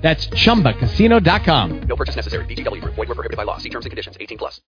That's 0.00 0.26
chumbacasino.com. 0.28 1.80
No 1.88 1.96
purchase 1.96 2.16
necessary. 2.16 2.46
VGW 2.46 2.80
Group. 2.80 2.94
Void 2.96 3.08
were 3.08 3.14
prohibited 3.14 3.36
by 3.36 3.44
law. 3.44 3.58
See 3.58 3.68
terms 3.68 3.84
and 3.84 3.90
conditions. 3.90 4.16
18 4.20 4.38
plus. 4.38 4.60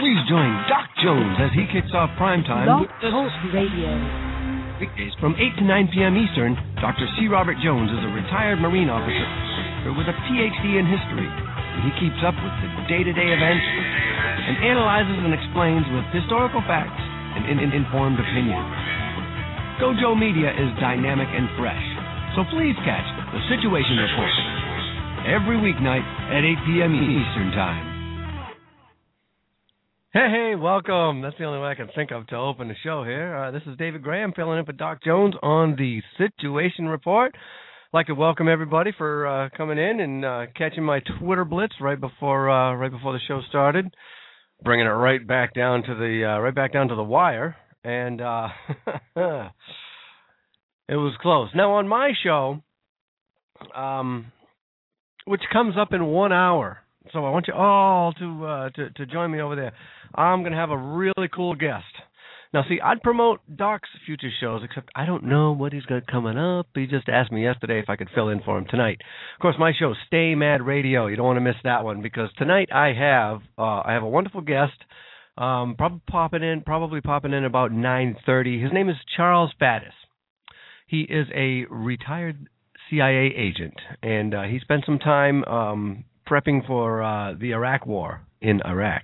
Please 0.00 0.20
join 0.28 0.50
Doc 0.68 0.86
Jones 1.02 1.36
as 1.40 1.50
he 1.56 1.64
kicks 1.72 1.90
off 1.96 2.12
prime 2.20 2.44
time 2.44 2.66
Blog 2.68 2.80
with 2.86 2.92
Talk 3.00 3.32
Radio. 3.56 3.90
weekdays 4.78 5.12
from 5.18 5.32
8 5.34 5.56
to 5.58 5.64
9 5.64 5.88
p.m. 5.96 6.14
Eastern. 6.20 6.54
Dr. 6.78 7.08
C. 7.16 7.26
Robert 7.26 7.56
Jones 7.64 7.88
is 7.90 8.02
a 8.04 8.10
retired 8.12 8.60
Marine 8.60 8.90
officer 8.92 9.24
with 9.96 10.06
a 10.06 10.16
PhD 10.28 10.76
in 10.78 10.84
history. 10.86 11.24
And 11.26 11.80
he 11.88 11.92
keeps 11.98 12.20
up 12.22 12.36
with 12.38 12.54
the 12.62 12.70
day-to-day 12.86 13.28
events 13.34 13.66
and 14.46 14.54
analyzes 14.62 15.16
and 15.24 15.32
explains 15.34 15.82
with 15.90 16.04
historical 16.14 16.60
facts 16.68 17.00
and 17.34 17.48
in- 17.50 17.58
in- 17.58 17.72
informed 17.72 18.20
opinion. 18.20 18.60
Gojo 19.80 20.14
Media 20.14 20.50
is 20.54 20.70
dynamic 20.78 21.26
and 21.26 21.48
fresh, 21.58 21.82
so 22.36 22.46
please 22.54 22.78
catch 22.86 23.08
the 23.34 23.42
Situation 23.50 23.98
Report 23.98 24.30
every 25.26 25.56
weeknight 25.58 26.06
at 26.30 26.46
8 26.46 26.54
p.m. 26.64 26.94
Eastern 26.94 27.50
Time. 27.50 28.54
Hey, 30.12 30.28
hey, 30.30 30.54
welcome. 30.54 31.22
That's 31.22 31.36
the 31.38 31.44
only 31.44 31.58
way 31.58 31.70
I 31.70 31.74
can 31.74 31.88
think 31.92 32.12
of 32.12 32.28
to 32.28 32.36
open 32.36 32.68
the 32.68 32.76
show 32.84 33.02
here. 33.02 33.34
Uh, 33.34 33.50
this 33.50 33.62
is 33.66 33.76
David 33.76 34.04
Graham 34.04 34.32
filling 34.36 34.60
in 34.60 34.64
for 34.64 34.72
Doc 34.72 35.02
Jones 35.02 35.34
on 35.42 35.74
the 35.74 36.00
Situation 36.18 36.86
Report. 36.86 37.34
Like 37.92 38.06
to 38.06 38.14
welcome 38.14 38.48
everybody 38.48 38.92
for 38.96 39.26
uh, 39.26 39.48
coming 39.56 39.78
in 39.78 39.98
and 39.98 40.24
uh, 40.24 40.46
catching 40.56 40.84
my 40.84 41.00
Twitter 41.18 41.44
blitz 41.44 41.74
right 41.80 42.00
before 42.00 42.48
uh, 42.48 42.76
right 42.76 42.92
before 42.92 43.12
the 43.12 43.18
show 43.26 43.40
started, 43.48 43.92
bringing 44.62 44.86
it 44.86 44.90
right 44.90 45.26
back 45.26 45.52
down 45.52 45.82
to 45.82 45.96
the 45.96 46.32
uh, 46.32 46.38
right 46.40 46.54
back 46.54 46.72
down 46.72 46.86
to 46.88 46.94
the 46.94 47.02
wire, 47.02 47.56
and 47.84 48.20
uh, 48.20 48.48
it 49.16 50.96
was 50.96 51.14
close. 51.20 51.50
Now 51.54 51.74
on 51.74 51.86
my 51.86 52.12
show, 52.22 52.60
um, 53.74 54.32
which 55.26 55.42
comes 55.52 55.74
up 55.78 55.92
in 55.92 56.04
one 56.06 56.32
hour. 56.32 56.78
So 57.12 57.24
I 57.24 57.30
want 57.30 57.46
you 57.48 57.54
all 57.54 58.12
to 58.14 58.46
uh, 58.46 58.70
to 58.70 58.90
to 58.90 59.06
join 59.06 59.30
me 59.30 59.40
over 59.40 59.54
there. 59.54 59.72
I'm 60.14 60.40
going 60.40 60.52
to 60.52 60.58
have 60.58 60.70
a 60.70 60.78
really 60.78 61.28
cool 61.32 61.54
guest. 61.54 61.84
Now, 62.54 62.62
see, 62.68 62.78
I'd 62.80 63.02
promote 63.02 63.40
Doc's 63.56 63.88
future 64.06 64.30
shows, 64.40 64.62
except 64.62 64.88
I 64.94 65.06
don't 65.06 65.24
know 65.24 65.50
what 65.50 65.72
he's 65.72 65.86
got 65.86 66.06
coming 66.06 66.38
up. 66.38 66.68
He 66.72 66.86
just 66.86 67.08
asked 67.08 67.32
me 67.32 67.42
yesterday 67.42 67.80
if 67.80 67.88
I 67.88 67.96
could 67.96 68.10
fill 68.14 68.28
in 68.28 68.42
for 68.42 68.56
him 68.56 68.64
tonight. 68.70 69.00
Of 69.34 69.42
course, 69.42 69.56
my 69.58 69.72
show, 69.76 69.92
Stay 70.06 70.36
Mad 70.36 70.62
Radio. 70.62 71.08
You 71.08 71.16
don't 71.16 71.26
want 71.26 71.36
to 71.38 71.40
miss 71.40 71.56
that 71.64 71.82
one 71.82 72.00
because 72.00 72.28
tonight 72.38 72.68
I 72.72 72.92
have 72.96 73.40
uh, 73.58 73.82
I 73.84 73.92
have 73.94 74.04
a 74.04 74.08
wonderful 74.08 74.40
guest. 74.40 74.76
Um, 75.36 75.74
probably 75.76 76.00
popping 76.08 76.42
in, 76.42 76.62
probably 76.62 77.00
popping 77.00 77.32
in 77.32 77.44
about 77.44 77.72
9:30. 77.72 78.62
His 78.62 78.72
name 78.72 78.88
is 78.88 78.96
Charles 79.16 79.52
Faddis. 79.60 79.92
He 80.86 81.02
is 81.02 81.26
a 81.34 81.64
retired 81.70 82.48
CIA 82.88 83.34
agent, 83.36 83.74
and 84.02 84.34
uh, 84.34 84.42
he 84.42 84.60
spent 84.60 84.84
some 84.86 84.98
time 84.98 85.44
um, 85.44 86.04
prepping 86.28 86.66
for 86.66 87.02
uh, 87.02 87.34
the 87.34 87.52
Iraq 87.52 87.86
War 87.86 88.20
in 88.40 88.60
Iraq 88.64 89.02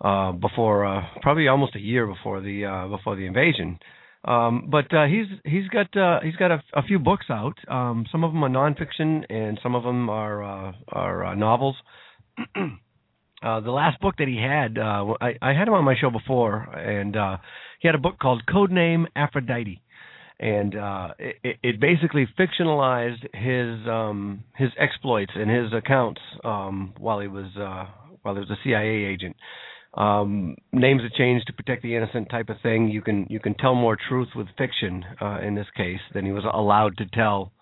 uh, 0.00 0.32
before, 0.32 0.84
uh, 0.84 1.02
probably 1.20 1.48
almost 1.48 1.76
a 1.76 1.80
year 1.80 2.06
before 2.06 2.40
the 2.40 2.64
uh, 2.64 2.88
before 2.88 3.14
the 3.14 3.26
invasion. 3.26 3.78
Um, 4.24 4.68
but 4.70 4.92
uh, 4.94 5.06
he's 5.06 5.26
he's 5.44 5.68
got 5.68 5.96
uh, 5.96 6.20
he's 6.22 6.36
got 6.36 6.50
a, 6.50 6.62
a 6.74 6.82
few 6.82 6.98
books 6.98 7.26
out. 7.30 7.56
Um, 7.68 8.06
some 8.10 8.24
of 8.24 8.32
them 8.32 8.44
are 8.44 8.48
nonfiction, 8.48 9.24
and 9.30 9.58
some 9.62 9.74
of 9.74 9.82
them 9.82 10.08
are 10.08 10.42
uh, 10.42 10.72
are 10.88 11.26
uh, 11.26 11.34
novels. 11.34 11.76
uh, 13.42 13.60
the 13.60 13.70
last 13.70 14.00
book 14.00 14.14
that 14.18 14.28
he 14.28 14.36
had, 14.36 14.78
uh, 14.78 15.14
I, 15.20 15.34
I 15.42 15.52
had 15.52 15.68
him 15.68 15.74
on 15.74 15.84
my 15.84 15.94
show 16.00 16.10
before, 16.10 16.62
and 16.74 17.16
uh, 17.16 17.36
he 17.80 17.88
had 17.88 17.94
a 17.94 17.98
book 17.98 18.18
called 18.18 18.42
Codename 18.46 19.06
Aphrodite 19.16 19.82
and 20.42 20.74
uh, 20.74 21.08
it, 21.20 21.56
it 21.62 21.80
basically 21.80 22.26
fictionalized 22.38 23.22
his 23.32 23.88
um, 23.88 24.42
his 24.56 24.70
exploits 24.76 25.30
and 25.36 25.48
his 25.48 25.72
accounts 25.72 26.20
um, 26.44 26.92
while 26.98 27.20
he 27.20 27.28
was 27.28 27.46
uh, 27.56 27.84
while 28.22 28.34
he 28.34 28.40
was 28.40 28.50
a 28.50 28.58
CIA 28.64 29.04
agent. 29.04 29.36
Um, 29.94 30.56
names 30.72 31.02
are 31.02 31.16
changed 31.16 31.46
to 31.46 31.52
protect 31.52 31.82
the 31.82 31.94
innocent, 31.94 32.28
type 32.28 32.48
of 32.48 32.56
thing. 32.60 32.88
You 32.88 33.02
can 33.02 33.26
you 33.30 33.38
can 33.38 33.54
tell 33.54 33.76
more 33.76 33.96
truth 34.08 34.28
with 34.34 34.48
fiction 34.58 35.04
uh, 35.20 35.38
in 35.40 35.54
this 35.54 35.68
case 35.76 36.00
than 36.12 36.26
he 36.26 36.32
was 36.32 36.44
allowed 36.52 36.96
to 36.98 37.06
tell 37.06 37.52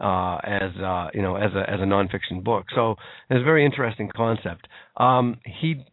uh, 0.00 0.38
as 0.44 0.76
uh, 0.82 1.08
you 1.14 1.22
know 1.22 1.36
as 1.36 1.52
a 1.54 1.70
as 1.70 1.80
a 1.80 1.84
nonfiction 1.84 2.42
book. 2.42 2.66
So 2.74 2.96
it's 3.30 3.40
a 3.40 3.44
very 3.44 3.64
interesting 3.64 4.10
concept. 4.14 4.68
Um, 4.96 5.38
he 5.60 5.84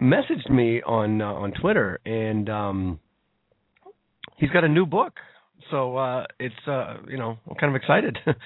messaged 0.00 0.50
me 0.50 0.82
on 0.82 1.20
uh, 1.20 1.26
on 1.26 1.52
Twitter 1.52 2.00
and 2.06 2.48
um, 2.48 3.00
he's 4.36 4.50
got 4.50 4.64
a 4.64 4.68
new 4.68 4.86
book 4.86 5.14
so 5.70 5.96
uh 5.96 6.24
it's 6.38 6.54
uh 6.66 6.96
you 7.08 7.16
know 7.16 7.38
I'm 7.48 7.56
kind 7.56 7.74
of 7.74 7.80
excited. 7.80 8.18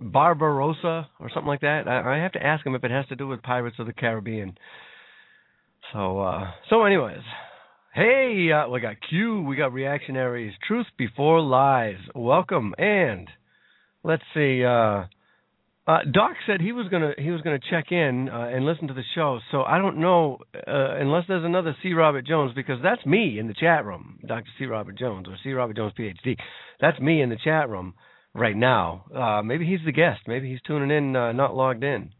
Barbarossa 0.00 1.08
or 1.18 1.30
something 1.34 1.48
like 1.48 1.62
that. 1.62 1.88
I, 1.88 2.14
I 2.14 2.22
have 2.22 2.32
to 2.32 2.42
ask 2.46 2.64
him 2.64 2.76
if 2.76 2.84
it 2.84 2.92
has 2.92 3.06
to 3.08 3.16
do 3.16 3.26
with 3.26 3.42
Pirates 3.42 3.76
of 3.78 3.86
the 3.86 3.92
Caribbean. 3.92 4.56
So 5.92 6.20
uh 6.20 6.50
so 6.68 6.84
anyways. 6.84 7.22
Hey, 7.92 8.50
uh, 8.52 8.68
we 8.68 8.78
got 8.78 8.94
Q, 9.08 9.42
we 9.42 9.56
got 9.56 9.72
reactionaries, 9.72 10.52
truth 10.64 10.86
before 10.96 11.40
lies. 11.40 11.96
Welcome 12.14 12.72
and 12.78 13.26
let's 14.02 14.22
see 14.34 14.64
uh 14.64 15.04
uh, 15.90 15.98
Doc 16.12 16.32
said 16.46 16.60
he 16.60 16.70
was 16.70 16.86
gonna 16.88 17.12
he 17.18 17.30
was 17.30 17.40
gonna 17.40 17.58
check 17.70 17.90
in 17.90 18.28
uh, 18.28 18.50
and 18.54 18.64
listen 18.64 18.86
to 18.88 18.94
the 18.94 19.02
show. 19.14 19.40
So 19.50 19.62
I 19.62 19.78
don't 19.78 19.98
know 19.98 20.38
uh, 20.54 20.94
unless 21.00 21.24
there's 21.26 21.44
another 21.44 21.74
C. 21.82 21.94
Robert 21.94 22.24
Jones 22.24 22.52
because 22.54 22.78
that's 22.80 23.04
me 23.04 23.40
in 23.40 23.48
the 23.48 23.54
chat 23.54 23.84
room, 23.84 24.20
Dr. 24.24 24.46
C. 24.58 24.66
Robert 24.66 24.96
Jones 24.96 25.26
or 25.26 25.36
C. 25.42 25.50
Robert 25.52 25.76
Jones 25.76 25.92
PhD. 25.98 26.36
That's 26.80 27.00
me 27.00 27.22
in 27.22 27.28
the 27.28 27.38
chat 27.42 27.68
room 27.68 27.94
right 28.34 28.56
now. 28.56 29.04
Uh, 29.12 29.42
maybe 29.42 29.66
he's 29.66 29.80
the 29.84 29.90
guest. 29.90 30.20
Maybe 30.28 30.48
he's 30.48 30.60
tuning 30.64 30.96
in, 30.96 31.16
uh, 31.16 31.32
not 31.32 31.56
logged 31.56 31.82
in. 31.82 32.12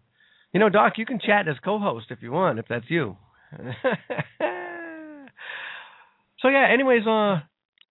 You 0.53 0.59
know, 0.59 0.69
Doc, 0.69 0.95
you 0.97 1.07
can 1.07 1.21
chat 1.21 1.47
as 1.47 1.57
co-host 1.65 2.07
if 2.11 2.23
you 2.23 2.33
want, 2.33 2.59
if 2.59 2.67
that's 2.69 2.87
you. 2.89 3.17
so 6.41 6.49
yeah. 6.49 6.67
Anyways, 6.73 7.07
uh, 7.07 7.41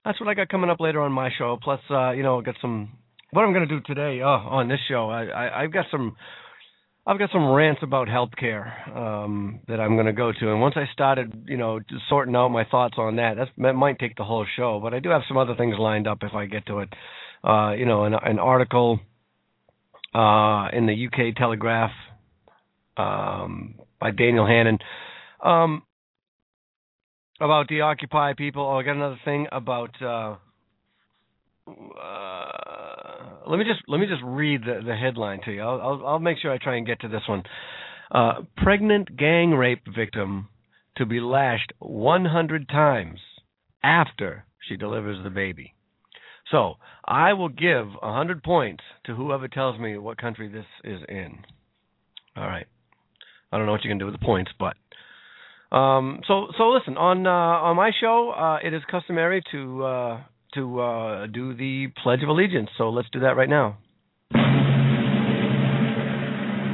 that's 0.04 0.20
what 0.20 0.28
I 0.28 0.34
got 0.34 0.50
coming 0.50 0.70
up 0.70 0.82
later 0.82 1.00
on 1.02 1.14
my 1.14 1.30
show. 1.38 1.58
Plus, 1.62 1.80
uh, 1.90 2.12
you 2.12 2.24
know, 2.24 2.42
got 2.42 2.56
some 2.60 2.98
what 3.32 3.44
I'm 3.44 3.54
going 3.54 3.68
to 3.68 3.80
do 3.80 3.82
today 3.86 4.22
uh, 4.22 4.28
on 4.28 4.68
this 4.68 4.80
show. 4.88 5.10
I, 5.10 5.64
I've 5.64 5.74
got 5.74 5.86
some. 5.92 6.16
I've 7.08 7.18
got 7.18 7.32
some 7.32 7.50
rants 7.50 7.82
about 7.82 8.08
healthcare 8.08 8.96
um, 8.96 9.62
that 9.68 9.80
I'm 9.80 9.96
going 9.96 10.06
to 10.06 10.14
go 10.14 10.32
to, 10.32 10.52
and 10.52 10.62
once 10.62 10.76
I 10.78 10.84
started, 10.94 11.46
you 11.48 11.58
know, 11.58 11.80
sorting 12.08 12.36
out 12.36 12.50
my 12.50 12.66
thoughts 12.66 12.96
on 13.00 13.16
that, 13.16 13.36
that 13.58 13.74
might 13.74 13.98
take 13.98 14.16
the 14.16 14.24
whole 14.24 14.46
show. 14.56 14.80
But 14.80 14.94
I 14.94 15.00
do 15.00 15.10
have 15.10 15.24
some 15.28 15.38
other 15.38 15.56
things 15.56 15.76
lined 15.80 16.08
up 16.08 16.20
if 16.22 16.34
I 16.36 16.46
get 16.46 16.68
to 16.68 16.80
it. 16.80 16.90
Uh, 17.44 17.72
you 17.72 17.86
know, 17.86 18.04
an, 18.04 18.14
an 18.14 18.38
article 18.38 19.00
uh, 20.14 20.68
in 20.72 20.86
the 20.86 21.08
UK 21.08 21.36
Telegraph 21.36 21.92
um, 22.98 23.76
by 24.00 24.12
Daniel 24.12 24.46
Hannan 24.46 24.78
um, 25.44 25.82
about 27.42 27.70
the 27.70 27.82
Occupy 27.82 28.34
people. 28.34 28.64
Oh, 28.64 28.78
I 28.78 28.84
got 28.84 28.98
another 28.98 29.20
thing 29.26 29.48
about. 29.52 30.00
Uh, 30.00 30.36
uh, 31.68 32.89
let 33.50 33.58
me 33.58 33.66
just 33.66 33.82
let 33.88 34.00
me 34.00 34.06
just 34.06 34.22
read 34.24 34.62
the, 34.62 34.82
the 34.86 34.96
headline 34.96 35.42
to 35.46 35.52
you. 35.52 35.62
I'll, 35.62 35.82
I'll, 35.82 36.08
I'll 36.08 36.20
make 36.20 36.38
sure 36.40 36.52
I 36.52 36.60
try 36.60 36.78
and 36.78 36.86
get 36.86 37.02
to 37.02 37.08
this 37.08 37.24
one. 37.28 37.44
Uh, 38.12 38.42
pregnant 38.58 39.18
gang 39.18 39.52
rape 39.52 39.84
victim 39.94 40.50
to 40.98 41.06
be 41.06 41.20
lashed 41.20 41.74
100 41.80 42.70
times 42.70 43.20
after 43.84 44.46
she 44.68 44.78
delivers 44.78 45.24
the 45.24 45.30
baby. 45.30 45.74
So 46.52 46.76
I 47.06 47.34
will 47.34 47.50
give 47.50 47.88
100 48.02 48.44
points 48.44 48.84
to 49.06 49.16
whoever 49.16 49.48
tells 49.48 49.80
me 49.80 49.98
what 49.98 50.18
country 50.18 50.48
this 50.48 50.66
is 50.84 51.02
in. 51.08 51.40
All 52.36 52.46
right. 52.46 52.68
I 53.52 53.58
don't 53.58 53.66
know 53.66 53.72
what 53.72 53.84
you 53.84 53.90
can 53.90 53.98
do 53.98 54.06
with 54.06 54.20
the 54.20 54.26
points, 54.26 54.52
but 54.60 54.76
um, 55.76 56.22
so 56.28 56.48
so 56.58 56.70
listen 56.70 56.98
on 56.98 57.26
uh, 57.26 57.30
on 57.30 57.76
my 57.76 57.92
show. 58.00 58.32
Uh, 58.32 58.58
it 58.66 58.74
is 58.74 58.82
customary 58.90 59.42
to 59.52 59.84
uh, 59.84 60.22
to 60.54 60.80
uh, 60.80 61.28
do 61.28 61.54
the 61.54 61.88
Pledge 62.04 62.24
of 62.24 62.30
Allegiance. 62.30 62.70
So 62.78 62.90
let's 62.90 63.10
do 63.12 63.20
that 63.22 63.36
right 63.38 63.50
now. 63.50 63.78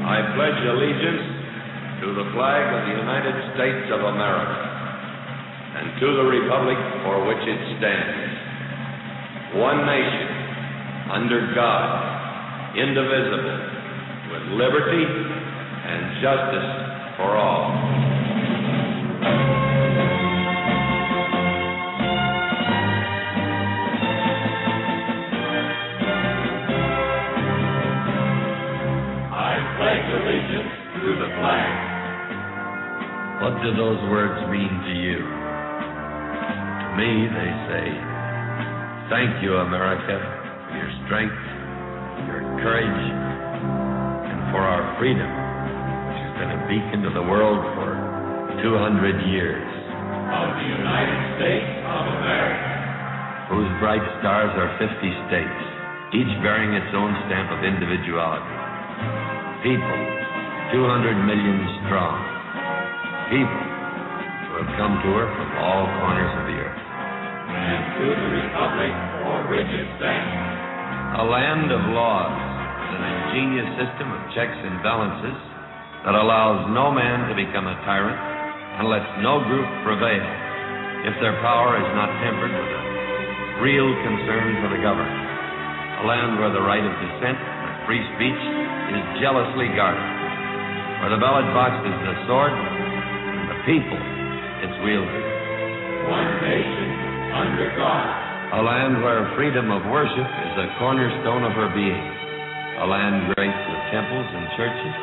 I 0.05 0.21
pledge 0.37 0.61
allegiance 0.69 1.25
to 2.01 2.07
the 2.13 2.29
flag 2.37 2.61
of 2.77 2.81
the 2.85 2.93
United 2.93 3.35
States 3.57 3.89
of 3.89 4.05
America 4.05 4.75
and 5.81 5.99
to 5.99 6.07
the 6.13 6.25
republic 6.29 6.77
for 7.03 7.25
which 7.25 7.41
it 7.41 7.59
stands, 7.81 9.57
one 9.57 9.81
nation, 9.81 10.29
under 11.09 11.51
God, 11.55 12.77
indivisible, 12.77 13.59
with 14.29 14.43
liberty 14.61 15.03
and 15.03 16.21
justice 16.21 16.69
for 17.17 17.35
all. 17.35 17.73
What 33.45 33.61
do 33.61 33.77
those 33.77 34.01
words 34.09 34.41
mean 34.49 34.73
to 34.73 34.93
you? 35.05 35.21
To 35.21 36.87
me, 36.97 37.29
they 37.29 37.51
say, 37.69 37.85
Thank 39.13 39.37
you, 39.45 39.61
America, 39.61 40.17
for 40.17 40.73
your 40.73 40.89
strength, 41.05 41.45
your 42.25 42.41
courage, 42.65 43.05
and 44.33 44.49
for 44.49 44.65
our 44.65 44.97
freedom, 44.97 45.29
which 45.29 46.21
has 46.25 46.33
been 46.41 46.51
a 46.57 46.61
beacon 46.65 47.05
to 47.05 47.13
the 47.13 47.21
world 47.21 47.61
for 47.77 47.93
200 48.65 49.29
years, 49.29 49.61
of 49.61 50.47
the 50.57 50.65
United 50.65 51.37
States 51.37 51.69
of 51.85 52.01
America. 52.17 53.53
whose 53.53 53.69
bright 53.77 54.01
stars 54.25 54.57
are 54.57 54.73
50 54.81 54.89
states, 55.29 55.61
each 56.17 56.33
bearing 56.41 56.73
its 56.73 56.89
own 56.97 57.13
stamp 57.29 57.53
of 57.53 57.61
individuality. 57.61 58.57
People, 59.61 60.01
200 60.73 61.13
million 61.29 61.61
strong. 61.85 62.34
People 63.29 63.57
who 63.57 64.53
have 64.61 64.71
come 64.77 65.01
to 65.01 65.09
her 65.17 65.27
from 65.33 65.49
all 65.61 65.89
corners 66.01 66.33
of 66.37 66.43
the 66.45 66.57
earth. 66.61 66.81
And 67.49 67.81
to 67.97 68.05
the 68.05 68.29
republic 68.37 68.93
for 69.21 69.37
which 69.49 69.71
it 69.71 69.87
stands. 69.97 71.21
A 71.21 71.25
land 71.25 71.71
of 71.71 71.81
laws 71.93 72.55
an 72.95 73.03
ingenious 73.03 73.69
system 73.75 74.07
of 74.07 74.19
checks 74.31 74.55
and 74.55 74.79
balances 74.79 75.35
that 76.07 76.15
allows 76.15 76.69
no 76.71 76.93
man 76.93 77.27
to 77.27 77.35
become 77.35 77.67
a 77.67 77.75
tyrant 77.83 78.15
and 78.15 78.87
lets 78.87 79.07
no 79.19 79.43
group 79.43 79.67
prevail 79.83 80.25
if 81.03 81.15
their 81.19 81.35
power 81.43 81.75
is 81.75 81.89
not 81.97 82.09
tempered 82.23 82.53
with 82.53 82.71
a 82.71 82.83
real 83.59 83.89
concern 84.05 84.63
for 84.63 84.69
the 84.71 84.79
governed. 84.79 85.11
A 85.11 86.03
land 86.07 86.39
where 86.39 86.51
the 86.51 86.63
right 86.63 86.83
of 86.83 86.93
dissent 87.03 87.39
and 87.39 87.71
free 87.87 88.03
speech 88.15 88.41
is 88.95 89.03
jealously 89.19 89.71
guarded, 89.75 90.07
where 91.03 91.11
the 91.11 91.21
ballot 91.21 91.47
box 91.55 91.73
is 91.83 91.95
the 92.03 92.15
sword 92.27 92.53
people 93.65 93.97
its 94.61 94.77
wielder. 94.85 95.21
One 96.05 96.31
nation 96.45 96.89
under 97.33 97.73
God. 97.73 98.05
A 98.53 98.61
land 98.61 99.01
where 99.01 99.25
freedom 99.33 99.73
of 99.73 99.81
worship 99.89 100.29
is 100.29 100.51
the 100.53 100.69
cornerstone 100.77 101.41
of 101.41 101.53
her 101.57 101.73
being. 101.73 102.05
A 102.77 102.85
land 102.85 103.33
great 103.33 103.49
with 103.49 103.81
temples 103.89 104.29
and 104.37 104.45
churches, 104.53 104.95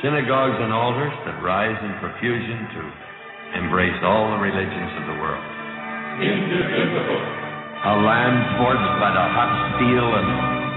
synagogues 0.00 0.56
and 0.56 0.72
altars 0.72 1.12
that 1.28 1.36
rise 1.44 1.76
in 1.84 1.92
profusion 2.00 2.64
to 2.64 2.82
embrace 3.60 4.00
all 4.00 4.32
the 4.32 4.40
religions 4.40 4.92
of 4.98 5.04
the 5.12 5.16
world. 5.20 5.44
Indivisible. 6.24 7.20
A 7.84 7.94
land 8.00 8.38
forged 8.56 8.94
by 9.04 9.12
the 9.12 9.26
hot 9.36 9.52
steel 9.76 10.08
and 10.16 10.28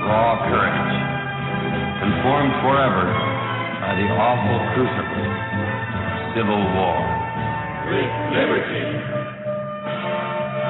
raw 0.03 0.35
courage, 0.51 0.93
and 2.03 2.11
formed 2.27 2.55
forever 2.59 3.07
by 3.79 3.95
the 3.95 4.07
awful 4.19 4.59
crucible 4.75 5.46
civil 6.37 6.61
war. 6.77 7.01
With 7.89 8.13
liberty. 8.29 8.85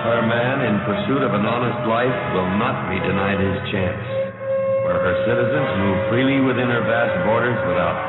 Where 0.08 0.24
man, 0.24 0.64
in 0.64 0.80
pursuit 0.88 1.28
of 1.28 1.36
an 1.36 1.44
honest 1.44 1.84
life, 1.92 2.20
will 2.32 2.48
not 2.56 2.88
be 2.88 2.96
denied 3.04 3.44
his 3.44 3.60
chance. 3.76 4.06
Where 4.88 5.04
her 5.04 5.16
citizens 5.28 5.70
move 5.84 6.00
freely 6.08 6.40
within 6.40 6.72
her 6.72 6.88
vast 6.88 7.20
borders 7.28 7.60
without 7.68 8.00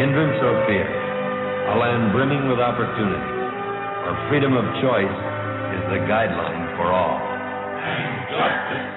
hindrance 0.00 0.40
or 0.40 0.56
fear. 0.64 0.88
A 0.88 1.74
land 1.76 2.16
brimming 2.16 2.48
with 2.48 2.56
opportunity. 2.56 3.20
Where 3.20 4.16
freedom 4.32 4.56
of 4.56 4.64
choice 4.80 5.18
is 5.76 5.84
the 5.92 6.08
guideline 6.08 6.72
for 6.80 6.88
all. 6.88 7.20
And 7.20 8.16
justice. 8.32 8.88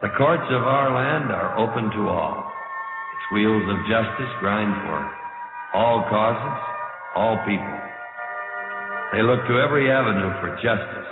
The 0.00 0.12
courts 0.16 0.48
of 0.48 0.64
our 0.64 0.96
land 0.96 1.28
are 1.28 1.60
open 1.60 1.92
to 1.92 2.08
all. 2.08 2.48
Its 2.48 3.26
wheels 3.36 3.68
of 3.68 3.76
justice 3.84 4.32
grind 4.40 4.72
for 4.88 4.96
all 5.76 6.04
causes, 6.08 6.71
all 7.14 7.36
people. 7.46 7.78
They 9.12 9.22
look 9.22 9.40
to 9.46 9.60
every 9.60 9.90
avenue 9.90 10.32
for 10.40 10.56
justice, 10.62 11.10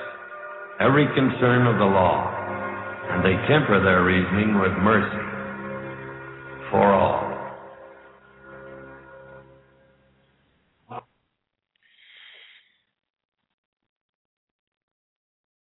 every 0.80 1.06
concern 1.14 1.66
of 1.66 1.78
the 1.78 1.84
law, 1.84 2.32
and 3.10 3.24
they 3.24 3.36
temper 3.46 3.82
their 3.82 4.04
reasoning 4.04 4.58
with 4.58 4.72
mercy 4.82 5.20
for 6.70 6.92
all. 6.94 7.30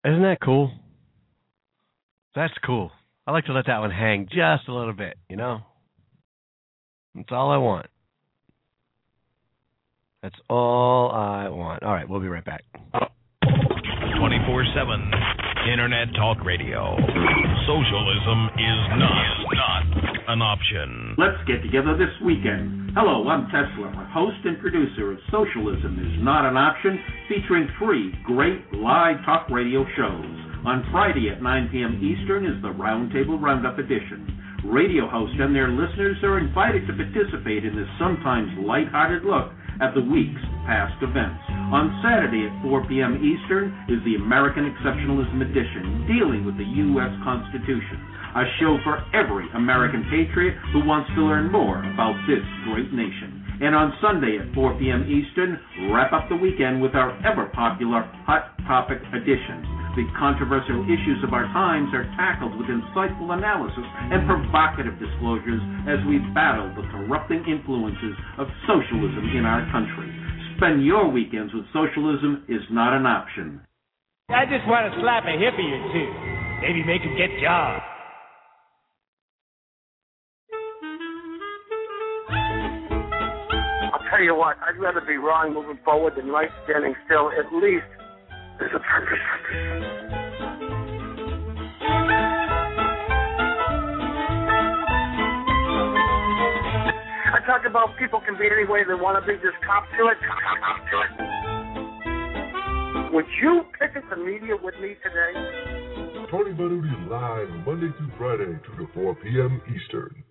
Isn't 0.05 0.23
that 0.23 0.39
cool? 0.43 0.73
That's 2.35 2.55
cool. 2.67 2.91
I 3.27 3.31
like 3.31 3.45
to 3.45 3.53
let 3.53 3.67
that 3.67 3.79
one 3.79 3.91
hang 3.93 4.27
just 4.27 4.69
a 4.69 4.75
little 4.75 4.95
bit, 4.95 5.17
you 5.29 5.37
know? 5.37 5.61
That's 7.15 7.29
all 7.31 7.51
I 7.51 7.59
want. 7.59 7.87
That's 10.23 10.39
all 10.49 11.11
I 11.11 11.49
want. 11.49 11.83
All 11.83 11.93
right, 11.93 12.09
we'll 12.09 12.21
be 12.21 12.29
right 12.29 12.45
back. 12.45 12.63
24 13.43 14.65
7 14.71 15.11
Internet 15.67 16.15
Talk 16.15 16.39
Radio. 16.47 16.95
Socialism 17.67 18.39
is 18.55 18.81
not, 19.03 19.19
is 19.19 19.51
not 19.59 19.83
an 20.31 20.39
option. 20.39 21.17
Let's 21.19 21.43
get 21.49 21.67
together 21.67 21.99
this 21.99 22.15
weekend. 22.25 22.95
Hello, 22.95 23.27
I'm 23.27 23.51
Tesla, 23.51 23.91
host 24.15 24.39
and 24.45 24.61
producer 24.61 25.11
of 25.11 25.19
Socialism 25.33 25.99
is 25.99 26.23
Not 26.23 26.47
an 26.47 26.57
Option, 26.57 27.03
featuring 27.29 27.67
three 27.83 28.15
great 28.23 28.63
live 28.75 29.17
talk 29.25 29.51
radio 29.51 29.83
shows. 29.97 30.31
On 30.63 30.87
Friday 30.93 31.31
at 31.35 31.43
9 31.43 31.69
p.m. 31.73 31.99
Eastern 31.99 32.47
is 32.47 32.63
the 32.63 32.71
Roundtable 32.71 33.43
Roundup 33.43 33.81
edition. 33.81 34.42
Radio 34.65 35.11
hosts 35.11 35.35
and 35.43 35.51
their 35.51 35.75
listeners 35.75 36.17
are 36.23 36.39
invited 36.39 36.87
to 36.87 36.95
participate 36.95 37.67
in 37.67 37.75
this 37.75 37.91
sometimes 37.99 38.47
light-hearted 38.63 39.27
look 39.27 39.51
at 39.83 39.91
the 39.91 40.07
week's 40.07 40.39
past 40.71 40.95
events. 41.03 41.43
On 41.75 41.91
Saturday 41.99 42.47
at 42.47 42.55
4 42.63 42.87
p.m. 42.87 43.19
Eastern 43.19 43.75
is 43.91 43.99
the 44.07 44.15
American 44.23 44.71
Exceptionalism 44.71 45.43
Edition, 45.43 46.07
dealing 46.07 46.47
with 46.47 46.55
the 46.63 46.71
U.S. 46.95 47.11
Constitution, 47.27 47.99
a 48.39 48.47
show 48.63 48.79
for 48.87 49.03
every 49.11 49.51
American 49.59 50.07
patriot 50.07 50.55
who 50.71 50.87
wants 50.87 51.11
to 51.19 51.27
learn 51.27 51.51
more 51.51 51.83
about 51.83 52.15
this 52.31 52.47
great 52.71 52.95
nation. 52.95 53.43
And 53.67 53.75
on 53.75 53.99
Sunday 53.99 54.39
at 54.39 54.55
4 54.55 54.79
p.m. 54.79 55.11
Eastern, 55.11 55.59
wrap 55.91 56.15
up 56.15 56.31
the 56.31 56.39
weekend 56.39 56.79
with 56.79 56.95
our 56.95 57.11
ever 57.27 57.51
popular 57.51 58.07
Hot 58.31 58.55
Topic 58.71 59.03
edition. 59.11 59.82
The 59.93 60.09
controversial 60.17 60.89
issues 60.89 61.21
of 61.21 61.37
our 61.37 61.45
times 61.53 61.93
are 61.93 62.09
tackled 62.17 62.57
with 62.57 62.65
insightful 62.65 63.29
analysis 63.37 63.85
and 64.09 64.25
provocative 64.25 64.97
disclosures 64.97 65.61
as 65.85 66.01
we 66.09 66.17
battle 66.33 66.73
the 66.73 66.89
corrupting 66.89 67.45
influences 67.45 68.17
of 68.41 68.49
socialism 68.65 69.37
in 69.37 69.45
our 69.45 69.61
country. 69.69 70.09
Spend 70.57 70.81
your 70.81 71.13
weekends 71.13 71.53
with 71.53 71.69
socialism 71.77 72.41
is 72.49 72.65
not 72.73 72.97
an 72.97 73.05
option. 73.05 73.61
I 74.31 74.49
just 74.49 74.65
want 74.65 74.89
to 74.89 74.97
slap 75.05 75.29
a 75.29 75.37
hippie 75.37 75.69
or 75.77 75.85
two. 75.93 76.09
Maybe 76.65 76.81
make 76.89 77.05
him 77.05 77.13
get 77.21 77.29
jobs. 77.45 77.85
I'll 83.93 84.09
tell 84.09 84.25
you 84.25 84.35
what, 84.35 84.57
I'd 84.65 84.81
rather 84.81 85.03
be 85.05 85.21
wrong 85.21 85.53
moving 85.53 85.79
forward 85.85 86.15
than 86.17 86.29
right 86.29 86.49
standing 86.65 86.95
still. 87.05 87.29
At 87.29 87.53
least 87.53 87.85
there's 88.63 88.79
a 88.79 88.85
purpose. 88.87 89.19
I 97.35 97.43
talk 97.45 97.67
about 97.67 97.99
people 97.99 98.21
can 98.25 98.39
be 98.39 98.47
any 98.47 98.65
way 98.71 98.85
they 98.87 98.95
want 98.95 99.19
to 99.19 99.27
be, 99.27 99.35
just 99.43 99.59
cop 99.67 99.83
to 99.99 100.07
it. 100.07 100.19
Cop 100.23 100.79
to 100.79 100.97
it. 101.03 101.11
Would 103.13 103.27
you 103.43 103.63
pick 103.81 103.97
at 103.97 104.09
the 104.09 104.17
media 104.17 104.55
with 104.63 104.75
me 104.81 104.95
today? 105.03 105.35
Tony 106.31 106.53
Baruti 106.55 107.11
live 107.11 107.51
Monday 107.67 107.91
through 107.99 108.13
Friday, 108.17 108.59
2 108.79 108.87
to 108.87 108.93
4 108.95 109.15
p.m. 109.17 109.61
Eastern. 109.75 110.25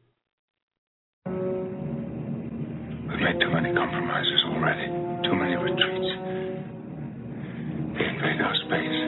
We've 3.09 3.19
made 3.19 3.39
too 3.41 3.51
many 3.53 3.75
compromises 3.75 4.43
already, 4.47 4.87
too 5.27 5.35
many 5.35 5.55
retreats. 5.57 6.31
Invade 8.01 8.41
our 8.41 8.55
space, 8.65 8.99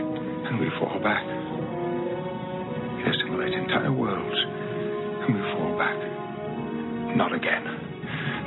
and 0.46 0.60
we 0.60 0.70
fall 0.80 1.00
back. 1.02 1.26
They 3.02 3.10
assimilate 3.10 3.54
entire 3.54 3.92
worlds, 3.92 4.38
and 5.26 5.34
we 5.34 5.42
fall 5.54 5.78
back. 5.78 5.98
Not 7.18 7.34
again. 7.34 7.66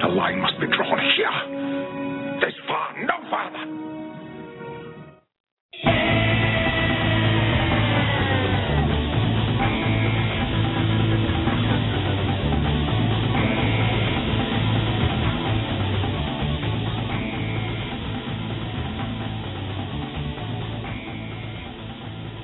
The 0.02 0.08
line 0.08 0.40
must 0.40 0.60
be 0.60 0.66
drawn 0.68 0.98
here. 1.16 2.40
This 2.40 2.54
far, 2.68 2.94
no 3.04 3.14
farther. 3.30 3.76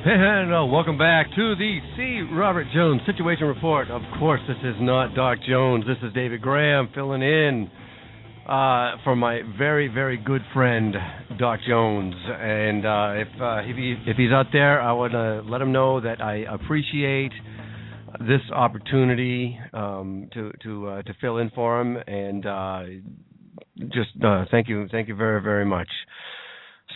And 0.05 0.53
uh, 0.53 0.65
welcome 0.65 0.99
back 0.99 1.29
to 1.37 1.55
the 1.55 1.79
C. 1.97 2.27
Robert 2.35 2.67
Jones 2.75 3.03
Situation 3.07 3.47
Report. 3.47 3.89
Of 3.89 4.03
course, 4.19 4.41
this 4.49 4.57
is 4.65 4.75
not 4.81 5.15
Doc 5.15 5.39
Jones. 5.49 5.85
This 5.87 5.97
is 6.03 6.13
David 6.13 6.43
Graham 6.43 6.89
filling 6.93 7.23
in 7.23 7.71
uh, 8.45 8.97
for 9.05 9.15
my 9.15 9.43
very, 9.57 9.87
very 9.87 10.17
good 10.17 10.43
friend 10.53 10.97
Doc 11.39 11.61
Jones. 11.69 12.17
And 12.27 12.85
uh, 12.85 13.13
if 13.15 13.29
uh, 13.41 13.61
if, 13.61 13.77
he, 13.77 13.95
if 14.05 14.17
he's 14.17 14.33
out 14.33 14.47
there, 14.53 14.81
I 14.83 14.91
want 14.91 15.13
to 15.13 15.43
let 15.49 15.61
him 15.61 15.71
know 15.71 16.01
that 16.01 16.21
I 16.21 16.47
appreciate 16.53 17.33
this 18.19 18.43
opportunity 18.53 19.57
um, 19.73 20.29
to 20.35 20.51
to 20.65 20.89
uh, 20.89 21.03
to 21.03 21.15
fill 21.21 21.39
in 21.39 21.51
for 21.51 21.81
him. 21.81 21.97
And 22.09 22.45
uh, 22.45 22.83
just 23.93 24.11
thank 24.51 24.69
you, 24.69 24.89
thank 24.91 25.07
you 25.07 25.15
very, 25.15 25.41
very 25.41 25.65
much. 25.65 25.89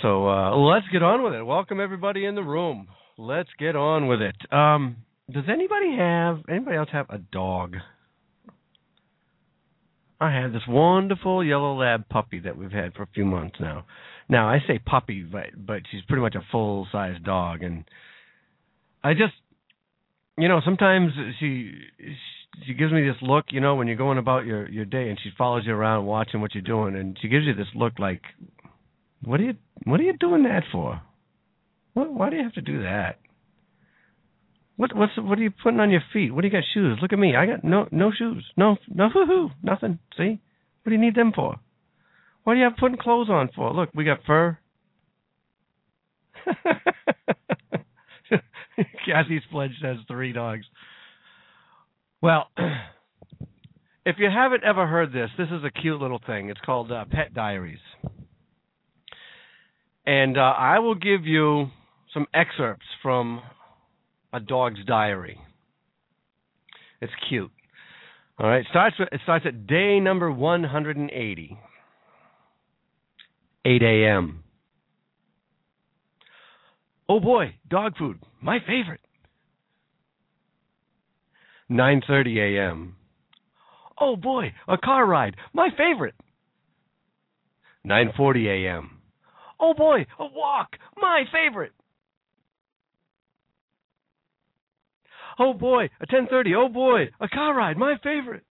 So 0.02 0.28
uh, 0.28 0.56
let's 0.56 0.86
get 0.92 1.02
on 1.02 1.22
with 1.22 1.32
it. 1.32 1.42
Welcome 1.42 1.80
everybody 1.80 2.24
in 2.24 2.34
the 2.34 2.42
room. 2.42 2.88
Let's 3.18 3.48
get 3.58 3.76
on 3.76 4.08
with 4.08 4.20
it. 4.20 4.36
Um, 4.52 4.96
does 5.30 5.44
anybody 5.48 5.96
have 5.96 6.40
anybody 6.48 6.76
else 6.76 6.88
have 6.92 7.06
a 7.08 7.18
dog? 7.18 7.76
I 10.20 10.32
have 10.32 10.52
this 10.52 10.62
wonderful 10.68 11.44
yellow 11.44 11.78
lab 11.78 12.08
puppy 12.08 12.40
that 12.40 12.56
we've 12.56 12.70
had 12.70 12.94
for 12.94 13.02
a 13.02 13.08
few 13.14 13.24
months 13.24 13.56
now. 13.60 13.84
Now 14.28 14.48
I 14.48 14.58
say 14.66 14.78
puppy, 14.78 15.22
but 15.22 15.46
but 15.56 15.82
she's 15.90 16.02
pretty 16.08 16.22
much 16.22 16.34
a 16.34 16.44
full 16.50 16.86
size 16.90 17.16
dog, 17.24 17.62
and 17.62 17.84
I 19.04 19.12
just, 19.12 19.34
you 20.36 20.48
know, 20.48 20.60
sometimes 20.64 21.12
she 21.38 21.72
she 22.66 22.74
gives 22.74 22.92
me 22.92 23.02
this 23.06 23.20
look, 23.20 23.46
you 23.50 23.60
know, 23.60 23.74
when 23.74 23.86
you're 23.86 23.96
going 23.96 24.18
about 24.18 24.46
your 24.46 24.68
your 24.68 24.84
day, 24.84 25.10
and 25.10 25.18
she 25.22 25.30
follows 25.36 25.64
you 25.66 25.74
around 25.74 26.06
watching 26.06 26.40
what 26.40 26.54
you're 26.54 26.62
doing, 26.62 26.96
and 26.96 27.18
she 27.20 27.28
gives 27.28 27.44
you 27.44 27.54
this 27.54 27.66
look 27.74 27.98
like, 27.98 28.22
what 29.24 29.40
are 29.40 29.44
you 29.44 29.54
what 29.84 30.00
are 30.00 30.04
you 30.04 30.16
doing 30.16 30.44
that 30.44 30.64
for? 30.70 31.00
What, 31.94 32.12
why 32.12 32.30
do 32.30 32.36
you 32.36 32.42
have 32.42 32.54
to 32.54 32.60
do 32.60 32.82
that? 32.82 33.18
What 34.76 34.94
what's 34.94 35.12
what 35.16 35.38
are 35.38 35.42
you 35.42 35.50
putting 35.50 35.80
on 35.80 35.90
your 35.90 36.02
feet? 36.12 36.34
What 36.34 36.42
do 36.42 36.48
you 36.48 36.52
got 36.52 36.64
shoes? 36.74 36.98
Look 37.00 37.12
at 37.12 37.18
me. 37.18 37.34
I 37.34 37.46
got 37.46 37.64
no 37.64 37.88
no 37.90 38.12
shoes. 38.16 38.44
No 38.56 38.76
no 38.92 39.08
hoo 39.08 39.26
hoo. 39.26 39.50
Nothing. 39.62 39.98
See? 40.16 40.40
What 40.82 40.90
do 40.90 40.94
you 40.94 41.00
need 41.00 41.14
them 41.14 41.32
for? 41.34 41.56
What 42.44 42.54
do 42.54 42.58
you 42.58 42.64
have 42.64 42.76
putting 42.76 42.98
clothes 42.98 43.28
on 43.28 43.50
for? 43.56 43.72
Look, 43.72 43.88
we 43.94 44.04
got 44.04 44.20
fur. 44.24 44.58
Kathy 49.06 49.40
Spledge 49.50 49.82
has 49.82 49.96
three 50.06 50.32
dogs. 50.32 50.64
Well, 52.20 52.50
if 54.06 54.16
you 54.18 54.28
haven't 54.32 54.62
ever 54.64 54.86
heard 54.86 55.12
this, 55.12 55.30
this 55.36 55.48
is 55.48 55.64
a 55.64 55.70
cute 55.70 56.00
little 56.00 56.20
thing. 56.24 56.50
It's 56.50 56.60
called 56.60 56.92
uh, 56.92 57.04
Pet 57.10 57.34
Diaries. 57.34 57.80
And 60.06 60.38
uh, 60.38 60.40
I 60.40 60.78
will 60.78 60.94
give 60.94 61.26
you 61.26 61.66
some 62.14 62.26
excerpts 62.32 62.86
from 63.02 63.42
a 64.32 64.40
dog's 64.40 64.84
diary. 64.86 65.40
It's 67.00 67.12
cute. 67.28 67.50
All 68.38 68.48
right, 68.48 68.64
starts 68.70 68.96
with, 68.98 69.08
it 69.12 69.20
starts 69.24 69.44
at 69.46 69.66
day 69.66 69.98
number 69.98 70.30
180. 70.30 71.58
8 73.64 73.82
a.m. 73.82 74.44
Oh 77.08 77.18
boy, 77.20 77.54
dog 77.68 77.96
food, 77.96 78.18
my 78.40 78.58
favorite. 78.60 79.00
9:30 81.70 82.38
a.m. 82.38 82.96
Oh 84.00 84.14
boy, 84.14 84.52
a 84.68 84.76
car 84.78 85.04
ride, 85.04 85.36
my 85.52 85.68
favorite. 85.76 86.14
9:40 87.84 88.46
a.m. 88.46 88.95
Oh 89.58 89.74
boy, 89.74 90.06
a 90.18 90.26
walk, 90.26 90.76
my 90.96 91.24
favorite. 91.32 91.72
Oh 95.38 95.52
boy, 95.52 95.90
a 96.00 96.06
10:30. 96.06 96.54
Oh 96.56 96.68
boy, 96.68 97.10
a 97.20 97.28
car 97.28 97.54
ride, 97.54 97.76
my 97.76 97.96
favorite. 98.02 98.44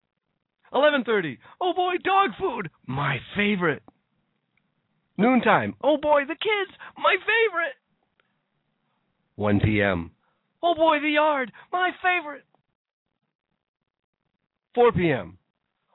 11:30. 0.72 1.38
Oh 1.60 1.72
boy, 1.74 1.94
dog 2.02 2.30
food, 2.38 2.70
my 2.86 3.18
favorite. 3.34 3.82
Noontime. 5.18 5.74
Oh 5.82 5.96
boy, 5.96 6.22
the 6.26 6.34
kids, 6.36 6.76
my 6.98 7.16
favorite. 7.16 7.74
1 9.36 9.60
p.m. 9.60 10.10
Oh 10.62 10.74
boy, 10.74 10.98
the 11.00 11.10
yard, 11.10 11.52
my 11.72 11.90
favorite. 12.02 12.44
4 14.74 14.92
p.m. 14.92 15.38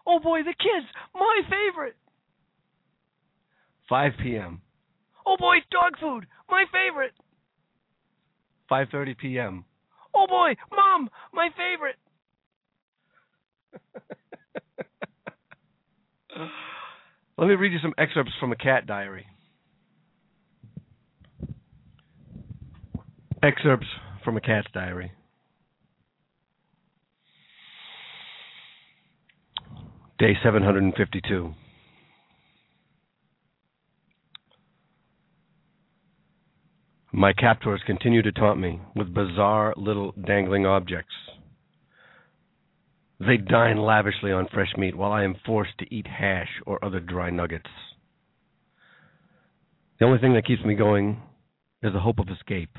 Oh 0.06 0.20
boy, 0.20 0.40
the 0.44 0.56
kids, 0.58 0.88
my 1.14 1.42
favorite. 1.50 1.96
5 3.90 4.12
p.m. 4.24 4.62
Oh 5.26 5.38
boy, 5.38 5.58
dog 5.72 5.94
food, 6.00 6.26
my 6.50 6.66
favorite. 6.72 7.14
5:30 8.70 9.18
p.m. 9.18 9.66
Oh 10.14 10.28
boy, 10.28 10.56
mom, 10.72 11.10
my 11.34 11.50
favorite. 11.58 11.98
Let 17.38 17.48
me 17.48 17.56
read 17.56 17.72
you 17.74 17.80
some 17.82 17.94
excerpts 17.98 18.34
from 18.40 18.52
a 18.52 18.56
cat 18.56 18.86
diary. 18.86 19.26
Excerpts 23.44 23.88
from 24.24 24.38
a 24.38 24.42
cat's 24.42 24.68
diary. 24.74 25.12
Day 30.20 30.38
752. 30.44 31.56
My 37.14 37.34
captors 37.34 37.82
continue 37.86 38.22
to 38.22 38.32
taunt 38.32 38.60
me 38.60 38.80
with 38.96 39.14
bizarre 39.14 39.74
little 39.76 40.14
dangling 40.26 40.66
objects. 40.66 41.14
They 43.20 43.38
dine 43.38 43.78
lavishly 43.78 44.32
on 44.32 44.48
fresh 44.54 44.74
meat 44.78 44.96
while 44.96 45.12
I 45.12 45.24
am 45.24 45.36
forced 45.46 45.78
to 45.80 45.94
eat 45.94 46.08
hash 46.08 46.50
or 46.66 46.84
other 46.84 47.00
dry 47.00 47.30
nuggets. 47.30 47.70
The 50.00 50.06
only 50.06 50.20
thing 50.20 50.34
that 50.34 50.46
keeps 50.46 50.64
me 50.64 50.74
going 50.74 51.22
is 51.84 51.94
the 51.94 52.00
hope 52.00 52.20
of 52.20 52.30
escape 52.30 52.76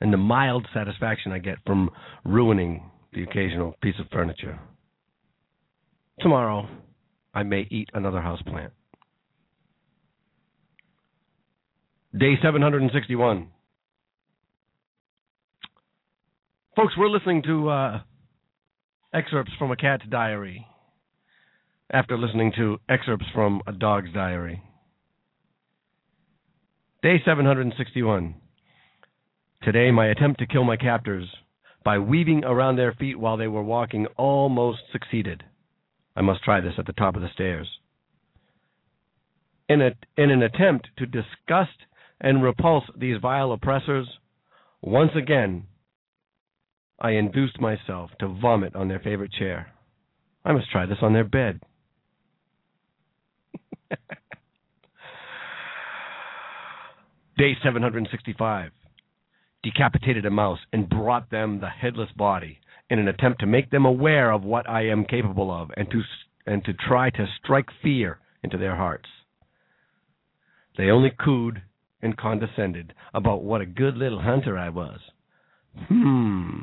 and 0.00 0.12
the 0.12 0.18
mild 0.18 0.66
satisfaction 0.72 1.32
I 1.32 1.38
get 1.38 1.58
from 1.66 1.90
ruining 2.24 2.90
the 3.12 3.22
occasional 3.22 3.74
piece 3.82 3.98
of 3.98 4.06
furniture. 4.12 4.58
Tomorrow, 6.20 6.68
I 7.34 7.42
may 7.42 7.66
eat 7.70 7.88
another 7.94 8.20
houseplant. 8.20 8.70
Day 12.16 12.36
761. 12.42 13.48
Folks, 16.74 16.94
we're 16.96 17.10
listening 17.10 17.42
to 17.42 17.68
uh, 17.68 18.00
excerpts 19.12 19.52
from 19.58 19.70
a 19.70 19.76
cat's 19.76 20.04
diary 20.08 20.66
after 21.92 22.16
listening 22.16 22.52
to 22.56 22.78
excerpts 22.88 23.26
from 23.34 23.60
a 23.66 23.72
dog's 23.72 24.10
diary. 24.14 24.62
Day 27.02 27.20
761. 27.26 28.36
Today, 29.62 29.90
my 29.90 30.06
attempt 30.06 30.40
to 30.40 30.46
kill 30.46 30.64
my 30.64 30.78
captors 30.78 31.28
by 31.84 31.98
weaving 31.98 32.42
around 32.42 32.76
their 32.76 32.94
feet 32.94 33.18
while 33.18 33.36
they 33.36 33.48
were 33.48 33.62
walking 33.62 34.06
almost 34.16 34.78
succeeded. 34.92 35.44
I 36.16 36.22
must 36.22 36.42
try 36.42 36.62
this 36.62 36.74
at 36.78 36.86
the 36.86 36.94
top 36.94 37.16
of 37.16 37.22
the 37.22 37.28
stairs. 37.34 37.68
In, 39.68 39.82
a, 39.82 39.90
in 40.16 40.30
an 40.30 40.42
attempt 40.42 40.88
to 40.96 41.04
disgust 41.04 41.76
and 42.20 42.42
repulse 42.42 42.84
these 42.96 43.20
vile 43.20 43.52
oppressors, 43.52 44.08
once 44.80 45.12
again, 45.16 45.64
I 47.00 47.12
induced 47.12 47.60
myself 47.60 48.10
to 48.20 48.26
vomit 48.28 48.74
on 48.74 48.88
their 48.88 48.98
favorite 48.98 49.32
chair. 49.32 49.72
I 50.44 50.52
must 50.52 50.70
try 50.70 50.86
this 50.86 50.98
on 51.02 51.12
their 51.12 51.24
bed. 51.24 51.60
Day 57.38 57.56
765. 57.62 58.72
Decapitated 59.62 60.26
a 60.26 60.30
mouse 60.30 60.58
and 60.72 60.88
brought 60.88 61.30
them 61.30 61.60
the 61.60 61.68
headless 61.68 62.10
body 62.16 62.58
in 62.90 62.98
an 62.98 63.06
attempt 63.08 63.40
to 63.40 63.46
make 63.46 63.70
them 63.70 63.84
aware 63.84 64.32
of 64.32 64.42
what 64.42 64.68
I 64.68 64.88
am 64.88 65.04
capable 65.04 65.50
of 65.50 65.70
and 65.76 65.90
to 65.90 66.02
and 66.46 66.64
to 66.64 66.72
try 66.72 67.10
to 67.10 67.26
strike 67.42 67.68
fear 67.82 68.18
into 68.42 68.56
their 68.56 68.74
hearts. 68.74 69.08
They 70.78 70.90
only 70.90 71.10
cooed 71.18 71.60
and 72.02 72.16
condescended 72.16 72.94
about 73.14 73.42
what 73.42 73.60
a 73.60 73.66
good 73.66 73.96
little 73.96 74.20
hunter 74.20 74.56
I 74.56 74.68
was. 74.68 75.00
Hmm, 75.88 76.60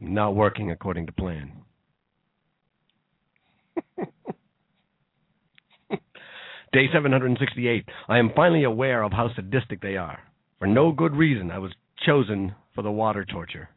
not 0.00 0.34
working 0.34 0.70
according 0.70 1.06
to 1.06 1.12
plan. 1.12 1.52
Day 6.72 6.86
768. 6.92 7.84
I 8.08 8.18
am 8.18 8.32
finally 8.34 8.64
aware 8.64 9.02
of 9.02 9.12
how 9.12 9.30
sadistic 9.34 9.80
they 9.80 9.96
are. 9.96 10.18
For 10.58 10.66
no 10.66 10.92
good 10.92 11.14
reason, 11.14 11.50
I 11.50 11.58
was 11.58 11.72
chosen 12.04 12.54
for 12.74 12.82
the 12.82 12.90
water 12.90 13.24
torture. 13.24 13.70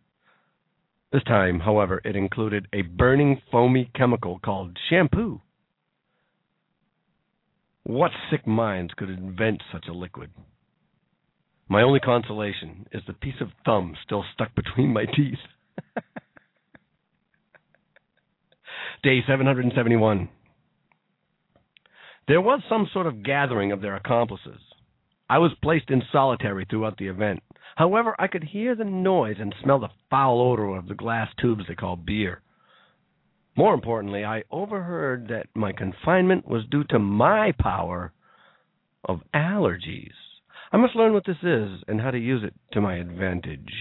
This 1.12 1.24
time, 1.24 1.60
however, 1.60 2.02
it 2.06 2.16
included 2.16 2.68
a 2.74 2.84
burning, 2.84 3.42
foamy 3.52 3.92
chemical 3.96 4.40
called 4.40 4.78
shampoo. 4.90 5.42
What 7.84 8.12
sick 8.30 8.48
minds 8.48 8.94
could 8.96 9.10
invent 9.10 9.62
such 9.72 9.88
a 9.88 9.94
liquid? 9.94 10.32
My 11.72 11.84
only 11.84 12.02
consolation 12.02 12.86
is 12.92 13.02
the 13.08 13.14
piece 13.14 13.40
of 13.40 13.48
thumb 13.64 13.96
still 14.04 14.26
stuck 14.34 14.54
between 14.56 14.92
my 14.92 15.06
teeth. 15.06 15.40
Day 19.04 19.22
771. 19.26 20.28
There 22.28 22.42
was 22.42 22.60
some 22.68 22.90
sort 22.92 23.08
of 23.08 23.24
gathering 23.24 23.72
of 23.72 23.80
their 23.80 23.96
accomplices. 23.96 24.60
I 25.30 25.38
was 25.38 25.54
placed 25.64 25.90
in 25.90 26.04
solitary 26.12 26.66
throughout 26.70 26.98
the 26.98 27.08
event. 27.08 27.42
However, 27.78 28.18
I 28.20 28.28
could 28.28 28.44
hear 28.44 28.76
the 28.76 28.84
noise 28.84 29.38
and 29.40 29.56
smell 29.64 29.80
the 29.80 29.88
foul 30.10 30.42
odor 30.42 30.76
of 30.76 30.90
the 30.90 30.94
glass 30.94 31.30
tubes 31.40 31.64
they 31.70 31.76
call 31.76 31.96
beer. 31.96 32.42
More 33.56 33.74
importantly, 33.74 34.26
I 34.26 34.44
overheard 34.52 35.30
that 35.30 35.48
my 35.56 35.72
confinement 35.72 36.46
was 36.46 36.66
due 36.70 36.84
to 36.90 37.00
my 37.00 37.54
power 37.58 38.12
of 39.06 39.22
allergies. 39.34 40.12
I 40.72 40.78
must 40.78 40.96
learn 40.96 41.14
what 41.14 41.26
this 41.26 41.38
is 41.44 41.70
and 41.88 42.00
how 42.00 42.12
to 42.12 42.18
use 42.18 42.44
it 42.44 42.54
to 42.74 42.82
my 42.82 42.96
advantage. 42.96 43.74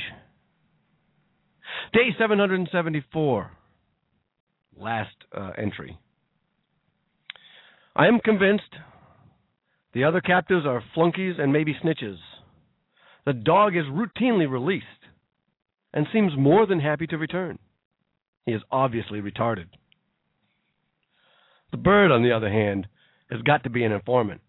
Day 1.93 2.09
774. 2.19 3.51
Last 4.77 5.15
uh, 5.37 5.51
entry. 5.57 5.99
I 7.95 8.07
am 8.07 8.19
convinced 8.19 8.75
the 9.93 10.05
other 10.05 10.21
captives 10.21 10.67
are 10.67 10.83
flunkies 10.95 11.37
and 11.39 11.53
maybe 11.53 11.77
snitches. 11.85 12.17
The 13.27 13.33
dog 13.35 13.77
is 13.77 13.85
routinely 13.85 14.51
released 14.51 14.87
and 15.93 16.07
seems 16.13 16.33
more 16.37 16.67
than 16.67 16.81
happy 16.81 17.07
to 17.09 17.19
return. 17.19 17.59
He 18.47 18.53
is 18.53 18.63
obviously 18.71 19.21
retarded. 19.21 19.67
The 21.71 21.77
bird, 21.77 22.11
on 22.11 22.23
the 22.23 22.33
other 22.33 22.51
hand, 22.51 22.87
has 23.31 23.43
got 23.43 23.65
to 23.65 23.71
be 23.71 23.85
an 23.85 23.93
informant. 23.93 24.41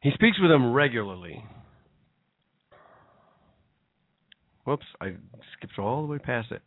He 0.00 0.10
speaks 0.14 0.38
with 0.40 0.50
them 0.50 0.72
regularly. 0.72 1.44
Whoops, 4.64 4.86
I 5.00 5.14
skipped 5.56 5.78
all 5.78 6.02
the 6.02 6.08
way 6.08 6.18
past 6.18 6.52
it. 6.52 6.62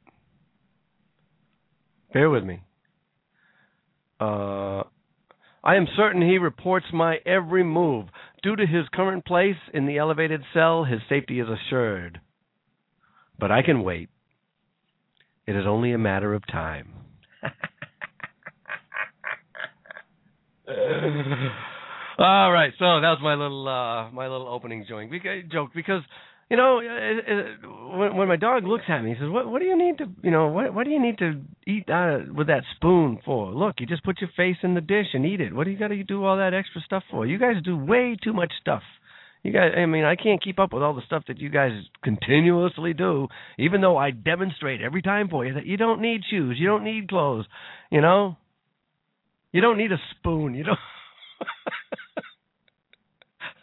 Bear 2.13 2.29
with 2.29 2.43
me. 2.43 2.61
Uh, 4.19 4.83
I 5.63 5.75
am 5.75 5.87
certain 5.95 6.21
he 6.21 6.37
reports 6.37 6.87
my 6.91 7.17
every 7.25 7.63
move. 7.63 8.07
Due 8.43 8.55
to 8.55 8.65
his 8.65 8.85
current 8.93 9.25
place 9.25 9.55
in 9.73 9.85
the 9.85 9.97
elevated 9.97 10.41
cell, 10.53 10.83
his 10.83 10.99
safety 11.07 11.39
is 11.39 11.47
assured. 11.47 12.19
But 13.39 13.51
I 13.51 13.61
can 13.61 13.83
wait. 13.83 14.09
It 15.47 15.55
is 15.55 15.65
only 15.67 15.93
a 15.93 15.97
matter 15.97 16.33
of 16.33 16.45
time. 16.47 16.93
All 22.17 22.51
right, 22.51 22.73
so 22.77 22.99
that 22.99 23.15
was 23.15 23.19
my 23.21 23.35
little 23.35 23.67
uh, 23.67 24.11
my 24.11 24.27
little 24.27 24.47
opening 24.47 24.85
joke 24.87 25.09
because, 25.09 25.43
joke 25.51 25.69
because 25.73 26.01
you 26.49 26.57
know 26.57 26.79
it, 26.79 27.25
it, 27.25 27.67
when, 27.97 28.15
when 28.15 28.27
my 28.27 28.35
dog 28.35 28.65
looks 28.65 28.83
at 28.89 29.01
me, 29.01 29.13
he 29.13 29.15
says, 29.15 29.29
"What 29.29 29.49
what 29.49 29.59
do 29.59 29.65
you 29.65 29.77
need 29.77 29.97
to 29.99 30.05
you 30.21 30.31
know 30.31 30.49
what 30.49 30.73
what 30.73 30.83
do 30.83 30.91
you 30.91 31.01
need 31.01 31.17
to 31.19 31.41
eat 31.65 31.89
out 31.89 32.21
of, 32.21 32.35
with 32.35 32.47
that 32.47 32.63
spoon 32.75 33.19
for? 33.23 33.53
Look, 33.53 33.75
you 33.79 33.87
just 33.87 34.03
put 34.03 34.19
your 34.19 34.29
face 34.35 34.57
in 34.61 34.73
the 34.73 34.81
dish 34.81 35.07
and 35.13 35.25
eat 35.25 35.39
it. 35.39 35.55
What 35.55 35.63
do 35.63 35.71
you 35.71 35.79
got 35.79 35.87
to 35.87 36.03
do 36.03 36.25
all 36.25 36.37
that 36.37 36.53
extra 36.53 36.81
stuff 36.81 37.03
for? 37.09 37.25
You 37.25 37.39
guys 37.39 37.55
do 37.63 37.77
way 37.77 38.17
too 38.21 38.33
much 38.33 38.51
stuff." 38.59 38.83
You 39.43 39.51
guys, 39.51 39.71
I 39.75 39.87
mean, 39.87 40.03
I 40.03 40.15
can't 40.15 40.43
keep 40.43 40.59
up 40.59 40.71
with 40.71 40.83
all 40.83 40.93
the 40.93 41.01
stuff 41.07 41.23
that 41.27 41.39
you 41.39 41.49
guys 41.49 41.71
continuously 42.03 42.93
do, 42.93 43.27
even 43.57 43.81
though 43.81 43.97
I 43.97 44.11
demonstrate 44.11 44.81
every 44.81 45.01
time 45.01 45.29
for 45.29 45.43
you 45.43 45.55
that 45.55 45.65
you 45.65 45.77
don't 45.77 45.99
need 45.99 46.21
shoes, 46.29 46.57
you 46.59 46.67
don't 46.67 46.83
need 46.83 47.09
clothes, 47.09 47.47
you 47.89 48.01
know? 48.01 48.37
You 49.51 49.61
don't 49.61 49.79
need 49.79 49.91
a 49.91 49.97
spoon, 50.11 50.53
you 50.53 50.63
don't. 50.63 50.77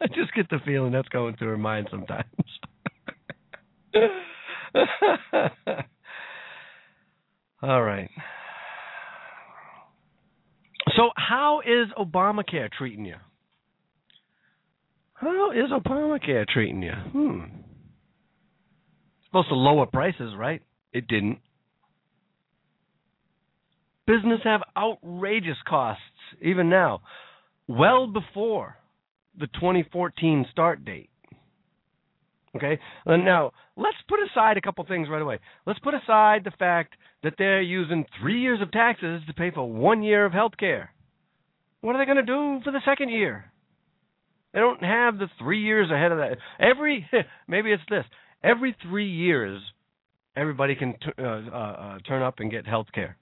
I 0.00 0.06
just 0.08 0.27
get 0.38 0.48
the 0.50 0.58
feeling 0.64 0.92
that's 0.92 1.08
going 1.08 1.36
through 1.36 1.48
her 1.48 1.58
mind 1.58 1.88
sometimes. 1.90 2.24
All 7.62 7.82
right. 7.82 8.08
So, 10.96 11.10
how 11.16 11.60
is 11.60 11.88
Obamacare 11.98 12.70
treating 12.70 13.04
you? 13.04 13.16
How 15.14 15.50
is 15.50 15.70
Obamacare 15.72 16.46
treating 16.46 16.82
you? 16.82 16.92
Hmm. 16.92 17.40
Supposed 19.26 19.48
to 19.48 19.56
lower 19.56 19.86
prices, 19.86 20.34
right? 20.38 20.62
It 20.92 21.08
didn't. 21.08 21.40
Business 24.06 24.40
have 24.44 24.62
outrageous 24.76 25.56
costs 25.66 26.02
even 26.40 26.70
now, 26.70 27.00
well 27.66 28.06
before 28.06 28.76
the 29.38 29.46
2014 29.48 30.46
start 30.50 30.84
date. 30.84 31.10
Okay? 32.56 32.78
Now, 33.06 33.52
let's 33.76 33.96
put 34.08 34.20
aside 34.20 34.56
a 34.56 34.60
couple 34.60 34.84
things 34.86 35.08
right 35.10 35.22
away. 35.22 35.38
Let's 35.66 35.78
put 35.80 35.94
aside 35.94 36.42
the 36.44 36.52
fact 36.58 36.94
that 37.22 37.34
they're 37.38 37.62
using 37.62 38.04
three 38.20 38.40
years 38.40 38.60
of 38.60 38.70
taxes 38.72 39.22
to 39.26 39.34
pay 39.34 39.50
for 39.50 39.70
one 39.70 40.02
year 40.02 40.24
of 40.24 40.32
health 40.32 40.52
care. 40.58 40.90
What 41.80 41.94
are 41.94 41.98
they 41.98 42.12
going 42.12 42.24
to 42.24 42.32
do 42.32 42.60
for 42.64 42.72
the 42.72 42.80
second 42.84 43.10
year? 43.10 43.52
They 44.52 44.60
don't 44.60 44.82
have 44.82 45.18
the 45.18 45.28
three 45.38 45.62
years 45.62 45.90
ahead 45.90 46.10
of 46.10 46.18
that. 46.18 46.38
Every 46.58 47.08
maybe 47.48 47.70
it's 47.72 47.82
this. 47.88 48.04
Every 48.42 48.74
three 48.82 49.10
years, 49.10 49.60
everybody 50.36 50.74
can 50.74 50.94
t- 50.94 51.10
uh, 51.18 51.22
uh, 51.22 51.26
uh, 51.26 51.98
turn 52.06 52.22
up 52.22 52.36
and 52.38 52.50
get 52.50 52.66
health 52.66 52.86
care. 52.94 53.16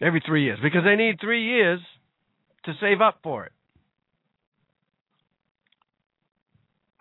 Every 0.00 0.22
three 0.26 0.44
years, 0.44 0.58
because 0.62 0.82
they 0.84 0.96
need 0.96 1.20
three 1.20 1.44
years 1.44 1.80
to 2.64 2.72
save 2.80 3.00
up 3.00 3.18
for 3.22 3.46
it. 3.46 3.52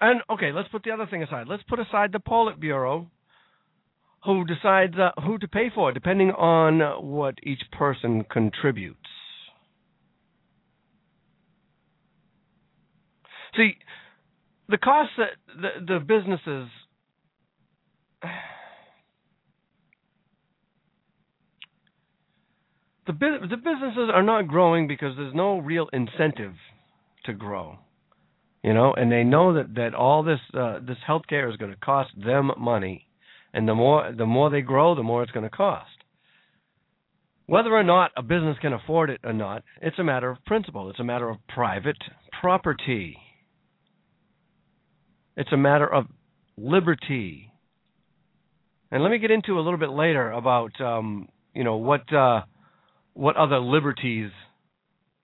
And 0.02 0.22
okay, 0.30 0.52
let's 0.52 0.68
put 0.68 0.84
the 0.84 0.92
other 0.92 1.08
thing 1.08 1.24
aside. 1.24 1.48
Let's 1.48 1.64
put 1.64 1.80
aside 1.80 2.12
the 2.12 2.20
Politburo, 2.20 3.08
who 4.26 4.46
decides 4.46 4.96
uh, 4.98 5.12
who 5.22 5.38
to 5.38 5.48
pay 5.48 5.72
for, 5.74 5.94
depending 5.94 6.32
on 6.32 6.80
what 7.10 7.36
each 7.44 7.62
person 7.72 8.26
contributes. 8.30 9.00
See, 13.56 13.78
the 14.68 14.78
costs 14.78 15.14
that 15.18 15.30
the, 15.56 15.94
the 15.94 16.00
businesses 16.00 16.68
the 23.06 23.14
the 23.14 23.58
businesses 23.58 24.10
are 24.14 24.24
not 24.24 24.48
growing 24.48 24.88
because 24.88 25.16
there's 25.18 25.34
no 25.34 25.58
real 25.60 25.90
incentive 25.92 26.54
to 27.26 27.34
grow. 27.34 27.78
You 28.64 28.74
know, 28.74 28.94
and 28.94 29.12
they 29.12 29.24
know 29.24 29.54
that 29.56 29.76
that 29.76 29.94
all 29.94 30.24
this 30.24 30.40
uh, 30.54 30.80
this 30.80 30.98
healthcare 31.08 31.50
is 31.52 31.58
going 31.58 31.72
to 31.72 31.80
cost 31.80 32.12
them 32.18 32.52
money, 32.58 33.08
and 33.54 33.68
the 33.68 33.76
more 33.76 34.14
the 34.18 34.26
more 34.26 34.50
they 34.50 34.62
grow, 34.62 34.96
the 34.96 35.04
more 35.04 35.22
it's 35.22 35.32
going 35.32 35.50
to 35.50 35.56
cost. 35.56 35.90
Whether 37.46 37.72
or 37.72 37.84
not 37.84 38.12
a 38.16 38.22
business 38.22 38.58
can 38.62 38.72
afford 38.72 39.10
it 39.10 39.20
or 39.24 39.34
not, 39.34 39.64
it's 39.82 40.00
a 40.00 40.04
matter 40.04 40.30
of 40.30 40.38
principle. 40.46 40.90
It's 40.90 41.00
a 41.00 41.04
matter 41.04 41.30
of 41.30 41.38
private 41.50 41.98
property. 42.40 43.18
It's 45.36 45.52
a 45.52 45.58
matter 45.58 45.92
of 45.92 46.06
liberty. 46.58 47.52
And 48.92 49.04
let 49.04 49.10
me 49.10 49.18
get 49.18 49.32
into 49.32 49.60
a 49.60 49.62
little 49.62 49.80
bit 49.80 49.90
later 49.90 50.32
about 50.32 50.80
um, 50.80 51.28
you 51.54 51.66
know 51.66 51.78
what 51.78 52.12
uh, 52.14 52.44
what 53.14 53.36
other 53.36 53.60
liberties 53.60 54.32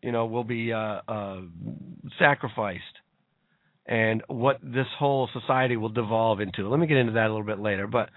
you 0.02 0.12
know 0.12 0.26
will 0.26 0.44
be 0.44 0.72
uh, 0.74 1.02
uh, 1.08 1.42
sacrificed, 2.18 2.84
and 3.86 4.24
what 4.28 4.60
this 4.62 4.88
whole 4.98 5.30
society 5.34 5.78
will 5.78 5.90
devolve 5.90 6.40
into. 6.40 6.70
Let 6.70 6.80
me 6.80 6.88
get 6.88 6.98
into 6.98 7.14
that 7.14 7.26
a 7.26 7.30
little 7.30 7.44
bit 7.44 7.60
later, 7.60 7.88
but. 7.88 8.10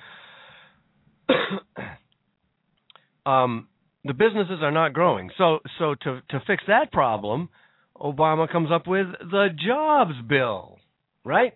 um, 3.26 3.68
the 4.04 4.14
businesses 4.14 4.58
are 4.62 4.72
not 4.72 4.92
growing. 4.92 5.30
So 5.38 5.60
so 5.78 5.94
to 6.02 6.20
to 6.30 6.42
fix 6.46 6.64
that 6.66 6.90
problem, 6.92 7.48
Obama 7.96 8.50
comes 8.50 8.70
up 8.72 8.86
with 8.86 9.06
the 9.20 9.48
jobs 9.66 10.14
bill, 10.28 10.78
right? 11.24 11.54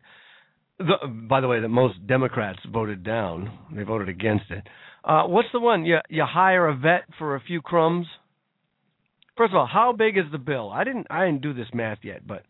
The, 0.78 1.06
by 1.28 1.40
the 1.40 1.48
way, 1.48 1.60
that 1.60 1.68
most 1.68 2.06
Democrats 2.06 2.58
voted 2.70 3.02
down. 3.02 3.50
They 3.74 3.82
voted 3.82 4.08
against 4.08 4.44
it. 4.50 4.66
Uh, 5.06 5.22
what's 5.24 5.48
the 5.52 5.60
one? 5.60 5.84
You 5.84 5.98
you 6.08 6.24
hire 6.26 6.66
a 6.66 6.76
vet 6.76 7.04
for 7.16 7.36
a 7.36 7.40
few 7.40 7.62
crumbs. 7.62 8.06
First 9.36 9.52
of 9.52 9.56
all, 9.56 9.68
how 9.72 9.92
big 9.92 10.18
is 10.18 10.24
the 10.32 10.38
bill? 10.38 10.70
I 10.70 10.82
didn't 10.82 11.06
I 11.10 11.26
didn't 11.26 11.42
do 11.42 11.54
this 11.54 11.68
math 11.72 11.98
yet, 12.02 12.26
but 12.26 12.42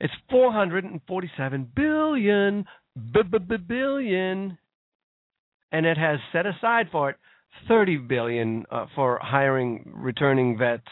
it's 0.00 0.14
447 0.30 1.72
billion 1.74 2.64
b- 3.12 3.22
b- 3.22 4.56
and 5.72 5.86
it 5.86 5.98
has 5.98 6.18
set 6.32 6.46
aside 6.46 6.86
for 6.92 7.10
it 7.10 7.16
30 7.68 7.96
billion 7.98 8.64
uh, 8.70 8.86
for 8.94 9.18
hiring 9.20 9.90
returning 9.94 10.56
vets 10.56 10.82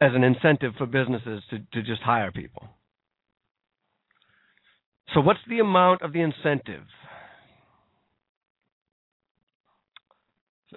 as 0.00 0.10
an 0.14 0.24
incentive 0.24 0.74
for 0.76 0.86
businesses 0.86 1.42
to, 1.50 1.58
to 1.72 1.82
just 1.82 2.02
hire 2.02 2.30
people. 2.30 2.68
So, 5.14 5.20
what's 5.20 5.40
the 5.48 5.60
amount 5.60 6.02
of 6.02 6.12
the 6.12 6.20
incentive? 6.20 6.84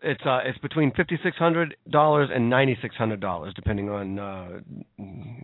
It's 0.03 0.21
uh, 0.25 0.39
it's 0.45 0.57
between 0.59 0.91
fifty 0.93 1.19
six 1.23 1.37
hundred 1.37 1.75
dollars 1.89 2.29
and 2.33 2.49
ninety 2.49 2.77
six 2.81 2.95
hundred 2.95 3.19
dollars, 3.19 3.53
depending 3.55 3.89
on 3.89 4.19
uh, 4.19 4.59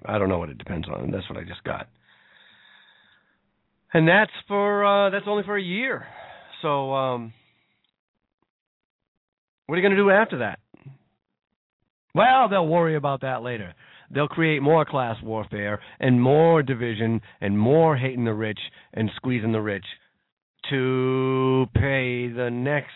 I 0.06 0.18
don't 0.18 0.30
know 0.30 0.40
what 0.40 0.50
it 0.50 0.58
depends 0.58 0.88
on. 0.88 1.12
That's 1.12 1.28
what 1.30 1.38
I 1.38 1.44
just 1.44 1.64
got, 1.64 1.88
and 3.94 4.08
that's 4.08 4.32
for 4.48 4.86
uh, 4.86 5.10
that's 5.10 5.26
only 5.28 5.44
for 5.44 5.58
a 5.58 5.62
year. 5.62 6.06
So, 6.62 6.94
um, 6.94 7.34
what 9.66 9.76
are 9.76 9.78
you 9.80 9.84
going 9.84 9.98
to 9.98 10.02
do 10.02 10.10
after 10.10 10.40
that? 10.40 10.60
Well, 12.16 12.48
they'll 12.50 12.68
worry 12.68 12.96
about 12.96 13.22
that 13.22 13.42
later. 13.42 13.74
They'll 14.14 14.28
create 14.28 14.62
more 14.62 14.86
class 14.86 15.16
warfare 15.24 15.80
and 16.00 16.22
more 16.22 16.62
division 16.62 17.22
and 17.42 17.58
more 17.58 17.98
hating 17.98 18.26
the 18.26 18.34
rich 18.34 18.60
and 18.94 19.10
squeezing 19.16 19.52
the 19.52 19.62
rich 19.62 19.86
to 20.70 21.66
pay 21.74 22.30
the 22.30 22.50
next 22.52 22.92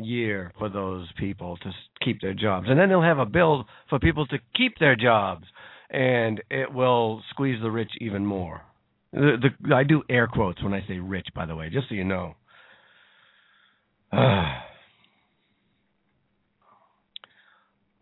year 0.00 0.52
for 0.58 0.68
those 0.68 1.06
people 1.18 1.56
to 1.58 1.70
keep 2.04 2.20
their 2.20 2.34
jobs. 2.34 2.66
And 2.68 2.78
then 2.78 2.88
they'll 2.88 3.02
have 3.02 3.18
a 3.18 3.26
bill 3.26 3.66
for 3.88 3.98
people 3.98 4.26
to 4.26 4.38
keep 4.56 4.78
their 4.78 4.96
jobs 4.96 5.44
and 5.90 6.42
it 6.50 6.72
will 6.72 7.22
squeeze 7.30 7.60
the 7.62 7.70
rich 7.70 7.90
even 8.00 8.26
more. 8.26 8.62
The, 9.12 9.36
the, 9.60 9.74
I 9.74 9.84
do 9.84 10.02
air 10.08 10.26
quotes 10.26 10.62
when 10.62 10.74
I 10.74 10.84
say 10.88 10.98
rich, 10.98 11.28
by 11.34 11.46
the 11.46 11.54
way, 11.54 11.70
just 11.70 11.88
so 11.88 11.94
you 11.94 12.04
know. 12.04 12.34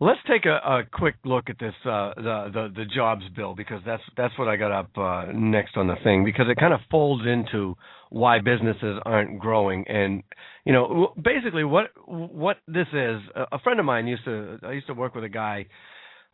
Let's 0.02 0.18
take 0.28 0.46
a, 0.46 0.56
a 0.56 0.82
quick 0.92 1.14
look 1.24 1.48
at 1.48 1.60
this 1.60 1.74
uh, 1.84 2.10
the, 2.16 2.50
the 2.52 2.72
the 2.74 2.84
jobs 2.92 3.22
bill 3.36 3.54
because 3.54 3.80
that's 3.86 4.02
that's 4.16 4.36
what 4.36 4.48
I 4.48 4.56
got 4.56 4.72
up 4.72 4.90
uh, 4.98 5.30
next 5.32 5.76
on 5.76 5.86
the 5.86 5.94
thing 6.02 6.24
because 6.24 6.46
it 6.50 6.58
kind 6.58 6.74
of 6.74 6.80
folds 6.90 7.22
into 7.24 7.76
why 8.10 8.40
businesses 8.40 8.98
aren't 9.06 9.38
growing. 9.38 9.84
And 9.86 10.24
you 10.64 10.72
know 10.72 11.14
basically 11.22 11.62
what 11.62 11.90
what 12.04 12.56
this 12.66 12.88
is 12.92 13.20
a, 13.52 13.60
friend 13.60 13.78
of 13.78 13.86
mine 13.86 14.08
used 14.08 14.24
to 14.24 14.58
I 14.64 14.72
used 14.72 14.88
to 14.88 14.94
work 14.94 15.14
with 15.14 15.22
a 15.22 15.28
guy 15.28 15.66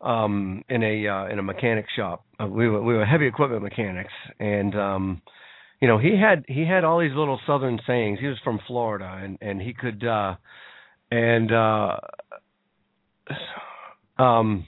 um 0.01 0.63
in 0.67 0.81
a 0.81 1.07
uh, 1.07 1.27
in 1.27 1.37
a 1.37 1.43
mechanic 1.43 1.85
shop. 1.95 2.25
Uh, 2.41 2.47
we 2.47 2.67
were 2.67 2.81
we 2.81 2.95
were 2.95 3.05
heavy 3.05 3.27
equipment 3.27 3.61
mechanics. 3.61 4.13
And 4.39 4.73
um 4.73 5.21
you 5.79 5.87
know 5.87 5.99
he 5.99 6.17
had 6.19 6.43
he 6.47 6.65
had 6.65 6.83
all 6.83 6.99
these 6.99 7.15
little 7.15 7.39
southern 7.45 7.79
sayings. 7.85 8.17
He 8.19 8.25
was 8.25 8.39
from 8.43 8.59
Florida 8.65 9.19
and 9.23 9.37
and 9.41 9.61
he 9.61 9.75
could 9.75 10.03
uh 10.03 10.37
and 11.11 11.51
uh 11.51 11.97
um. 14.17 14.65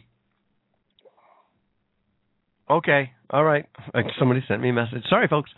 Okay. 2.69 3.12
All 3.30 3.43
right. 3.43 3.65
Like, 3.93 4.06
Somebody 4.17 4.43
sent 4.47 4.62
me 4.62 4.69
a 4.69 4.74
message. 4.74 5.04
Sorry, 5.10 5.28
folks. 5.28 5.52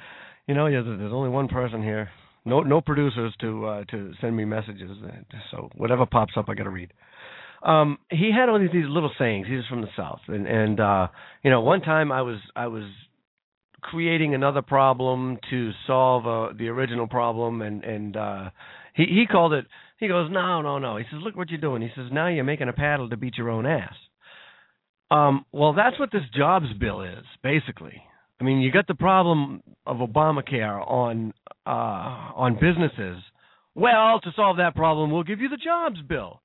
You 0.47 0.55
know, 0.55 0.69
there's 0.69 1.13
only 1.13 1.29
one 1.29 1.47
person 1.47 1.81
here. 1.81 2.09
No, 2.45 2.61
no 2.61 2.81
producers 2.81 3.33
to 3.39 3.65
uh, 3.65 3.83
to 3.85 4.13
send 4.19 4.35
me 4.35 4.45
messages. 4.45 4.91
So 5.51 5.69
whatever 5.75 6.05
pops 6.05 6.33
up, 6.35 6.49
I 6.49 6.55
got 6.55 6.63
to 6.63 6.69
read. 6.69 6.91
Um, 7.63 7.97
he 8.09 8.31
had 8.37 8.49
all 8.49 8.59
these, 8.59 8.71
these 8.73 8.89
little 8.89 9.11
sayings. 9.17 9.47
He 9.47 9.55
was 9.55 9.65
from 9.69 9.81
the 9.81 9.87
south, 9.95 10.19
and 10.27 10.45
and 10.45 10.79
uh, 10.79 11.07
you 11.43 11.49
know, 11.49 11.61
one 11.61 11.81
time 11.81 12.11
I 12.11 12.21
was 12.21 12.39
I 12.55 12.67
was 12.67 12.83
creating 13.79 14.33
another 14.33 14.61
problem 14.61 15.37
to 15.49 15.71
solve 15.87 16.27
uh, 16.27 16.53
the 16.57 16.67
original 16.67 17.07
problem, 17.07 17.61
and 17.61 17.83
and 17.85 18.17
uh, 18.17 18.49
he 18.93 19.05
he 19.05 19.25
called 19.29 19.53
it. 19.53 19.65
He 20.03 20.09
goes, 20.09 20.29
no, 20.29 20.61
no, 20.61 20.79
no. 20.79 20.97
He 20.97 21.05
says, 21.09 21.21
look 21.23 21.37
what 21.37 21.49
you're 21.49 21.61
doing. 21.61 21.81
He 21.81 21.87
says, 21.95 22.07
now 22.11 22.27
you're 22.27 22.43
making 22.43 22.67
a 22.67 22.73
paddle 22.73 23.09
to 23.09 23.15
beat 23.15 23.37
your 23.37 23.49
own 23.49 23.65
ass. 23.65 23.93
Um, 25.09 25.45
well, 25.53 25.71
that's 25.71 25.97
what 25.97 26.11
this 26.11 26.23
jobs 26.35 26.65
bill 26.77 27.03
is 27.03 27.23
basically. 27.41 28.03
I 28.41 28.43
mean, 28.43 28.59
you 28.59 28.69
got 28.69 28.85
the 28.85 28.95
problem 28.95 29.63
of 29.85 29.97
Obamacare 29.97 30.85
on 30.85 31.33
uh, 31.65 31.69
on 32.35 32.55
businesses. 32.55 33.23
Well, 33.75 34.19
to 34.19 34.31
solve 34.35 34.57
that 34.57 34.75
problem, 34.75 35.09
we'll 35.09 35.23
give 35.23 35.39
you 35.39 35.47
the 35.47 35.55
jobs 35.55 36.01
bill. 36.01 36.41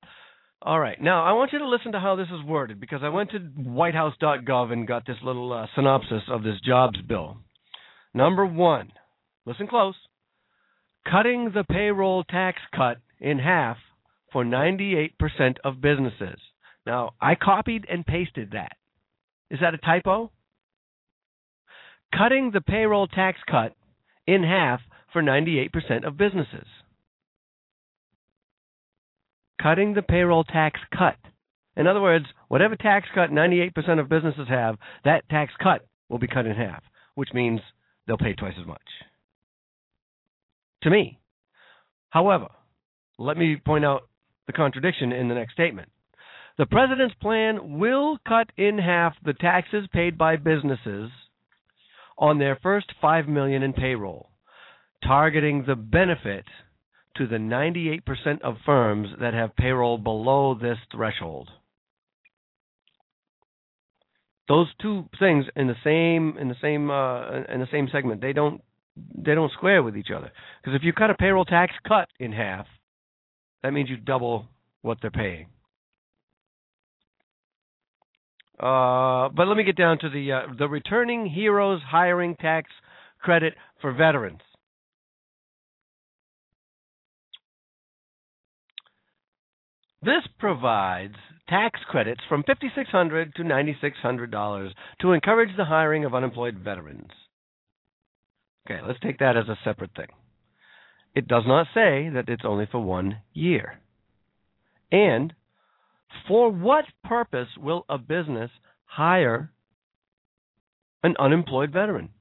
All 0.61 0.79
right. 0.79 1.01
Now, 1.01 1.25
I 1.25 1.33
want 1.33 1.51
you 1.51 1.59
to 1.59 1.67
listen 1.67 1.91
to 1.91 1.99
how 1.99 2.15
this 2.15 2.27
is 2.27 2.45
worded 2.45 2.79
because 2.79 3.01
I 3.03 3.09
went 3.09 3.31
to 3.31 3.39
whitehouse.gov 3.39 4.71
and 4.71 4.87
got 4.87 5.05
this 5.05 5.17
little 5.21 5.51
uh, 5.51 5.67
synopsis 5.75 6.23
of 6.29 6.43
this 6.43 6.61
jobs 6.65 7.01
bill. 7.01 7.35
Number 8.13 8.45
one, 8.45 8.93
listen 9.45 9.67
close. 9.67 9.95
Cutting 11.11 11.51
the 11.53 11.65
payroll 11.65 12.23
tax 12.23 12.59
cut 12.73 12.99
in 13.19 13.39
half 13.39 13.77
for 14.31 14.43
98% 14.43 15.11
of 15.63 15.81
businesses. 15.81 16.39
Now, 16.85 17.11
I 17.21 17.35
copied 17.35 17.85
and 17.89 18.05
pasted 18.05 18.51
that. 18.51 18.77
Is 19.49 19.59
that 19.61 19.73
a 19.73 19.77
typo? 19.77 20.31
Cutting 22.15 22.51
the 22.53 22.61
payroll 22.61 23.07
tax 23.07 23.37
cut 23.49 23.73
in 24.25 24.43
half 24.43 24.81
for 25.13 25.21
98% 25.21 26.07
of 26.07 26.17
businesses. 26.17 26.67
Cutting 29.61 29.93
the 29.93 30.01
payroll 30.01 30.43
tax 30.43 30.79
cut. 30.97 31.17
In 31.75 31.87
other 31.87 32.01
words, 32.01 32.25
whatever 32.47 32.75
tax 32.75 33.07
cut 33.13 33.29
98% 33.29 33.99
of 33.99 34.09
businesses 34.09 34.47
have, 34.49 34.77
that 35.05 35.27
tax 35.29 35.53
cut 35.61 35.85
will 36.09 36.19
be 36.19 36.27
cut 36.27 36.45
in 36.45 36.55
half, 36.55 36.83
which 37.15 37.29
means 37.33 37.59
they'll 38.07 38.17
pay 38.17 38.33
twice 38.33 38.55
as 38.59 38.65
much. 38.65 38.81
To 40.83 40.89
me. 40.89 41.19
However, 42.09 42.47
let 43.19 43.37
me 43.37 43.57
point 43.63 43.85
out 43.85 44.07
the 44.47 44.53
contradiction 44.53 45.11
in 45.11 45.27
the 45.27 45.35
next 45.35 45.53
statement. 45.53 45.89
The 46.57 46.65
president's 46.65 47.15
plan 47.21 47.77
will 47.79 48.17
cut 48.27 48.49
in 48.57 48.79
half 48.79 49.13
the 49.23 49.33
taxes 49.33 49.87
paid 49.93 50.17
by 50.17 50.35
businesses 50.35 51.11
on 52.17 52.39
their 52.39 52.57
first 52.61 52.87
5 53.01 53.27
million 53.27 53.63
in 53.63 53.73
payroll, 53.73 54.29
targeting 55.05 55.63
the 55.65 55.75
benefit 55.75 56.45
to 57.17 57.27
the 57.27 57.37
98% 57.37 58.01
of 58.43 58.55
firms 58.65 59.09
that 59.21 59.33
have 59.33 59.55
payroll 59.55 59.97
below 59.97 60.53
this 60.53 60.77
threshold. 60.91 61.49
Those 64.47 64.67
two 64.81 65.05
things 65.19 65.45
in 65.55 65.67
the 65.67 65.75
same 65.83 66.35
in 66.39 66.47
the 66.47 66.55
same 66.59 66.89
uh, 66.89 67.43
in 67.53 67.59
the 67.59 67.67
same 67.71 67.87
segment, 67.91 68.19
they 68.19 68.33
don't 68.33 68.61
they 69.15 69.35
don't 69.35 69.51
square 69.51 69.83
with 69.83 69.95
each 69.95 70.09
other. 70.09 70.31
Because 70.61 70.75
if 70.75 70.83
you 70.83 70.91
cut 70.91 71.11
a 71.11 71.13
payroll 71.13 71.45
tax 71.45 71.71
cut 71.87 72.09
in 72.19 72.31
half, 72.31 72.65
that 73.63 73.73
means 73.73 73.89
you 73.89 73.97
double 73.97 74.47
what 74.81 74.97
they're 75.01 75.11
paying. 75.11 75.47
Uh, 78.59 79.29
but 79.29 79.47
let 79.47 79.55
me 79.55 79.63
get 79.63 79.77
down 79.77 79.97
to 79.99 80.09
the 80.09 80.33
uh, 80.33 80.41
the 80.57 80.67
returning 80.67 81.25
heroes 81.25 81.81
hiring 81.87 82.35
tax 82.35 82.69
credit 83.21 83.53
for 83.81 83.93
veterans. 83.93 84.41
This 90.01 90.23
provides 90.39 91.15
tax 91.49 91.79
credits 91.89 92.21
from 92.29 92.43
5,600 92.43 93.35
to 93.35 93.43
$9,600 93.43 94.69
to 95.01 95.11
encourage 95.11 95.57
the 95.57 95.65
hiring 95.65 96.05
of 96.05 96.15
unemployed 96.15 96.57
veterans. 96.63 97.09
Okay, 98.69 98.79
let's 98.85 98.99
take 99.01 99.19
that 99.19 99.35
as 99.35 99.49
a 99.49 99.57
separate 99.63 99.91
thing. 99.95 100.07
It 101.19 101.27
does 101.27 101.43
not 101.45 101.67
say 101.73 102.07
that 102.13 102.29
it's 102.29 102.45
only 102.45 102.65
for 102.71 102.79
one 102.79 103.17
year. 103.33 103.81
And 104.89 105.33
for 106.29 106.49
what 106.49 106.85
purpose 107.03 107.49
will 107.57 107.83
a 107.89 107.97
business 107.97 108.49
hire 108.85 109.51
an 111.03 111.15
unemployed 111.19 111.73
veteran? 111.73 112.11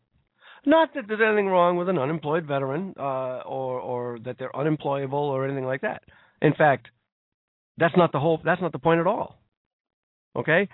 Not 0.67 0.95
that 0.95 1.05
there's 1.07 1.21
anything 1.25 1.47
wrong 1.47 1.77
with 1.77 1.89
an 1.89 1.97
unemployed 1.97 2.45
veteran, 2.45 2.95
uh, 2.99 3.43
or 3.47 3.79
or 3.79 4.19
that 4.25 4.35
they're 4.37 4.57
unemployable 4.57 5.17
or 5.17 5.45
anything 5.45 5.65
like 5.65 5.83
that. 5.83 6.03
In 6.43 6.55
fact, 6.55 6.89
that's 7.77 7.97
not 7.97 8.11
the 8.11 8.19
whole. 8.19 8.41
That's 8.45 8.61
not 8.61 8.73
the 8.73 8.81
point 8.81 8.99
at 8.99 9.07
all. 9.07 9.39
Okay, 10.35 10.69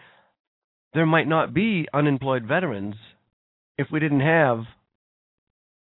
there 0.94 1.04
might 1.04 1.28
not 1.28 1.52
be 1.52 1.88
unemployed 1.92 2.46
veterans 2.46 2.94
if 3.76 3.88
we 3.92 4.00
didn't 4.00 4.20
have 4.20 4.64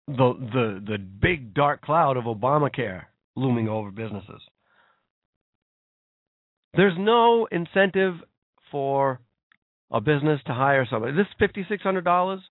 the 0.07 0.33
the 0.53 0.83
the 0.85 0.97
big 0.97 1.53
dark 1.53 1.81
cloud 1.81 2.17
of 2.17 2.23
Obamacare 2.23 3.03
looming 3.35 3.67
over 3.67 3.91
businesses. 3.91 4.41
There's 6.73 6.97
no 6.97 7.47
incentive 7.51 8.15
for 8.71 9.19
a 9.91 10.01
business 10.01 10.39
to 10.47 10.53
hire 10.53 10.87
somebody. 10.89 11.13
This 11.13 11.27
fifty 11.39 11.65
six 11.69 11.83
hundred 11.83 12.05
dollars. 12.05 12.41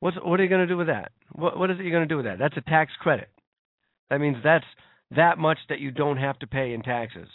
What's 0.00 0.16
what 0.22 0.40
are 0.40 0.42
you 0.42 0.48
going 0.48 0.66
to 0.66 0.72
do 0.72 0.76
with 0.76 0.88
that? 0.88 1.12
What 1.32 1.58
what 1.58 1.70
is 1.70 1.78
it 1.78 1.82
you're 1.82 1.92
going 1.92 2.08
to 2.08 2.12
do 2.12 2.16
with 2.16 2.26
that? 2.26 2.38
That's 2.38 2.56
a 2.56 2.70
tax 2.70 2.92
credit. 3.00 3.28
That 4.10 4.20
means 4.20 4.36
that's 4.42 4.66
that 5.16 5.38
much 5.38 5.58
that 5.68 5.80
you 5.80 5.90
don't 5.90 6.16
have 6.16 6.38
to 6.40 6.46
pay 6.46 6.74
in 6.74 6.82
taxes, 6.82 7.28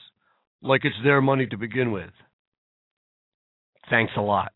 like 0.62 0.84
it's 0.84 0.96
their 1.04 1.22
money 1.22 1.46
to 1.48 1.58
begin 1.58 1.92
with. 1.92 2.12
Thanks 3.90 4.14
a 4.18 4.22
lot. 4.22 4.52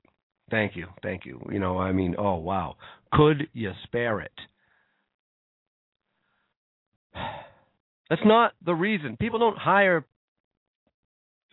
Thank 0.51 0.75
you. 0.75 0.87
Thank 1.01 1.25
you. 1.25 1.41
You 1.51 1.59
know, 1.59 1.79
I 1.79 1.91
mean, 1.91 2.15
oh 2.17 2.35
wow. 2.35 2.75
Could 3.13 3.47
you 3.53 3.71
spare 3.83 4.19
it? 4.21 4.31
That's 8.09 8.21
not 8.25 8.53
the 8.65 8.73
reason. 8.73 9.17
People 9.17 9.39
don't 9.39 9.57
hire 9.57 10.05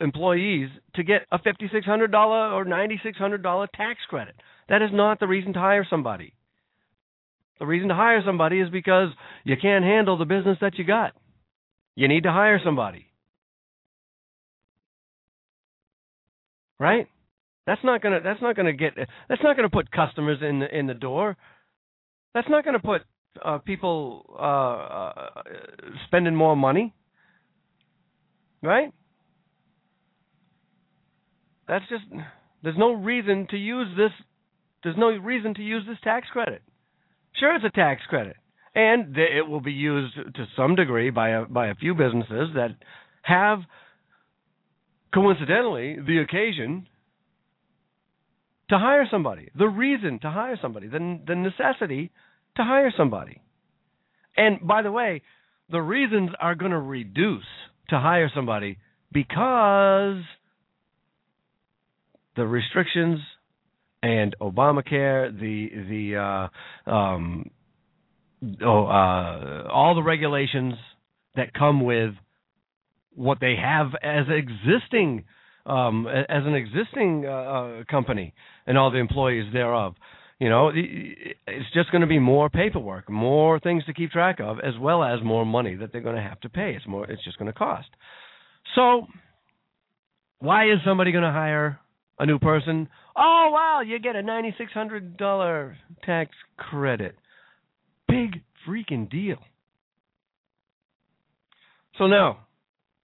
employees 0.00 0.68
to 0.94 1.02
get 1.02 1.22
a 1.30 1.38
$5,600 1.38 2.52
or 2.52 2.64
$9,600 2.64 3.66
tax 3.74 4.00
credit. 4.08 4.34
That 4.68 4.82
is 4.82 4.90
not 4.92 5.20
the 5.20 5.26
reason 5.26 5.52
to 5.54 5.58
hire 5.58 5.86
somebody. 5.88 6.34
The 7.58 7.66
reason 7.66 7.88
to 7.88 7.94
hire 7.94 8.22
somebody 8.24 8.60
is 8.60 8.70
because 8.70 9.08
you 9.44 9.56
can't 9.60 9.84
handle 9.84 10.16
the 10.16 10.24
business 10.24 10.58
that 10.60 10.78
you 10.78 10.84
got. 10.84 11.12
You 11.94 12.08
need 12.08 12.22
to 12.22 12.32
hire 12.32 12.60
somebody. 12.64 13.10
right? 16.80 17.06
That's 17.66 17.84
not 17.84 18.02
gonna. 18.02 18.20
That's 18.24 18.42
not 18.42 18.56
gonna 18.56 18.72
get. 18.72 18.94
That's 19.28 19.42
not 19.44 19.54
gonna 19.54 19.70
put 19.70 19.92
customers 19.92 20.38
in 20.42 20.58
the 20.58 20.76
in 20.76 20.88
the 20.88 20.94
door. 20.94 21.36
That's 22.34 22.48
not 22.48 22.64
gonna 22.64 22.80
put 22.80 23.02
uh, 23.44 23.58
people 23.58 24.26
uh, 24.38 24.42
uh, 24.42 25.42
spending 26.06 26.34
more 26.34 26.56
money, 26.56 26.94
right? 28.62 28.92
That's 31.68 31.84
just. 31.88 32.04
There's 32.62 32.76
no 32.78 32.92
reason 32.92 33.46
to 33.50 33.56
use 33.56 33.88
this. 33.96 34.10
There's 34.82 34.96
no 34.98 35.08
reason 35.10 35.54
to 35.54 35.62
use 35.62 35.84
this 35.88 35.98
tax 36.02 36.26
credit. 36.32 36.62
Sure, 37.38 37.54
it's 37.54 37.64
a 37.64 37.70
tax 37.70 38.02
credit, 38.08 38.36
and 38.74 39.14
th- 39.14 39.30
it 39.38 39.48
will 39.48 39.60
be 39.60 39.72
used 39.72 40.14
to 40.14 40.46
some 40.56 40.74
degree 40.74 41.10
by 41.10 41.30
a 41.30 41.44
by 41.44 41.68
a 41.68 41.74
few 41.74 41.94
businesses 41.94 42.50
that 42.54 42.70
have, 43.22 43.60
coincidentally, 45.14 45.96
the 46.04 46.18
occasion 46.18 46.86
to 48.68 48.78
hire 48.78 49.06
somebody, 49.10 49.50
the 49.56 49.68
reason 49.68 50.18
to 50.20 50.30
hire 50.30 50.58
somebody, 50.60 50.88
the 50.88 51.20
the 51.26 51.34
necessity 51.34 52.10
to 52.56 52.64
hire 52.64 52.92
somebody. 52.96 53.40
And 54.36 54.66
by 54.66 54.82
the 54.82 54.92
way, 54.92 55.22
the 55.70 55.80
reasons 55.80 56.30
are 56.40 56.54
going 56.54 56.72
to 56.72 56.80
reduce 56.80 57.44
to 57.88 57.98
hire 57.98 58.30
somebody 58.34 58.78
because 59.12 60.22
the 62.36 62.46
restrictions 62.46 63.20
and 64.02 64.34
Obamacare, 64.40 65.38
the 65.38 65.68
the 65.88 66.48
uh, 66.88 66.90
um, 66.90 67.50
oh, 68.64 68.86
uh, 68.86 69.68
all 69.70 69.94
the 69.94 70.02
regulations 70.02 70.74
that 71.36 71.52
come 71.52 71.84
with 71.84 72.14
what 73.14 73.38
they 73.40 73.56
have 73.56 73.88
as 74.02 74.24
existing 74.28 75.24
um, 75.66 76.06
as 76.06 76.44
an 76.46 76.54
existing 76.54 77.26
uh, 77.26 77.30
uh, 77.30 77.84
company 77.90 78.32
and 78.66 78.78
all 78.78 78.90
the 78.90 78.98
employees 78.98 79.52
thereof. 79.52 79.94
You 80.40 80.48
know, 80.48 80.72
it's 80.74 81.72
just 81.74 81.90
going 81.92 82.00
to 82.00 82.06
be 82.06 82.18
more 82.18 82.48
paperwork, 82.48 83.10
more 83.10 83.60
things 83.60 83.84
to 83.84 83.92
keep 83.92 84.10
track 84.10 84.40
of, 84.40 84.58
as 84.58 84.72
well 84.80 85.04
as 85.04 85.22
more 85.22 85.44
money 85.44 85.74
that 85.74 85.92
they're 85.92 86.00
going 86.00 86.16
to 86.16 86.22
have 86.22 86.40
to 86.40 86.48
pay. 86.48 86.72
It's 86.74 86.86
more. 86.86 87.04
It's 87.04 87.22
just 87.22 87.38
going 87.38 87.52
to 87.52 87.56
cost. 87.56 87.88
So, 88.74 89.06
why 90.38 90.72
is 90.72 90.78
somebody 90.82 91.12
going 91.12 91.24
to 91.24 91.30
hire 91.30 91.78
a 92.18 92.24
new 92.24 92.38
person? 92.38 92.88
Oh 93.14 93.50
wow, 93.52 93.82
you 93.86 93.98
get 93.98 94.16
a 94.16 94.22
ninety 94.22 94.54
six 94.56 94.72
hundred 94.72 95.18
dollar 95.18 95.76
tax 96.04 96.30
credit. 96.56 97.16
Big 98.08 98.40
freaking 98.66 99.10
deal. 99.10 99.38
So 101.98 102.06
now, 102.06 102.38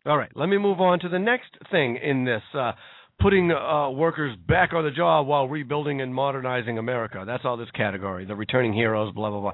all 0.07 0.17
right, 0.17 0.31
let 0.35 0.49
me 0.49 0.57
move 0.57 0.81
on 0.81 1.01
to 1.01 1.11
the 1.11 1.19
next 1.19 1.51
thing 1.71 1.99
in 2.03 2.25
this 2.25 2.43
uh, 2.55 2.73
putting 3.21 3.51
uh, 3.51 3.91
workers 3.91 4.37
back 4.49 4.73
on 4.73 4.85
the 4.85 4.91
job 4.91 5.27
while 5.27 5.49
rebuilding 5.49 6.01
and 6.01 6.15
modernizing 6.15 6.79
America. 6.79 7.25
That's 7.27 7.45
all 7.45 7.57
this 7.57 7.71
category. 7.73 8.25
The 8.25 8.35
returning 8.35 8.73
heroes, 8.73 9.15
blah 9.15 9.31
blah 9.31 9.41
blah. 9.41 9.53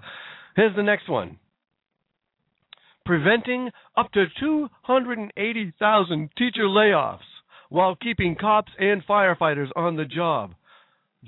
Here's 0.57 0.77
the 0.77 0.83
next 0.83 1.09
one. 1.09 1.39
Preventing 3.05 3.71
up 3.97 4.13
to 4.13 4.27
280,000 4.39 6.31
teacher 6.39 6.63
layoffs 6.63 7.19
while 7.69 7.97
keeping 7.97 8.37
cops 8.37 8.71
and 8.79 9.05
firefighters 9.07 9.69
on 9.75 9.97
the 9.97 10.05
job. 10.05 10.55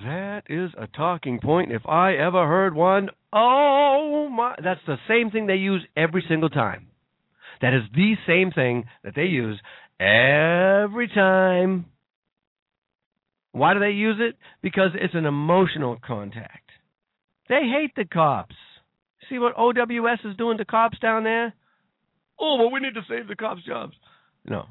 That 0.03 0.42
is 0.49 0.70
a 0.77 0.87
talking 0.88 1.40
point 1.40 1.73
if 1.73 1.87
I 1.87 2.14
ever 2.14 2.47
heard 2.47 2.75
one. 2.75 3.11
Oh 3.33 4.29
my, 4.29 4.55
that's 4.62 4.81
the 4.87 4.97
same 5.09 5.31
thing 5.31 5.47
they 5.47 5.55
use 5.55 5.85
every 5.97 6.25
single 6.29 6.51
time. 6.51 6.88
That 7.61 7.75
is 7.75 7.83
the 7.94 8.14
same 8.27 8.51
thing 8.51 8.85
that 9.05 9.14
they 9.14 9.25
use 9.25 9.61
every 10.01 11.09
time. 11.09 11.87
Why 13.55 13.75
do 13.75 13.81
they 13.81 13.90
use 13.90 14.17
it? 14.21 14.37
Because 14.62 14.90
it's 14.95 15.14
an 15.14 15.27
emotional 15.27 15.97
contact. 16.05 16.71
They 17.49 17.62
hate 17.62 17.95
the 17.97 18.05
cops. 18.05 18.55
See 19.31 19.38
what 19.38 19.57
OWS 19.57 20.21
is 20.25 20.37
doing 20.37 20.59
to 20.59 20.64
cops 20.64 20.99
down 20.99 21.25
there? 21.25 21.55
Oh, 22.38 22.57
well, 22.59 22.71
we 22.71 22.81
need 22.81 22.95
to 22.95 23.03
save 23.09 23.29
the 23.29 23.37
cops' 23.37 23.62
jobs. 23.64 23.95
No, 24.45 24.67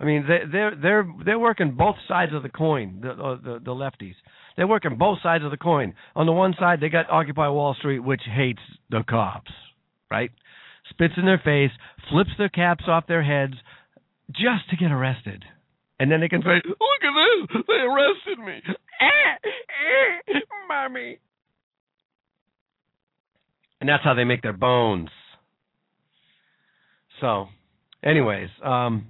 I 0.00 0.04
mean 0.04 0.24
they, 0.26 0.40
they're 0.50 0.74
they're 0.74 1.12
they're 1.24 1.38
working 1.38 1.76
both 1.76 1.96
sides 2.08 2.32
of 2.34 2.42
the 2.42 2.48
coin. 2.48 3.00
The, 3.02 3.10
uh, 3.10 3.36
the 3.36 3.60
the 3.64 3.70
lefties. 3.70 4.14
They're 4.56 4.66
working 4.66 4.96
both 4.96 5.18
sides 5.22 5.44
of 5.44 5.50
the 5.50 5.56
coin. 5.56 5.94
On 6.16 6.26
the 6.26 6.32
one 6.32 6.54
side, 6.58 6.80
they 6.80 6.88
got 6.88 7.10
Occupy 7.10 7.48
Wall 7.48 7.74
Street, 7.78 8.00
which 8.00 8.22
hates 8.26 8.60
the 8.90 9.04
cops, 9.08 9.52
right? 10.10 10.30
spits 10.90 11.14
in 11.16 11.24
their 11.24 11.40
face, 11.42 11.70
flips 12.10 12.30
their 12.38 12.48
caps 12.48 12.84
off 12.86 13.06
their 13.06 13.22
heads 13.22 13.54
just 14.30 14.68
to 14.70 14.76
get 14.76 14.92
arrested. 14.92 15.44
And 16.02 16.10
then 16.10 16.18
they 16.18 16.28
can 16.28 16.42
say, 16.42 16.60
Look 16.66 16.78
at 17.04 17.12
this! 17.14 17.62
They 17.68 17.74
arrested 17.74 18.44
me! 18.44 18.60
Mommy! 20.68 21.18
And 23.80 23.88
that's 23.88 24.02
how 24.02 24.14
they 24.14 24.24
make 24.24 24.42
their 24.42 24.52
bones. 24.52 25.10
So, 27.20 27.46
anyways, 28.04 28.48
um, 28.64 29.06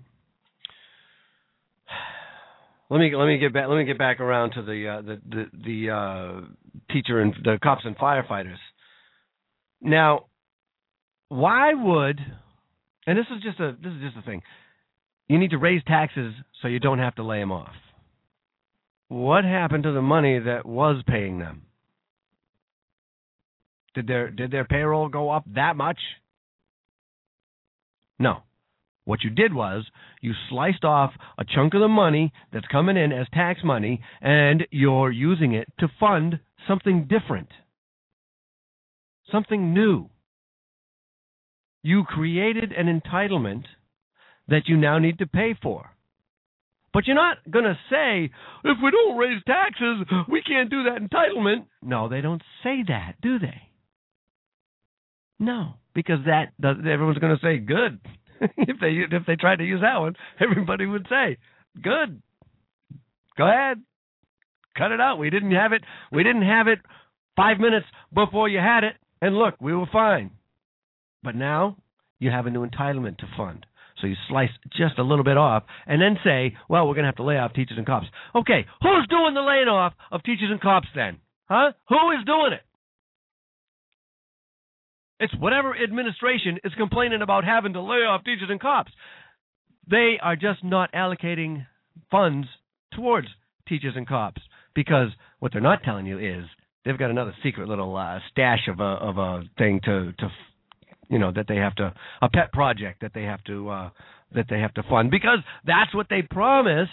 let 2.91 2.99
me 2.99 3.17
let 3.17 3.25
me 3.25 3.39
get 3.39 3.55
back 3.55 3.69
let 3.71 3.79
me 3.79 3.87
get 3.87 3.97
back 3.97 4.21
around 4.21 4.51
to 4.51 4.63
the 4.63 4.89
uh, 4.89 5.01
the 5.01 5.21
the, 5.27 5.45
the 5.65 5.91
uh, 5.91 6.41
teacher 6.93 7.21
and 7.23 7.33
the 7.43 7.59
cops 7.63 7.87
and 7.87 7.97
firefighters. 7.97 8.59
Now, 9.81 10.27
why 11.31 11.73
would 11.73 12.21
and 13.07 13.19
this 13.19 13.27
is 13.35 13.43
just 13.43 13.59
a 13.61 13.77
this 13.83 13.93
is 13.95 14.03
just 14.03 14.17
a 14.19 14.23
thing. 14.23 14.43
You 15.29 15.39
need 15.39 15.51
to 15.51 15.59
raise 15.59 15.83
taxes 15.85 16.35
so 16.61 16.69
you 16.69 16.79
don't 16.79 16.99
have 16.99 17.15
to 17.17 17.23
lay 17.23 17.41
them 17.41 17.53
off. 17.53 17.75
What 19.09 19.45
happened 19.45 19.85
to 19.85 19.93
the 19.93 20.03
money 20.03 20.39
that 20.39 20.67
was 20.67 21.03
paying 21.07 21.39
them? 21.39 21.63
Did 23.95 24.07
their 24.07 24.31
did 24.31 24.51
their 24.51 24.65
payroll 24.65 25.09
go 25.09 25.31
up 25.31 25.45
that 25.55 25.77
much? 25.77 25.99
No. 28.19 28.43
What 29.05 29.25
you 29.25 29.31
did 29.31 29.53
was 29.53 29.85
you 30.21 30.33
sliced 30.49 30.85
off 30.85 31.13
a 31.37 31.45
chunk 31.45 31.75
of 31.75 31.81
the 31.81 31.89
money 31.89 32.33
that's 32.53 32.67
coming 32.69 32.97
in 32.97 33.13
as 33.13 33.27
tax 33.33 33.61
money 33.65 34.01
and 34.21 34.67
you're 34.71 35.11
using 35.11 35.53
it 35.55 35.69
to 35.81 35.89
fund 35.99 36.39
something 36.69 37.09
different. 37.09 37.49
Something 39.31 39.75
new. 39.75 40.09
You 41.83 42.05
created 42.05 42.73
an 42.73 42.87
entitlement 42.87 43.65
that 44.49 44.63
you 44.67 44.77
now 44.77 44.99
need 44.99 45.19
to 45.19 45.27
pay 45.27 45.55
for. 45.63 45.91
But 46.93 47.07
you're 47.07 47.17
not 47.17 47.39
going 47.51 47.65
to 47.65 47.79
say, 47.91 48.31
if 48.65 48.79
we 48.83 48.91
don't 48.91 49.17
raise 49.17 49.43
taxes, 49.47 50.07
we 50.29 50.43
can't 50.43 50.71
do 50.71 50.85
that 50.85 51.01
entitlement. 51.01 51.67
No, 51.83 52.09
they 52.09 52.21
don't 52.21 52.43
say 52.63 52.83
that, 52.89 53.15
do 53.23 53.39
they? 53.39 53.63
No, 55.39 55.75
because 55.95 56.19
that 56.27 56.53
does, 56.61 56.77
everyone's 56.79 57.19
going 57.19 57.37
to 57.37 57.43
say 57.43 57.59
good. 57.59 57.99
if 58.57 58.79
they 58.81 59.17
if 59.17 59.27
they 59.27 59.37
tried 59.37 59.57
to 59.57 59.65
use 59.65 59.81
that 59.83 60.01
one, 60.01 60.15
everybody 60.41 60.87
would 60.87 61.07
say 61.09 61.39
good. 61.81 62.23
Go 63.37 63.49
ahead, 63.49 63.83
cut 64.77 64.93
it 64.93 65.01
out. 65.01 65.19
We 65.19 65.31
didn't 65.31 65.53
have 65.53 65.73
it. 65.73 65.83
We 66.11 66.23
didn't 66.23 66.47
have 66.47 66.69
it 66.69 66.79
five 67.37 67.59
minutes 67.59 67.87
before 68.15 68.49
you 68.49 68.59
had 68.59 68.85
it, 68.85 68.95
and 69.21 69.37
look, 69.37 69.55
we 69.61 69.75
were 69.75 69.87
fine. 69.93 70.31
But 71.23 71.35
now 71.35 71.77
you 72.19 72.31
have 72.31 72.47
a 72.47 72.51
new 72.51 72.67
entitlement 72.67 73.19
to 73.19 73.27
fund. 73.37 73.65
So 74.01 74.07
you 74.07 74.17
slice 74.29 74.51
just 74.77 74.99
a 74.99 75.03
little 75.03 75.25
bit 75.25 75.37
off 75.37 75.65
and 75.87 76.01
then 76.01 76.17
say, 76.25 76.57
well, 76.69 76.87
we're 76.87 76.95
going 76.95 77.05
to 77.05 77.09
have 77.09 77.17
to 77.17 77.25
lay 77.25 77.37
off 77.37 77.53
teachers 77.53 77.79
and 77.79 77.87
cops. 77.87 78.07
Okay, 78.35 78.67
who's 78.83 79.07
doing 79.09 79.35
the 79.35 79.41
laying 79.41 79.69
off 79.69 79.93
of 80.11 80.23
teachers 80.23 80.51
and 80.51 80.61
cops 80.61 80.89
then? 80.95 81.19
Huh? 81.49 81.73
Who 81.89 82.11
is 82.13 82.25
doing 82.25 82.53
it? 82.53 82.63
It's 85.21 85.35
whatever 85.39 85.75
administration 85.77 86.59
is 86.65 86.73
complaining 86.77 87.23
about 87.23 87.45
having 87.45 87.75
to 87.75 87.81
lay 87.81 87.99
off 87.99 88.25
teachers 88.25 88.49
and 88.51 88.61
cops. 88.61 88.91
They 89.89 90.19
are 90.21 90.35
just 90.35 90.65
not 90.65 90.93
allocating 90.93 91.67
funds 92.11 92.49
towards 92.93 93.29
teachers 93.69 93.95
and 93.97 94.07
cops 94.09 94.43
because 94.75 95.09
what 95.39 95.53
they're 95.53 95.61
not 95.61 95.83
telling 95.85 96.07
you 96.07 96.19
is 96.19 96.45
they've 96.85 96.99
got 96.99 97.11
another 97.11 97.35
secret 97.43 97.69
little 97.69 97.97
uh, 97.97 98.19
stash 98.31 98.69
of 98.69 98.81
a 98.81 98.83
of 98.83 99.19
a 99.19 99.43
thing 99.59 99.81
to 99.85 100.13
to 100.19 100.29
you 101.12 101.18
know 101.18 101.31
that 101.31 101.46
they 101.46 101.57
have 101.57 101.75
to 101.75 101.92
a 102.22 102.29
pet 102.31 102.51
project 102.53 103.03
that 103.03 103.12
they 103.14 103.25
have 103.25 103.44
to 103.44 103.68
uh, 103.68 103.90
that 104.35 104.46
they 104.48 104.59
have 104.59 104.72
to 104.75 104.83
fund 104.85 105.11
because 105.11 105.38
that's 105.66 105.94
what 105.94 106.07
they 106.09 106.22
promised 106.22 106.90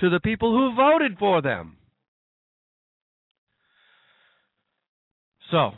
to 0.00 0.08
the 0.08 0.20
people 0.20 0.50
who 0.52 0.74
voted 0.74 1.18
for 1.18 1.42
them. 1.42 1.76
So, 5.50 5.72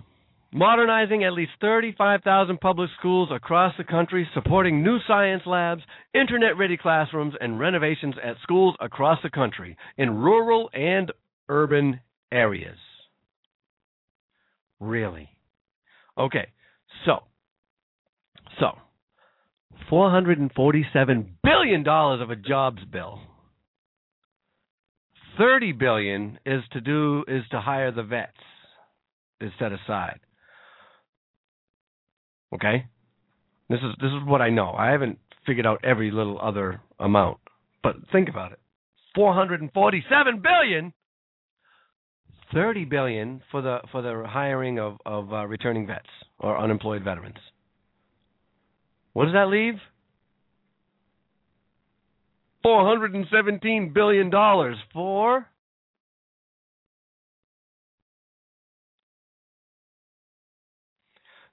modernizing 0.53 1.25
at 1.25 1.33
least 1.33 1.51
35,000 1.61 2.61
public 2.61 2.91
schools 2.97 3.29
across 3.33 3.75
the 3.77 3.83
country, 3.83 4.29
supporting 4.35 4.85
new 4.85 4.99
science 5.09 5.43
labs, 5.45 5.83
internet 6.15 6.57
ready 6.57 6.77
classrooms, 6.77 7.35
and 7.41 7.59
renovations 7.59 8.15
at 8.23 8.37
schools 8.45 8.77
across 8.79 9.19
the 9.25 9.31
country 9.31 9.77
in 9.99 10.15
rural 10.15 10.71
and 10.73 11.11
urban 11.49 11.99
areas. 12.31 12.79
Really? 14.79 15.29
Okay, 16.17 16.47
so 17.05 17.25
so, 18.59 18.73
$447 19.91 21.27
billion 21.43 21.87
of 21.87 22.31
a 22.31 22.37
jobs 22.37 22.83
bill. 22.91 23.21
Thirty 25.37 25.73
billion 25.73 26.39
is 26.47 26.63
to 26.73 26.81
do 26.81 27.25
is 27.27 27.43
to 27.51 27.61
hire 27.61 27.91
the 27.91 28.05
vets. 28.05 28.31
Is 29.41 29.51
set 29.59 29.73
aside. 29.73 30.21
Okay? 32.55 32.87
This 33.69 33.81
is 33.81 33.97
this 34.01 34.11
is 34.11 34.27
what 34.27 34.41
I 34.41 34.51
know. 34.51 34.71
I 34.71 34.91
haven't 34.91 35.19
figured 35.45 35.67
out 35.67 35.85
every 35.85 36.13
little 36.13 36.39
other 36.41 36.81
amount. 37.01 37.39
But 37.83 37.97
think 38.13 38.29
about 38.29 38.53
it. 38.53 38.61
447 39.17 40.41
billion 40.41 40.93
30 42.53 42.85
billion 42.85 43.43
for 43.51 43.61
the 43.61 43.79
for 43.91 44.03
the 44.03 44.25
hiring 44.27 44.79
of 44.79 44.99
of 45.05 45.33
uh, 45.33 45.47
returning 45.47 45.87
vets 45.87 46.07
or 46.39 46.59
unemployed 46.59 47.03
veterans. 47.03 47.39
What 49.15 49.25
does 49.25 49.35
that 49.35 49.49
leave? 49.49 49.75
417 52.63 53.93
billion 53.95 54.31
dollars 54.31 54.77
for 54.93 55.47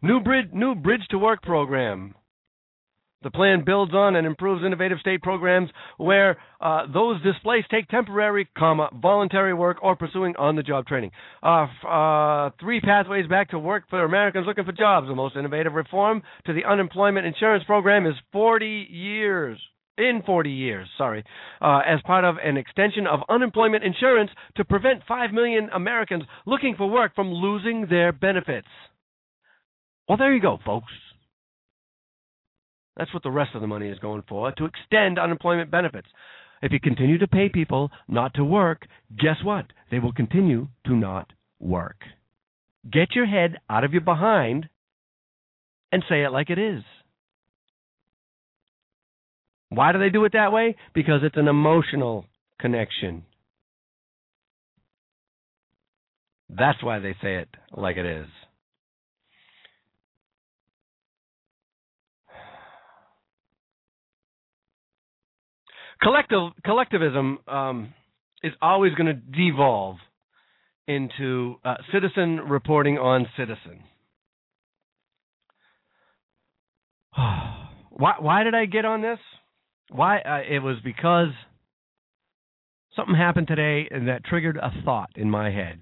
New 0.03 0.19
bridge, 0.19 0.47
new 0.51 0.73
bridge 0.73 1.05
to 1.11 1.19
work 1.19 1.43
program. 1.43 2.15
The 3.23 3.31
plan 3.31 3.63
builds 3.63 3.93
on 3.93 4.15
and 4.15 4.25
improves 4.25 4.65
innovative 4.65 4.99
state 4.99 5.21
programs 5.21 5.69
where 5.97 6.37
uh, 6.59 6.87
those 6.91 7.21
displaced 7.21 7.69
take 7.69 7.87
temporary, 7.87 8.47
comma, 8.57 8.89
voluntary 8.99 9.53
work 9.53 9.77
or 9.83 9.95
pursuing 9.95 10.35
on-the-job 10.37 10.87
training. 10.87 11.11
Uh, 11.43 11.67
uh, 11.87 12.49
three 12.59 12.81
pathways 12.81 13.27
back 13.27 13.51
to 13.51 13.59
work 13.59 13.83
for 13.89 14.03
Americans 14.03 14.47
looking 14.47 14.65
for 14.65 14.71
jobs. 14.71 15.07
The 15.07 15.15
most 15.15 15.35
innovative 15.35 15.73
reform 15.73 16.23
to 16.47 16.53
the 16.53 16.65
unemployment 16.65 17.27
insurance 17.27 17.63
program 17.65 18.07
is 18.07 18.15
40 18.31 18.87
years. 18.89 19.59
In 19.97 20.23
40 20.25 20.49
years, 20.49 20.87
sorry, 20.97 21.23
uh, 21.61 21.81
as 21.85 21.99
part 22.05 22.23
of 22.23 22.37
an 22.43 22.57
extension 22.57 23.05
of 23.05 23.19
unemployment 23.29 23.83
insurance 23.83 24.31
to 24.55 24.65
prevent 24.65 25.03
5 25.07 25.31
million 25.31 25.69
Americans 25.75 26.23
looking 26.47 26.75
for 26.75 26.89
work 26.89 27.13
from 27.13 27.31
losing 27.31 27.85
their 27.87 28.11
benefits. 28.11 28.69
Well, 30.07 30.17
there 30.17 30.33
you 30.33 30.41
go, 30.41 30.57
folks. 30.65 30.91
That's 33.01 33.15
what 33.15 33.23
the 33.23 33.31
rest 33.31 33.55
of 33.55 33.61
the 33.61 33.67
money 33.67 33.89
is 33.89 33.97
going 33.97 34.21
for 34.29 34.51
to 34.51 34.65
extend 34.65 35.17
unemployment 35.17 35.71
benefits. 35.71 36.07
If 36.61 36.71
you 36.71 36.79
continue 36.79 37.17
to 37.17 37.27
pay 37.27 37.49
people 37.49 37.89
not 38.07 38.35
to 38.35 38.43
work, 38.43 38.85
guess 39.17 39.37
what? 39.43 39.65
They 39.89 39.97
will 39.97 40.13
continue 40.13 40.67
to 40.85 40.95
not 40.95 41.33
work. 41.59 41.95
Get 42.93 43.15
your 43.15 43.25
head 43.25 43.57
out 43.67 43.83
of 43.83 43.91
your 43.91 44.03
behind 44.03 44.69
and 45.91 46.03
say 46.07 46.23
it 46.23 46.31
like 46.31 46.51
it 46.51 46.59
is. 46.59 46.83
Why 49.69 49.93
do 49.93 49.97
they 49.97 50.09
do 50.11 50.23
it 50.25 50.33
that 50.33 50.53
way? 50.53 50.75
Because 50.93 51.21
it's 51.23 51.37
an 51.37 51.47
emotional 51.47 52.27
connection. 52.59 53.23
That's 56.51 56.83
why 56.83 56.99
they 56.99 57.15
say 57.19 57.37
it 57.37 57.49
like 57.75 57.97
it 57.97 58.05
is. 58.05 58.27
Collective 66.01 66.51
collectivism 66.65 67.37
um, 67.47 67.93
is 68.43 68.51
always 68.61 68.93
going 68.93 69.07
to 69.07 69.13
devolve 69.13 69.97
into 70.87 71.55
uh, 71.63 71.75
citizen 71.93 72.37
reporting 72.37 72.97
on 72.97 73.27
citizen. 73.37 73.83
why 77.15 78.15
why 78.19 78.43
did 78.43 78.55
I 78.55 78.65
get 78.65 78.85
on 78.85 79.01
this? 79.01 79.19
Why 79.89 80.19
uh, 80.19 80.41
it 80.49 80.59
was 80.59 80.77
because 80.83 81.29
something 82.95 83.15
happened 83.15 83.47
today 83.47 83.87
and 83.91 84.07
that 84.07 84.25
triggered 84.25 84.57
a 84.57 84.71
thought 84.83 85.11
in 85.15 85.29
my 85.29 85.51
head. 85.51 85.79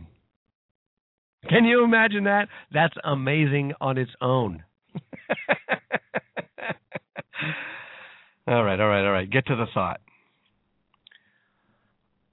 Can 1.48 1.64
you 1.64 1.86
imagine 1.86 2.26
that? 2.26 2.50
That's 2.74 2.96
amazing 3.04 3.74
on 3.80 3.98
its 3.98 4.12
own. 4.22 4.64
all 8.48 8.64
right, 8.64 8.80
all 8.80 8.88
right, 8.88 9.06
all 9.06 9.12
right. 9.12 9.30
Get 9.30 9.46
to 9.48 9.56
the 9.56 9.66
thought. 9.74 10.00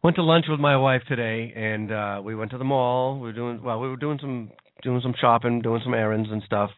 Went 0.07 0.15
to 0.15 0.23
lunch 0.23 0.45
with 0.49 0.61
my 0.61 0.77
wife 0.77 1.03
today, 1.09 1.53
and 1.57 1.91
uh, 1.91 2.21
we 2.23 2.37
went 2.37 2.53
to 2.53 2.59
the 2.59 2.65
mall. 2.65 3.17
We 3.17 3.23
were 3.23 3.33
doing 3.33 3.61
well. 3.61 3.81
We 3.81 3.89
were 3.89 3.97
doing 3.97 4.19
some 4.21 4.53
doing 4.85 5.01
some 5.03 5.15
shopping, 5.21 5.63
doing 5.63 5.81
some 5.83 5.95
errands 5.95 6.29
and 6.31 6.45
stuff. 6.47 6.71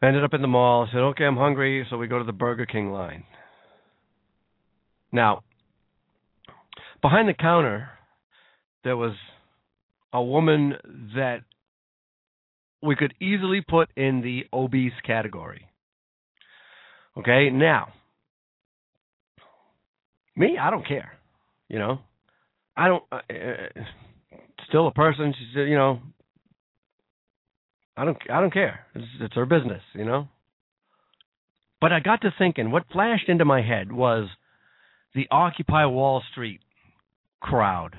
I 0.00 0.06
ended 0.06 0.24
up 0.24 0.32
in 0.32 0.40
the 0.40 0.48
mall. 0.48 0.86
I 0.88 0.92
said, 0.92 1.00
"Okay, 1.00 1.24
I'm 1.24 1.36
hungry," 1.36 1.86
so 1.90 1.98
we 1.98 2.06
go 2.06 2.18
to 2.18 2.24
the 2.24 2.32
Burger 2.32 2.64
King 2.64 2.90
line. 2.90 3.24
Now, 5.12 5.42
behind 7.02 7.28
the 7.28 7.34
counter, 7.34 7.90
there 8.82 8.96
was 8.96 9.12
a 10.14 10.22
woman 10.22 10.72
that 11.16 11.40
we 12.82 12.96
could 12.96 13.12
easily 13.20 13.60
put 13.60 13.90
in 13.94 14.22
the 14.22 14.46
obese 14.54 14.98
category. 15.06 15.68
Okay, 17.18 17.50
now, 17.50 17.88
me, 20.34 20.56
I 20.58 20.70
don't 20.70 20.88
care. 20.88 21.12
You 21.68 21.78
know, 21.78 21.98
I 22.76 22.88
don't. 22.88 23.04
Uh, 23.10 23.82
still 24.68 24.86
a 24.86 24.92
person. 24.92 25.34
She's 25.36 25.56
you 25.56 25.76
know. 25.76 26.00
I 27.96 28.04
don't. 28.04 28.18
I 28.30 28.40
don't 28.40 28.52
care. 28.52 28.80
It's, 28.94 29.06
it's 29.20 29.34
her 29.34 29.46
business. 29.46 29.82
You 29.94 30.04
know. 30.04 30.28
But 31.80 31.92
I 31.92 32.00
got 32.00 32.22
to 32.22 32.34
thinking. 32.38 32.70
What 32.70 32.84
flashed 32.92 33.28
into 33.28 33.44
my 33.44 33.62
head 33.62 33.92
was 33.92 34.28
the 35.14 35.26
Occupy 35.30 35.86
Wall 35.86 36.22
Street 36.30 36.60
crowd. 37.40 37.96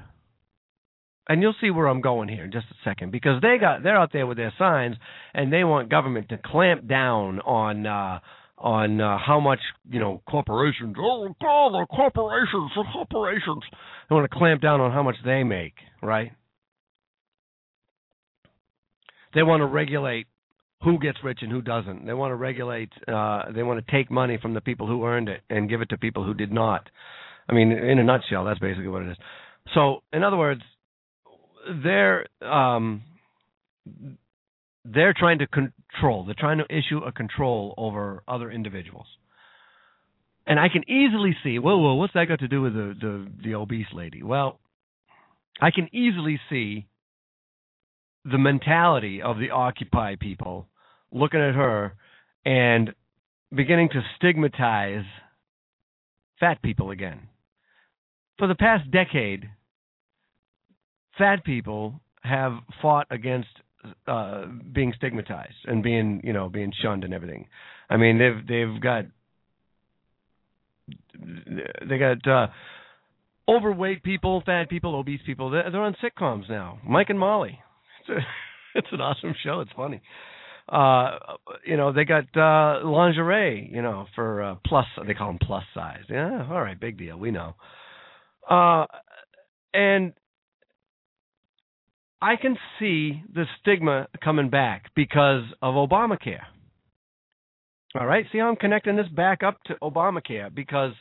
And 1.29 1.41
you'll 1.41 1.55
see 1.59 1.71
where 1.71 1.87
I'm 1.87 1.99
going 1.99 2.29
here 2.29 2.45
in 2.45 2.51
just 2.51 2.67
a 2.71 2.89
second 2.89 3.11
because 3.11 3.41
they 3.41 3.57
got 3.59 3.83
they're 3.83 3.97
out 3.97 4.13
there 4.13 4.25
with 4.25 4.37
their 4.37 4.53
signs 4.57 4.95
and 5.33 5.51
they 5.51 5.65
want 5.65 5.89
government 5.89 6.29
to 6.29 6.37
clamp 6.37 6.87
down 6.87 7.41
on 7.41 7.85
uh 7.85 8.19
on 8.57 8.99
uh, 8.99 9.17
how 9.17 9.39
much 9.39 9.59
you 9.89 9.99
know 9.99 10.21
corporations 10.29 10.95
oh 10.99 11.27
God, 11.41 11.73
the 11.73 11.85
corporations 11.89 12.71
the 12.75 12.83
corporations. 12.91 13.63
They 14.09 14.15
want 14.15 14.29
to 14.29 14.37
clamp 14.37 14.61
down 14.61 14.81
on 14.81 14.91
how 14.91 15.03
much 15.03 15.15
they 15.25 15.43
make 15.43 15.73
right? 16.01 16.31
They 19.33 19.43
want 19.43 19.61
to 19.61 19.65
regulate 19.65 20.27
who 20.83 20.99
gets 20.99 21.17
rich 21.23 21.39
and 21.41 21.51
who 21.51 21.61
doesn't. 21.61 22.05
They 22.05 22.13
want 22.13 22.31
to 22.31 22.35
regulate 22.35 22.91
uh, 23.07 23.51
they 23.53 23.63
want 23.63 23.85
to 23.85 23.91
take 23.91 24.11
money 24.11 24.37
from 24.41 24.53
the 24.53 24.61
people 24.61 24.87
who 24.87 25.05
earned 25.05 25.29
it 25.29 25.41
and 25.49 25.69
give 25.69 25.81
it 25.81 25.89
to 25.89 25.97
people 25.97 26.23
who 26.23 26.33
did 26.33 26.51
not. 26.51 26.89
I 27.49 27.53
mean 27.53 27.71
in 27.71 27.99
a 27.99 28.03
nutshell 28.03 28.45
that's 28.45 28.59
basically 28.59 28.89
what 28.89 29.03
it 29.03 29.11
is. 29.11 29.17
So 29.73 30.03
in 30.13 30.23
other 30.23 30.37
words 30.37 30.61
they're 31.83 32.25
um, 32.41 33.03
they're 34.93 35.13
trying 35.13 35.39
to 35.39 35.47
control. 35.47 36.25
They're 36.25 36.35
trying 36.37 36.59
to 36.59 36.65
issue 36.69 36.99
a 36.99 37.11
control 37.11 37.73
over 37.77 38.23
other 38.27 38.51
individuals. 38.51 39.07
And 40.45 40.59
I 40.59 40.69
can 40.69 40.89
easily 40.89 41.35
see, 41.43 41.59
whoa, 41.59 41.77
whoa, 41.77 41.95
what's 41.95 42.13
that 42.13 42.27
got 42.27 42.39
to 42.39 42.47
do 42.47 42.61
with 42.61 42.73
the, 42.73 42.95
the, 42.99 43.27
the 43.43 43.55
obese 43.55 43.87
lady? 43.93 44.23
Well, 44.23 44.59
I 45.59 45.71
can 45.71 45.93
easily 45.93 46.39
see 46.49 46.87
the 48.23 48.37
mentality 48.37 49.21
of 49.21 49.39
the 49.39 49.51
Occupy 49.51 50.15
people 50.15 50.67
looking 51.11 51.41
at 51.41 51.55
her 51.55 51.93
and 52.45 52.93
beginning 53.53 53.89
to 53.89 54.01
stigmatize 54.15 55.05
fat 56.39 56.61
people 56.61 56.91
again. 56.91 57.27
For 58.37 58.47
the 58.47 58.55
past 58.55 58.89
decade, 58.91 59.49
fat 61.17 61.43
people 61.43 61.99
have 62.21 62.53
fought 62.81 63.07
against 63.09 63.49
uh, 64.07 64.45
being 64.73 64.93
stigmatized 64.95 65.65
and 65.65 65.83
being 65.83 66.21
you 66.23 66.33
know 66.33 66.49
being 66.49 66.71
shunned 66.81 67.03
and 67.03 67.13
everything. 67.13 67.47
I 67.89 67.97
mean 67.97 68.17
they've 68.17 68.47
they've 68.47 68.81
got 68.81 69.05
they 71.89 71.97
got 71.97 72.27
uh, 72.27 72.47
overweight 73.49 74.03
people, 74.03 74.41
fat 74.45 74.69
people, 74.69 74.95
obese 74.95 75.21
people. 75.25 75.49
They're, 75.49 75.69
they're 75.71 75.81
on 75.81 75.95
sitcoms 76.03 76.49
now. 76.49 76.79
Mike 76.87 77.09
and 77.09 77.19
Molly. 77.19 77.59
It's 78.01 78.09
a, 78.09 78.19
it's 78.79 78.87
an 78.91 79.01
awesome 79.01 79.35
show. 79.43 79.61
It's 79.61 79.71
funny. 79.75 80.01
Uh, 80.69 81.17
you 81.65 81.77
know 81.77 81.93
they 81.93 82.03
got 82.03 82.25
uh, 82.35 82.85
lingerie. 82.85 83.69
You 83.73 83.81
know 83.81 84.05
for 84.15 84.43
uh, 84.43 84.55
plus 84.65 84.85
they 85.05 85.13
call 85.13 85.27
them 85.27 85.39
plus 85.41 85.63
size. 85.73 86.03
Yeah, 86.09 86.45
all 86.49 86.61
right, 86.61 86.79
big 86.79 86.97
deal. 86.97 87.17
We 87.17 87.31
know. 87.31 87.55
Uh, 88.49 88.85
and 89.73 90.13
I 92.21 92.35
can 92.35 92.57
see 92.79 93.21
the 93.33 93.45
stigma 93.59 94.07
coming 94.23 94.49
back 94.49 94.91
because 94.95 95.43
of 95.61 95.75
Obamacare. 95.75 96.41
All 97.99 98.05
right, 98.05 98.25
see 98.31 98.39
how 98.39 98.49
I'm 98.49 98.55
connecting 98.55 98.95
this 98.95 99.07
back 99.07 99.43
up 99.43 99.63
to 99.65 99.75
Obamacare 99.81 100.53
because 100.53 100.93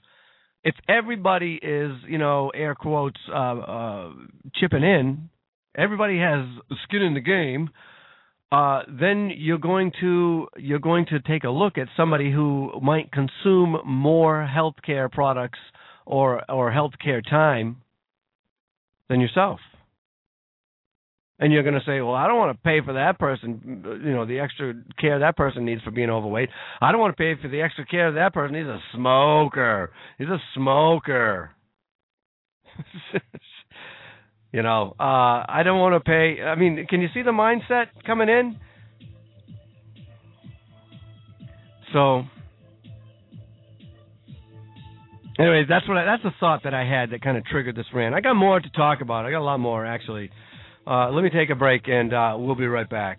if 0.62 0.74
everybody 0.88 1.58
is, 1.62 1.92
you 2.08 2.18
know, 2.18 2.50
air 2.50 2.74
quotes, 2.74 3.20
uh, 3.28 3.32
uh, 3.32 4.12
chipping 4.56 4.82
in, 4.82 5.28
everybody 5.76 6.18
has 6.18 6.44
skin 6.84 7.02
in 7.02 7.14
the 7.14 7.20
game. 7.20 7.70
Uh, 8.52 8.82
then 8.88 9.30
you're 9.36 9.58
going 9.58 9.90
to 10.00 10.46
you're 10.56 10.78
going 10.78 11.04
to 11.06 11.18
take 11.20 11.42
a 11.42 11.50
look 11.50 11.76
at 11.78 11.88
somebody 11.96 12.30
who 12.30 12.70
might 12.80 13.10
consume 13.10 13.76
more 13.84 14.48
healthcare 14.48 15.10
products 15.10 15.58
or 16.04 16.48
or 16.50 16.70
healthcare 16.70 17.28
time 17.28 17.78
than 19.08 19.20
yourself. 19.20 19.58
And 21.38 21.52
you're 21.52 21.62
going 21.62 21.74
to 21.74 21.84
say, 21.84 22.00
well, 22.00 22.14
I 22.14 22.26
don't 22.26 22.38
want 22.38 22.56
to 22.56 22.62
pay 22.62 22.80
for 22.82 22.94
that 22.94 23.18
person, 23.18 24.00
you 24.02 24.12
know, 24.12 24.24
the 24.24 24.40
extra 24.40 24.72
care 24.98 25.18
that 25.18 25.36
person 25.36 25.66
needs 25.66 25.82
for 25.82 25.90
being 25.90 26.08
overweight. 26.08 26.48
I 26.80 26.92
don't 26.92 27.00
want 27.00 27.14
to 27.14 27.22
pay 27.22 27.40
for 27.40 27.48
the 27.48 27.60
extra 27.60 27.84
care 27.84 28.10
that 28.10 28.32
person. 28.32 28.56
He's 28.56 28.66
a 28.66 28.80
smoker. 28.94 29.92
He's 30.16 30.28
a 30.28 30.38
smoker. 30.54 31.50
you 34.52 34.62
know, 34.62 34.94
uh, 34.98 35.44
I 35.46 35.62
don't 35.62 35.78
want 35.78 35.94
to 35.94 36.00
pay. 36.00 36.42
I 36.42 36.54
mean, 36.54 36.86
can 36.88 37.02
you 37.02 37.08
see 37.12 37.20
the 37.20 37.32
mindset 37.32 37.86
coming 38.06 38.30
in? 38.30 38.58
So, 41.92 42.24
anyways, 45.38 45.66
that's 45.68 45.86
what 45.88 45.98
I, 45.98 46.04
that's 46.04 46.24
a 46.24 46.34
thought 46.40 46.62
that 46.64 46.74
I 46.74 46.84
had 46.84 47.10
that 47.10 47.22
kind 47.22 47.36
of 47.36 47.44
triggered 47.44 47.76
this 47.76 47.86
rant. 47.94 48.14
I 48.14 48.20
got 48.20 48.34
more 48.34 48.58
to 48.58 48.70
talk 48.70 49.00
about. 49.00 49.24
I 49.24 49.30
got 49.30 49.40
a 49.40 49.44
lot 49.44 49.60
more 49.60 49.84
actually. 49.86 50.30
Uh, 50.86 51.10
let 51.10 51.24
me 51.24 51.30
take 51.30 51.50
a 51.50 51.54
break, 51.54 51.88
and 51.88 52.12
uh, 52.14 52.36
we'll 52.38 52.54
be 52.54 52.66
right 52.66 52.88
back. 52.88 53.18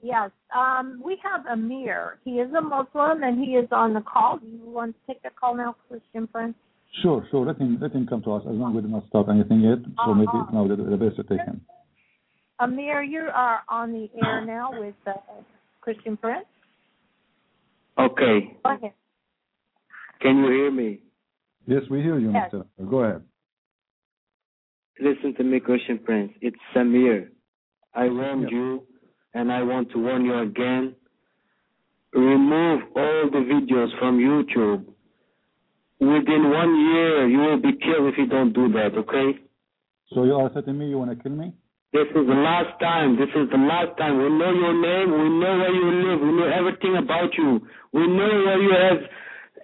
Yes. 0.00 0.30
Um, 0.54 1.00
we 1.02 1.16
have 1.22 1.46
Amir. 1.46 2.18
He 2.24 2.32
is 2.32 2.52
a 2.52 2.60
Muslim 2.60 3.22
and 3.22 3.42
he 3.42 3.52
is 3.52 3.66
on 3.72 3.94
the 3.94 4.02
call. 4.02 4.36
Do 4.36 4.46
you 4.46 4.70
want 4.70 4.94
to 4.94 5.12
take 5.12 5.22
the 5.22 5.30
call 5.30 5.56
now, 5.56 5.74
Christian 5.88 6.26
Prince? 6.26 6.54
Sure, 7.00 7.26
sure. 7.30 7.46
Let 7.46 7.56
him 7.58 7.78
let 7.80 7.92
him 7.92 8.06
come 8.06 8.22
to 8.22 8.32
us 8.32 8.42
as 8.46 8.54
long 8.54 8.72
as 8.72 8.76
we 8.76 8.82
did 8.82 8.90
not 8.90 9.06
start 9.08 9.28
anything 9.30 9.60
yet. 9.60 9.78
So 10.04 10.10
Uh, 10.12 10.14
maybe 10.14 10.30
it's 10.34 10.52
now 10.52 10.68
the, 10.68 10.76
the 10.76 10.96
best 10.96 11.16
to 11.16 11.22
take 11.24 11.40
him. 11.46 11.62
Amir, 12.60 13.02
you 13.02 13.28
are 13.32 13.60
on 13.68 13.92
the 13.92 14.10
air 14.22 14.44
now 14.44 14.70
with 14.78 14.94
uh, 15.06 15.12
Christian 15.80 16.16
Prince. 16.16 16.44
Okay. 17.98 18.56
Go 18.64 18.70
ahead. 18.74 18.92
Can 20.20 20.36
you 20.38 20.50
hear 20.50 20.70
me? 20.70 21.00
Yes, 21.66 21.82
we 21.90 22.02
hear 22.02 22.18
you, 22.18 22.30
Yes. 22.32 22.50
Mr. 22.52 22.64
Go 22.90 22.98
ahead. 23.00 23.22
Listen 25.00 25.34
to 25.36 25.44
me, 25.44 25.60
Christian 25.60 25.98
Prince. 25.98 26.32
It's 26.40 26.56
Samir. 26.74 27.28
I 27.94 28.08
warned 28.08 28.50
you, 28.50 28.82
and 29.34 29.50
I 29.50 29.62
want 29.62 29.90
to 29.92 29.98
warn 29.98 30.24
you 30.24 30.38
again. 30.40 30.94
Remove 32.12 32.82
all 32.94 33.30
the 33.32 33.38
videos 33.38 33.98
from 33.98 34.18
YouTube. 34.18 34.84
Within 36.02 36.50
one 36.50 36.74
year, 36.90 37.28
you 37.28 37.38
will 37.38 37.62
be 37.62 37.78
killed 37.78 38.10
if 38.10 38.18
you 38.18 38.26
don't 38.26 38.52
do 38.52 38.66
that, 38.72 38.90
okay? 38.98 39.38
So 40.12 40.24
you 40.24 40.34
are 40.34 40.50
telling 40.50 40.76
me 40.76 40.88
you 40.88 40.98
want 40.98 41.16
to 41.16 41.22
kill 41.22 41.30
me? 41.30 41.52
This 41.92 42.08
is 42.10 42.26
the 42.26 42.40
last 42.42 42.74
time. 42.80 43.14
This 43.14 43.28
is 43.36 43.48
the 43.52 43.58
last 43.58 43.96
time. 43.98 44.18
We 44.18 44.28
know 44.28 44.50
your 44.50 44.74
name. 44.82 45.12
We 45.12 45.28
know 45.38 45.54
where 45.62 45.72
you 45.72 45.86
live. 46.02 46.20
We 46.20 46.32
know 46.32 46.50
everything 46.50 46.96
about 46.96 47.30
you. 47.38 47.60
We 47.92 48.08
know 48.08 48.32
where 48.46 48.60
you 48.60 48.72
have. 48.74 48.98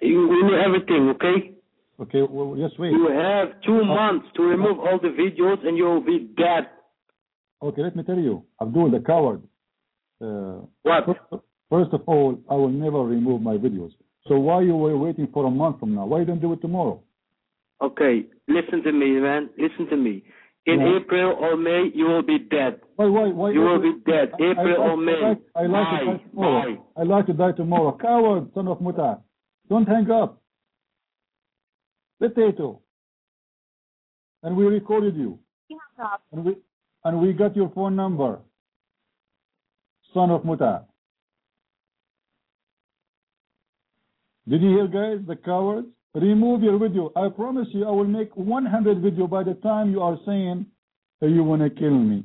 We 0.01 0.41
know 0.47 0.55
everything, 0.63 1.09
okay? 1.15 1.51
Okay, 1.99 2.21
well, 2.21 2.55
yes, 2.57 2.71
wait. 2.79 2.93
You 2.93 3.09
have 3.11 3.49
two 3.65 3.83
months 3.83 4.27
to 4.35 4.43
remove 4.43 4.79
all 4.79 4.97
the 4.97 5.09
videos 5.09 5.67
and 5.67 5.75
you 5.75 5.83
will 5.83 6.05
be 6.05 6.29
dead. 6.37 6.69
Okay, 7.61 7.81
let 7.81 7.97
me 7.97 8.03
tell 8.03 8.17
you, 8.17 8.45
Abdul, 8.61 8.91
the 8.91 9.01
coward. 9.01 9.41
Uh, 10.21 10.61
what? 10.83 11.05
First, 11.05 11.43
first 11.69 11.93
of 11.93 12.01
all, 12.07 12.39
I 12.49 12.53
will 12.53 12.69
never 12.69 13.03
remove 13.03 13.41
my 13.41 13.57
videos. 13.57 13.91
So 14.27 14.37
why 14.39 14.61
you 14.61 14.75
were 14.75 14.97
waiting 14.97 15.27
for 15.33 15.45
a 15.45 15.49
month 15.51 15.79
from 15.79 15.95
now? 15.95 16.05
Why 16.05 16.19
you 16.19 16.25
don't 16.25 16.41
do 16.41 16.53
it 16.53 16.61
tomorrow? 16.61 17.01
Okay, 17.81 18.25
listen 18.47 18.83
to 18.83 18.91
me, 18.91 19.11
man. 19.19 19.49
Listen 19.57 19.87
to 19.89 19.95
me. 19.97 20.23
In 20.65 20.81
Yeah. 20.81 20.97
April 20.97 21.31
or 21.39 21.55
May, 21.55 21.89
you 21.95 22.05
will 22.05 22.21
be 22.21 22.37
dead. 22.37 22.81
Why, 22.97 23.05
why, 23.07 23.29
why? 23.29 23.51
You 23.51 23.61
will 23.61 23.79
be 23.79 23.93
dead. 24.05 24.33
I- 24.39 24.43
I 24.43 24.51
April 24.51 24.75
or 24.81 24.97
May. 24.97 25.13
I 25.15 25.29
like, 25.29 25.41
I 25.55 25.65
like 25.65 25.89
to 25.89 26.05
die 26.05 26.17
tomorrow. 26.29 26.75
Bye. 26.75 26.81
I 26.97 27.03
like 27.03 27.25
to 27.27 27.33
die 27.33 27.51
tomorrow. 27.53 27.97
Coward, 27.97 28.53
son 28.53 28.67
of 28.67 28.81
Muta. 28.81 29.21
Don't 29.69 29.87
hang 29.87 30.11
up. 30.11 30.41
Potato. 32.19 32.81
And 34.43 34.55
we 34.57 34.65
recorded 34.65 35.15
you. 35.15 35.39
And 36.31 36.43
we 36.45 36.55
and 37.05 37.21
we 37.21 37.31
got 37.33 37.55
your 37.55 37.69
phone 37.69 37.95
number. 37.95 38.39
Son 40.13 40.29
of 40.29 40.43
Muta. 40.43 40.85
Did 44.49 44.63
you 44.63 44.69
hear 44.69 44.87
guys, 44.87 45.23
the 45.27 45.35
cowards? 45.35 45.87
Remove 46.15 46.63
your 46.63 46.79
video. 46.79 47.11
I 47.15 47.29
promise 47.29 47.67
you 47.71 47.85
I 47.87 47.91
will 47.91 48.05
make 48.05 48.35
100 48.35 48.99
video 48.99 49.27
by 49.27 49.43
the 49.43 49.53
time 49.53 49.91
you 49.91 50.01
are 50.01 50.17
saying 50.25 50.65
you 51.21 51.43
want 51.43 51.61
to 51.61 51.69
kill 51.69 51.91
me. 51.91 52.23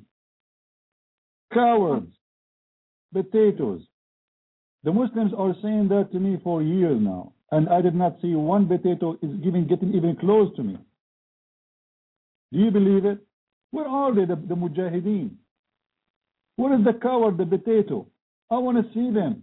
Cowards. 1.53 2.11
Potatoes. 3.12 3.83
The 4.85 4.93
Muslims 4.93 5.33
are 5.37 5.55
saying 5.62 5.89
that 5.89 6.12
to 6.12 6.18
me 6.18 6.41
for 6.43 6.62
years 6.62 6.99
now, 6.99 7.35
and 7.51 7.68
I 7.68 7.83
did 7.83 7.95
not 7.95 8.16
see 8.22 8.35
one 8.35 8.68
potato 8.68 9.18
is 9.22 9.31
giving, 9.43 9.66
getting 9.66 9.95
even 9.95 10.16
close 10.16 10.55
to 10.57 10.62
me. 10.62 10.79
Do 12.53 12.59
you 12.59 12.70
believe 12.70 13.05
it? 13.05 13.18
Where 13.70 13.87
are 13.87 14.14
they, 14.14 14.25
the, 14.25 14.37
the 14.37 14.55
mujahideen? 14.55 15.33
Where 16.57 16.79
is 16.79 16.85
the 16.85 16.95
coward, 16.95 17.37
the 17.37 17.45
potato? 17.45 18.07
I 18.51 18.59
want 18.59 18.79
to 18.79 18.93
see 18.95 19.12
them. 19.12 19.43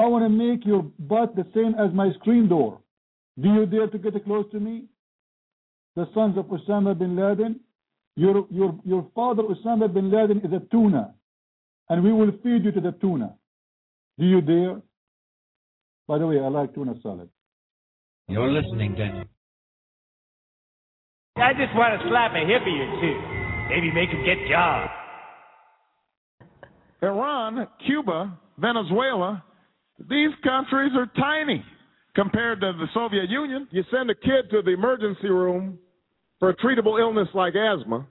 I 0.00 0.06
want 0.06 0.24
to 0.24 0.30
make 0.30 0.64
your 0.64 0.82
butt 0.98 1.36
the 1.36 1.44
same 1.54 1.74
as 1.78 1.92
my 1.92 2.10
screen 2.20 2.48
door. 2.48 2.80
Do 3.38 3.52
you 3.52 3.66
dare 3.66 3.86
to 3.86 3.98
get 3.98 4.24
close 4.24 4.46
to 4.52 4.58
me? 4.58 4.84
The 5.94 6.08
sons 6.14 6.38
of 6.38 6.46
Osama 6.46 6.98
bin 6.98 7.16
Laden? 7.16 7.60
Your, 8.16 8.46
your, 8.50 8.78
your 8.86 9.06
father, 9.14 9.42
Osama 9.42 9.92
bin 9.92 10.10
Laden, 10.10 10.38
is 10.38 10.52
a 10.54 10.60
tuna, 10.70 11.14
and 11.90 12.02
we 12.02 12.12
will 12.14 12.32
feed 12.42 12.64
you 12.64 12.72
to 12.72 12.80
the 12.80 12.92
tuna. 12.92 13.34
Do 14.18 14.24
you 14.24 14.40
dare? 14.40 14.80
By 16.08 16.16
the 16.16 16.26
way, 16.26 16.40
I 16.40 16.48
like 16.48 16.74
tuna 16.74 16.94
salad. 17.02 17.28
You're 18.26 18.50
listening 18.50 18.96
to 18.96 19.24
I 21.36 21.52
just 21.52 21.74
want 21.74 22.00
to 22.00 22.08
slap 22.08 22.32
a 22.32 22.36
hippie 22.36 22.80
or 22.80 23.00
two. 23.02 23.20
Maybe 23.68 23.92
make 23.92 24.08
him 24.08 24.24
get 24.24 24.48
jobs. 24.48 24.90
Iran, 27.02 27.66
Cuba, 27.86 28.38
Venezuela, 28.58 29.44
these 30.08 30.30
countries 30.42 30.92
are 30.96 31.10
tiny 31.16 31.64
compared 32.14 32.60
to 32.60 32.72
the 32.72 32.86
Soviet 32.94 33.28
Union. 33.28 33.68
You 33.70 33.84
send 33.90 34.10
a 34.10 34.14
kid 34.14 34.50
to 34.50 34.62
the 34.62 34.72
emergency 34.72 35.28
room 35.28 35.78
for 36.38 36.50
a 36.50 36.56
treatable 36.56 36.98
illness 36.98 37.28
like 37.34 37.54
asthma. 37.54 38.06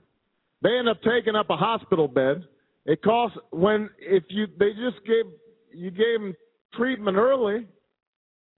They 0.62 0.78
end 0.78 0.88
up 0.88 0.98
taking 1.02 1.34
up 1.34 1.50
a 1.50 1.56
hospital 1.56 2.06
bed. 2.06 2.44
It 2.86 3.02
costs 3.02 3.36
when 3.50 3.90
if 3.98 4.24
you 4.28 4.46
they 4.58 4.70
just 4.70 5.04
gave 5.06 5.24
you 5.72 5.90
gave 5.90 6.20
them 6.20 6.34
treatment 6.74 7.16
early, 7.16 7.66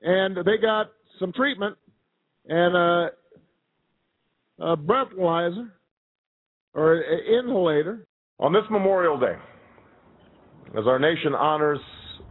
and 0.02 0.36
they 0.36 0.58
got 0.60 0.90
some 1.18 1.32
treatment 1.32 1.76
and 2.46 2.76
a, 2.76 3.10
a 4.58 4.76
breathalyzer 4.76 5.70
or 6.74 6.94
an 6.94 7.20
inhalator. 7.30 8.06
On 8.38 8.52
this 8.52 8.64
Memorial 8.70 9.20
Day, 9.20 9.36
as 10.76 10.84
our 10.86 10.98
nation 10.98 11.32
honors 11.34 11.78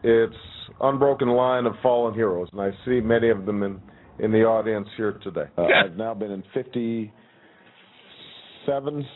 its 0.03 0.35
unbroken 0.81 1.29
line 1.29 1.65
of 1.65 1.73
fallen 1.81 2.13
heroes, 2.13 2.49
and 2.51 2.61
I 2.61 2.71
see 2.85 2.99
many 3.01 3.29
of 3.29 3.45
them 3.45 3.63
in, 3.63 3.79
in 4.19 4.31
the 4.31 4.43
audience 4.43 4.87
here 4.97 5.13
today. 5.23 5.45
Uh, 5.57 5.67
I've 5.85 5.95
now 5.95 6.13
been 6.13 6.31
in 6.31 6.43
57 6.53 7.11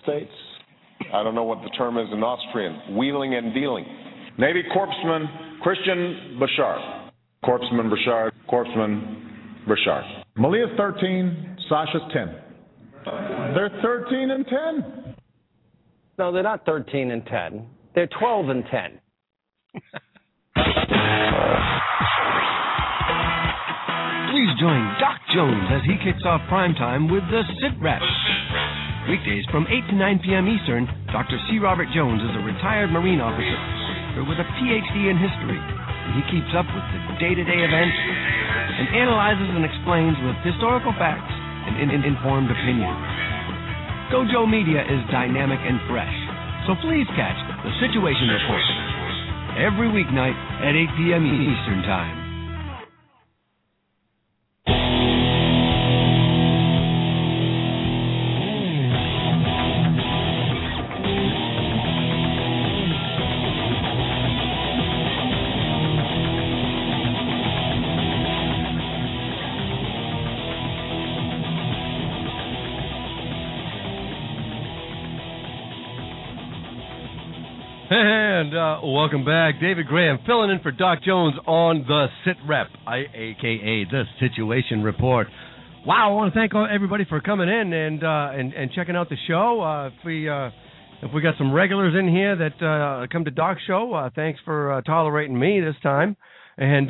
states. 0.04 0.32
I 1.14 1.24
don't 1.24 1.36
know 1.36 1.44
what 1.44 1.62
the 1.62 1.70
term 1.78 1.98
is 1.98 2.08
in 2.12 2.24
Austrian. 2.24 2.98
Wheeling 2.98 3.36
and 3.36 3.54
dealing. 3.54 3.86
Navy 4.38 4.64
Corpsman 4.76 5.62
Christian 5.62 6.40
Bashar. 6.42 7.10
Corpsman 7.44 7.92
Bashar. 7.92 8.32
Corpsman 8.50 9.24
Bashar. 9.68 10.24
Malia's 10.36 10.70
13, 10.78 11.58
Sasha's 11.70 12.02
10. 12.14 12.36
They're 13.54 13.70
13 13.82 14.32
and 14.32 14.46
10. 14.46 15.16
No, 16.18 16.32
they're 16.32 16.44
not 16.44 16.66
13 16.66 17.12
and 17.12 17.26
10. 17.26 17.66
They're 17.94 18.10
12 18.20 18.50
and 18.50 18.64
10. 18.72 19.82
Please 24.36 24.52
join 24.60 24.84
Doc 25.00 25.16
Jones 25.32 25.68
as 25.72 25.84
he 25.88 25.96
kicks 26.04 26.24
off 26.28 26.44
primetime 26.52 27.08
with 27.08 27.24
the 27.32 27.44
Sit 27.64 27.72
Reps. 27.80 28.04
Weekdays 29.08 29.46
from 29.54 29.64
8 29.72 29.88
to 29.88 29.96
9 29.96 30.20
p.m. 30.26 30.52
Eastern, 30.52 30.84
Dr. 31.16 31.40
C. 31.48 31.60
Robert 31.64 31.88
Jones 31.96 32.20
is 32.20 32.34
a 32.36 32.44
retired 32.44 32.92
Marine 32.92 33.22
officer 33.24 33.56
with 34.28 34.36
a 34.40 34.48
PhD 34.60 35.08
in 35.08 35.16
history. 35.16 35.62
He 36.20 36.22
keeps 36.28 36.52
up 36.58 36.68
with 36.68 36.84
the 36.92 37.16
day-to-day 37.24 37.60
events 37.64 37.98
and 38.76 38.88
analyzes 39.00 39.48
and 39.56 39.64
explains 39.64 40.20
with 40.28 40.36
historical 40.44 40.92
facts 41.00 41.32
and 41.72 41.80
in- 41.80 42.04
informed 42.04 42.52
opinion. 42.52 42.92
Gojo 44.12 44.44
Media 44.44 44.84
is 44.84 45.00
dynamic 45.12 45.60
and 45.64 45.80
fresh, 45.88 46.16
so 46.68 46.76
please 46.84 47.08
catch 47.16 47.40
the 47.64 47.72
Situation 47.80 48.28
Report 48.28 48.75
every 49.58 49.88
weeknight 49.88 50.36
at 50.62 50.76
8 50.76 50.88
p.m. 50.98 51.24
Eastern 51.26 51.82
Time. 51.84 52.25
Uh, 78.76 78.86
welcome 78.88 79.24
back, 79.24 79.60
David 79.62 79.88
Graham, 79.88 80.20
filling 80.26 80.50
in 80.50 80.60
for 80.60 80.72
Doc 80.72 81.04
Jones 81.04 81.36
on 81.46 81.86
the 81.88 82.08
Sit 82.26 82.36
Rep, 82.48 82.68
aka 82.88 83.86
the 83.92 84.04
Situation 84.20 84.82
Report. 84.84 85.28
Wow, 85.86 86.12
I 86.12 86.14
want 86.14 86.34
to 86.34 86.40
thank 86.40 86.54
everybody 86.56 87.06
for 87.06 87.22
coming 87.22 87.48
in 87.48 87.74
and 87.74 88.04
uh, 88.04 88.30
and 88.34 88.54
and 88.54 88.72
checking 88.72 88.96
out 88.96 89.10
the 89.10 89.18
show. 89.28 89.62
Uh, 89.62 89.88
if 89.88 89.94
we 90.06 90.30
uh, 90.30 90.50
if 91.04 91.14
we 91.14 91.22
got 91.22 91.36
some 91.38 91.54
regulars 91.54 91.94
in 91.98 92.08
here 92.08 92.36
that 92.36 92.66
uh, 92.66 93.08
come 93.12 93.26
to 93.26 93.32
Doc's 93.32 93.62
show, 93.68 93.94
uh, 93.94 94.10
thanks 94.16 94.40
for 94.46 94.82
tolerating 94.86 95.38
me 95.38 95.60
this 95.62 95.76
time. 95.84 96.18
And 96.58 96.90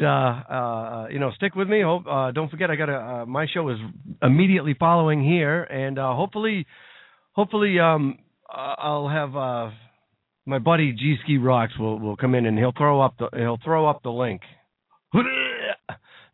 you 1.12 1.20
know, 1.20 1.32
stick 1.36 1.56
with 1.56 1.68
me. 1.68 1.82
Hope, 1.82 2.06
don't 2.34 2.50
forget, 2.50 2.70
I 2.70 2.76
got 2.76 2.90
a 2.90 3.26
my 3.26 3.48
show 3.54 3.70
is 3.70 3.78
immediately 4.22 4.76
following 4.80 5.24
here, 5.24 5.64
and 5.64 5.98
hopefully, 5.98 6.66
hopefully, 7.34 7.80
um, 7.80 8.20
I'll 8.50 9.10
have 9.10 9.36
my 10.46 10.60
buddy 10.60 10.91
G 10.91 11.16
Ski 11.24 11.38
Rocks 11.38 11.78
will 11.78 12.00
will 12.00 12.16
come 12.16 12.36
in 12.36 12.46
and 12.46 12.58
he'll 12.58 12.74
throw 12.78 13.02
up 13.02 13.16
the 13.18 13.30
he'll 13.36 13.60
throw 13.64 13.88
up 13.88 14.04
the 14.04 14.12
link. 14.12 14.41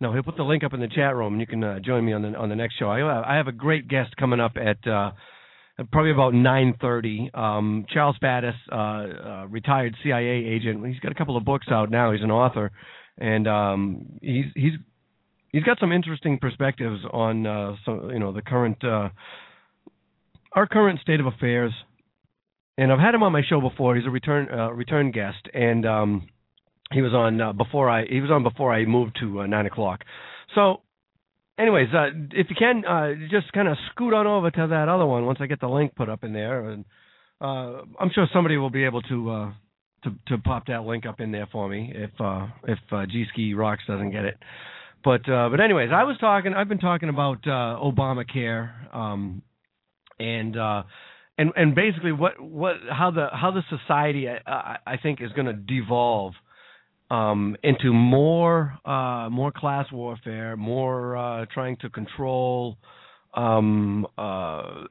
No, 0.01 0.11
he'll 0.11 0.23
put 0.23 0.35
the 0.35 0.43
link 0.43 0.63
up 0.63 0.73
in 0.73 0.79
the 0.79 0.87
chat 0.87 1.15
room, 1.15 1.33
and 1.33 1.39
you 1.39 1.45
can 1.45 1.63
uh, 1.63 1.79
join 1.79 2.03
me 2.03 2.11
on 2.11 2.23
the 2.23 2.29
on 2.29 2.49
the 2.49 2.55
next 2.55 2.79
show. 2.79 2.89
I, 2.89 3.33
I 3.33 3.37
have 3.37 3.47
a 3.47 3.51
great 3.51 3.87
guest 3.87 4.17
coming 4.17 4.39
up 4.39 4.53
at 4.57 4.85
uh, 4.91 5.11
probably 5.91 6.11
about 6.11 6.33
nine 6.33 6.73
thirty. 6.81 7.29
Um, 7.35 7.85
Charles 7.87 8.15
Faddis, 8.21 8.55
uh, 8.71 8.75
uh, 8.75 9.47
retired 9.47 9.95
CIA 10.03 10.43
agent. 10.43 10.83
He's 10.87 10.99
got 10.99 11.11
a 11.11 11.15
couple 11.15 11.37
of 11.37 11.45
books 11.45 11.67
out 11.69 11.91
now. 11.91 12.11
He's 12.13 12.23
an 12.23 12.31
author, 12.31 12.71
and 13.19 13.47
um, 13.47 14.19
he's 14.23 14.45
he's 14.55 14.73
he's 15.51 15.63
got 15.63 15.79
some 15.79 15.91
interesting 15.91 16.39
perspectives 16.39 17.01
on 17.13 17.45
uh, 17.45 17.75
you 17.85 18.17
know 18.17 18.33
the 18.33 18.41
current 18.41 18.83
uh, 18.83 19.09
our 20.53 20.65
current 20.65 20.99
state 21.01 21.19
of 21.19 21.27
affairs. 21.27 21.73
And 22.81 22.91
I've 22.91 22.97
had 22.97 23.13
him 23.13 23.21
on 23.21 23.31
my 23.31 23.43
show 23.47 23.61
before. 23.61 23.95
He's 23.95 24.07
a 24.07 24.09
return 24.09 24.47
uh, 24.51 24.71
return 24.71 25.11
guest, 25.11 25.47
and 25.53 25.85
um, 25.85 26.27
he 26.91 27.03
was 27.03 27.13
on 27.13 27.39
uh, 27.39 27.53
before 27.53 27.87
I 27.87 28.05
he 28.07 28.21
was 28.21 28.31
on 28.31 28.41
before 28.41 28.73
I 28.73 28.85
moved 28.85 29.17
to 29.19 29.41
uh, 29.41 29.45
nine 29.45 29.67
o'clock. 29.67 29.99
So, 30.55 30.81
anyways, 31.59 31.89
uh, 31.93 32.07
if 32.31 32.47
you 32.49 32.55
can, 32.57 32.83
uh, 32.83 33.11
just 33.29 33.53
kind 33.53 33.67
of 33.67 33.77
scoot 33.91 34.15
on 34.15 34.25
over 34.25 34.49
to 34.49 34.67
that 34.71 34.89
other 34.89 35.05
one 35.05 35.27
once 35.27 35.37
I 35.41 35.45
get 35.45 35.59
the 35.59 35.67
link 35.67 35.93
put 35.93 36.09
up 36.09 36.23
in 36.23 36.33
there, 36.33 36.71
and 36.71 36.85
uh, 37.39 37.83
I'm 37.99 38.09
sure 38.15 38.25
somebody 38.33 38.57
will 38.57 38.71
be 38.71 38.85
able 38.85 39.03
to 39.03 39.29
uh, 39.29 39.51
to 40.05 40.15
to 40.29 40.37
pop 40.39 40.65
that 40.65 40.81
link 40.81 41.05
up 41.05 41.19
in 41.19 41.31
there 41.31 41.47
for 41.51 41.69
me 41.69 41.93
if 41.93 42.09
uh, 42.19 42.47
if 42.67 42.79
uh, 42.91 43.05
G 43.05 43.25
Ski 43.31 43.53
Rocks 43.53 43.83
doesn't 43.87 44.09
get 44.09 44.25
it. 44.25 44.39
But 45.03 45.29
uh, 45.29 45.49
but 45.49 45.59
anyways, 45.59 45.89
I 45.93 46.03
was 46.05 46.17
talking. 46.19 46.55
I've 46.55 46.67
been 46.67 46.79
talking 46.79 47.09
about 47.09 47.45
uh, 47.45 47.77
Obamacare, 47.79 48.71
um, 48.91 49.43
and 50.17 50.57
uh, 50.57 50.81
and 51.37 51.51
and 51.55 51.75
basically 51.75 52.11
what 52.11 52.39
what 52.39 52.75
how 52.89 53.11
the 53.11 53.27
how 53.31 53.51
the 53.51 53.63
society 53.69 54.27
I, 54.29 54.77
I 54.85 54.97
think 54.97 55.21
is 55.21 55.31
going 55.31 55.47
to 55.47 55.53
devolve 55.53 56.33
um, 57.11 57.57
into 57.61 57.91
more 57.91 58.77
uh, 58.85 59.29
more 59.29 59.51
class 59.51 59.91
warfare, 59.91 60.55
more 60.55 61.17
uh, 61.17 61.45
trying 61.53 61.77
to 61.77 61.89
control 61.89 62.77
um, 63.33 64.07
uh, 64.17 64.85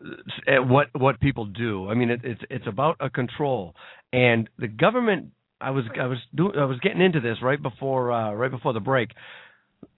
what 0.47 0.89
what 0.93 1.19
people 1.21 1.47
do. 1.47 1.89
I 1.89 1.95
mean, 1.95 2.11
it, 2.11 2.21
it's 2.25 2.43
it's 2.51 2.67
about 2.67 2.97
a 3.01 3.11
control, 3.11 3.75
and 4.13 4.49
the 4.59 4.69
government. 4.69 5.31
I 5.63 5.73
was 5.73 5.85
I 6.01 6.07
was 6.07 6.19
do, 6.35 6.53
I 6.57 6.65
was 6.65 6.79
getting 6.81 7.03
into 7.03 7.21
this 7.21 7.37
right 7.43 7.63
before 7.63 8.13
uh, 8.13 8.33
right 8.33 8.51
before 8.51 8.73
the 8.73 8.81
break. 8.81 9.11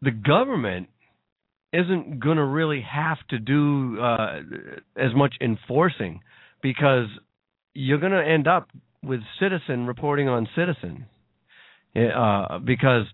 The 0.01 0.11
government 0.11 0.89
isn't 1.73 2.21
going 2.21 2.37
to 2.37 2.45
really 2.45 2.83
have 2.83 3.19
to 3.31 3.39
do 3.39 3.99
uh, 4.01 4.41
as 4.97 5.15
much 5.15 5.35
enforcing 5.41 6.21
because 6.63 7.07
you're 7.75 7.99
going 7.99 8.13
to 8.13 8.25
end 8.25 8.47
up 8.47 8.69
with 9.03 9.21
citizen 9.41 9.87
reporting 9.87 10.29
on 10.29 10.49
citizen 10.55 11.07
uh, 11.97 12.59
because 12.59 13.07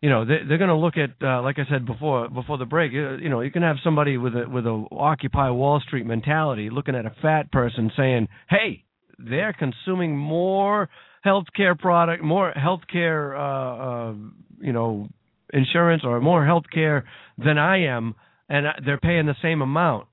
you 0.00 0.08
know 0.08 0.24
they, 0.24 0.38
they're 0.46 0.58
going 0.58 0.68
to 0.68 0.76
look 0.76 0.94
at 0.96 1.10
uh, 1.22 1.42
like 1.42 1.58
I 1.58 1.70
said 1.70 1.86
before 1.86 2.28
before 2.28 2.58
the 2.58 2.64
break. 2.64 2.92
You, 2.92 3.16
you 3.16 3.28
know 3.28 3.40
you 3.40 3.50
can 3.50 3.62
have 3.62 3.76
somebody 3.82 4.16
with 4.16 4.34
a 4.34 4.48
with 4.48 4.66
a 4.66 4.86
Occupy 4.92 5.50
Wall 5.50 5.80
Street 5.80 6.06
mentality 6.06 6.70
looking 6.70 6.94
at 6.94 7.06
a 7.06 7.14
fat 7.22 7.50
person 7.50 7.90
saying, 7.96 8.28
"Hey, 8.48 8.84
they're 9.18 9.52
consuming 9.52 10.16
more 10.16 10.88
healthcare 11.24 11.78
product, 11.78 12.22
more 12.22 12.52
healthcare, 12.56 13.36
uh, 13.36 14.10
uh, 14.10 14.14
you 14.60 14.72
know, 14.72 15.08
insurance 15.52 16.02
or 16.04 16.20
more 16.20 16.42
healthcare 16.42 17.02
than 17.36 17.58
I 17.58 17.84
am, 17.84 18.14
and 18.48 18.66
they're 18.84 18.98
paying 18.98 19.26
the 19.26 19.36
same 19.42 19.62
amount." 19.62 20.06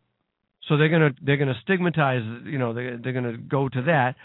So 0.68 0.78
they're 0.78 0.90
gonna 0.90 1.12
they're 1.22 1.38
gonna 1.38 1.60
stigmatize, 1.64 2.24
you 2.46 2.58
know, 2.58 2.74
they 2.74 2.92
they're 3.02 3.14
gonna 3.14 3.38
go 3.38 3.70
to 3.70 3.82
that. 3.84 4.16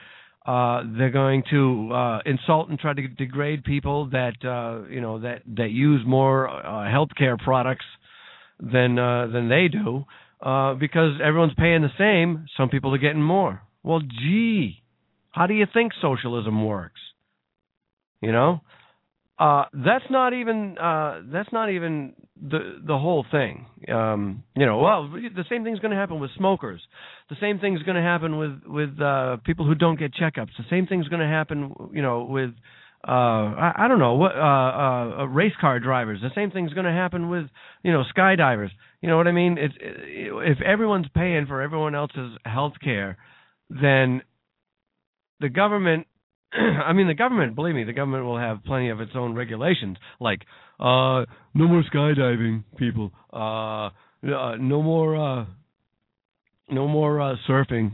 Uh, 0.45 0.83
they're 0.99 1.11
going 1.11 1.45
to 1.51 1.91
uh, 1.93 2.19
insult 2.27 2.69
and 2.69 2.77
try 2.77 2.93
to 2.93 3.07
degrade 3.07 3.63
people 3.63 4.11
that 4.11 4.35
uh, 4.45 4.89
you 4.89 5.01
know 5.01 5.21
that 5.21 5.43
that 5.57 5.71
use 5.71 6.03
more 6.05 6.49
uh, 6.49 6.89
healthcare 6.89 7.39
products 7.39 7.85
than 8.59 8.99
uh, 8.99 9.29
than 9.29 9.49
they 9.49 9.69
do 9.69 10.05
uh, 10.43 10.75
because 10.75 11.13
everyone's 11.25 11.55
paying 11.57 11.83
the 11.83 11.89
same. 11.97 12.47
Some 12.57 12.69
people 12.69 12.93
are 12.95 12.99
getting 12.99 13.23
more. 13.23 13.63
Well, 13.85 14.01
gee, 14.01 14.83
how 15.31 15.47
do 15.47 15.55
you 15.55 15.67
think 15.73 15.93
socialism 16.01 16.65
works? 16.65 17.01
You 18.21 18.33
know, 18.33 18.61
uh, 19.43 19.65
that's 19.73 20.05
not 20.09 20.35
even 20.35 20.79
uh, 20.79 21.21
that's 21.33 21.53
not 21.53 21.71
even 21.71 22.15
the 22.41 22.81
the 22.87 22.97
whole 22.97 23.27
thing. 23.29 23.67
Um, 23.93 24.45
you 24.55 24.67
know, 24.67 24.79
well, 24.79 25.09
the 25.13 25.45
same 25.51 25.65
thing's 25.65 25.81
going 25.81 25.91
to 25.91 25.97
happen 25.97 26.21
with 26.21 26.31
smokers. 26.37 26.81
The 27.29 27.37
same 27.41 27.59
thing's 27.59 27.83
going 27.83 27.97
to 27.97 28.03
happen 28.03 28.39
with 28.39 28.63
with 28.65 29.01
uh, 29.01 29.39
people 29.45 29.67
who 29.67 29.75
don't 29.75 29.99
get 29.99 30.13
checkups. 30.15 30.51
The 30.59 30.65
same 30.71 30.87
thing's 30.87 31.09
going 31.09 31.23
to 31.23 31.27
happen, 31.27 31.75
you 31.93 32.03
know, 32.03 32.25
with 32.25 32.51
uh, 33.07 33.11
I, 33.11 33.73
I 33.79 33.89
don't 33.89 33.99
know 33.99 34.15
what 34.15 34.33
uh, 34.37 34.39
uh, 34.39 35.23
uh, 35.23 35.25
race 35.25 35.55
car 35.61 35.81
drivers. 35.81 36.21
The 36.23 36.31
same 36.37 36.53
thing's 36.53 36.73
going 36.73 36.87
to 36.87 36.93
happen 36.93 37.29
with 37.29 37.47
you 37.83 37.91
know 37.91 38.05
skydivers. 38.17 38.71
You 39.01 39.09
know 39.09 39.17
what 39.17 39.27
I 39.27 39.33
mean? 39.33 39.59
It's 39.59 39.75
if 39.81 40.61
everyone's 40.63 41.09
paying 41.13 41.47
for 41.47 41.63
everyone 41.63 41.97
else's 41.97 42.31
health 42.45 42.75
care, 42.81 43.17
then 43.69 44.23
the 45.41 45.49
government 45.49 46.07
I 46.87 46.93
mean, 46.93 47.07
the 47.07 47.15
government, 47.15 47.55
believe 47.55 47.75
me, 47.75 47.85
the 47.85 47.93
government 47.93 48.25
will 48.25 48.39
have 48.39 48.65
plenty 48.65 48.91
of 48.91 49.01
its 49.01 49.13
own 49.15 49.35
regulations, 49.35 49.97
like 50.21 50.41
uh, 50.79 51.25
no 51.55 51.67
more 51.69 51.83
skydiving, 51.93 52.65
people. 52.77 53.13
Uh, 53.33 53.87
uh, 54.25 54.57
no 54.61 54.83
more, 54.83 55.17
uh, 55.17 55.47
no 56.71 56.87
more 56.87 57.21
uh, 57.21 57.37
surfing. 57.49 57.93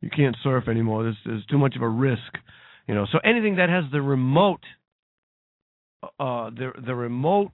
You 0.00 0.10
can't 0.14 0.36
surf 0.42 0.68
anymore. 0.68 1.04
There's, 1.04 1.16
there's 1.24 1.46
too 1.46 1.58
much 1.58 1.74
of 1.74 1.82
a 1.82 1.88
risk, 1.88 2.20
you 2.86 2.94
know. 2.94 3.06
So 3.10 3.18
anything 3.24 3.56
that 3.56 3.70
has 3.70 3.84
the 3.90 4.02
remote, 4.02 4.60
uh, 6.02 6.50
the 6.50 6.72
the 6.84 6.94
remote 6.94 7.52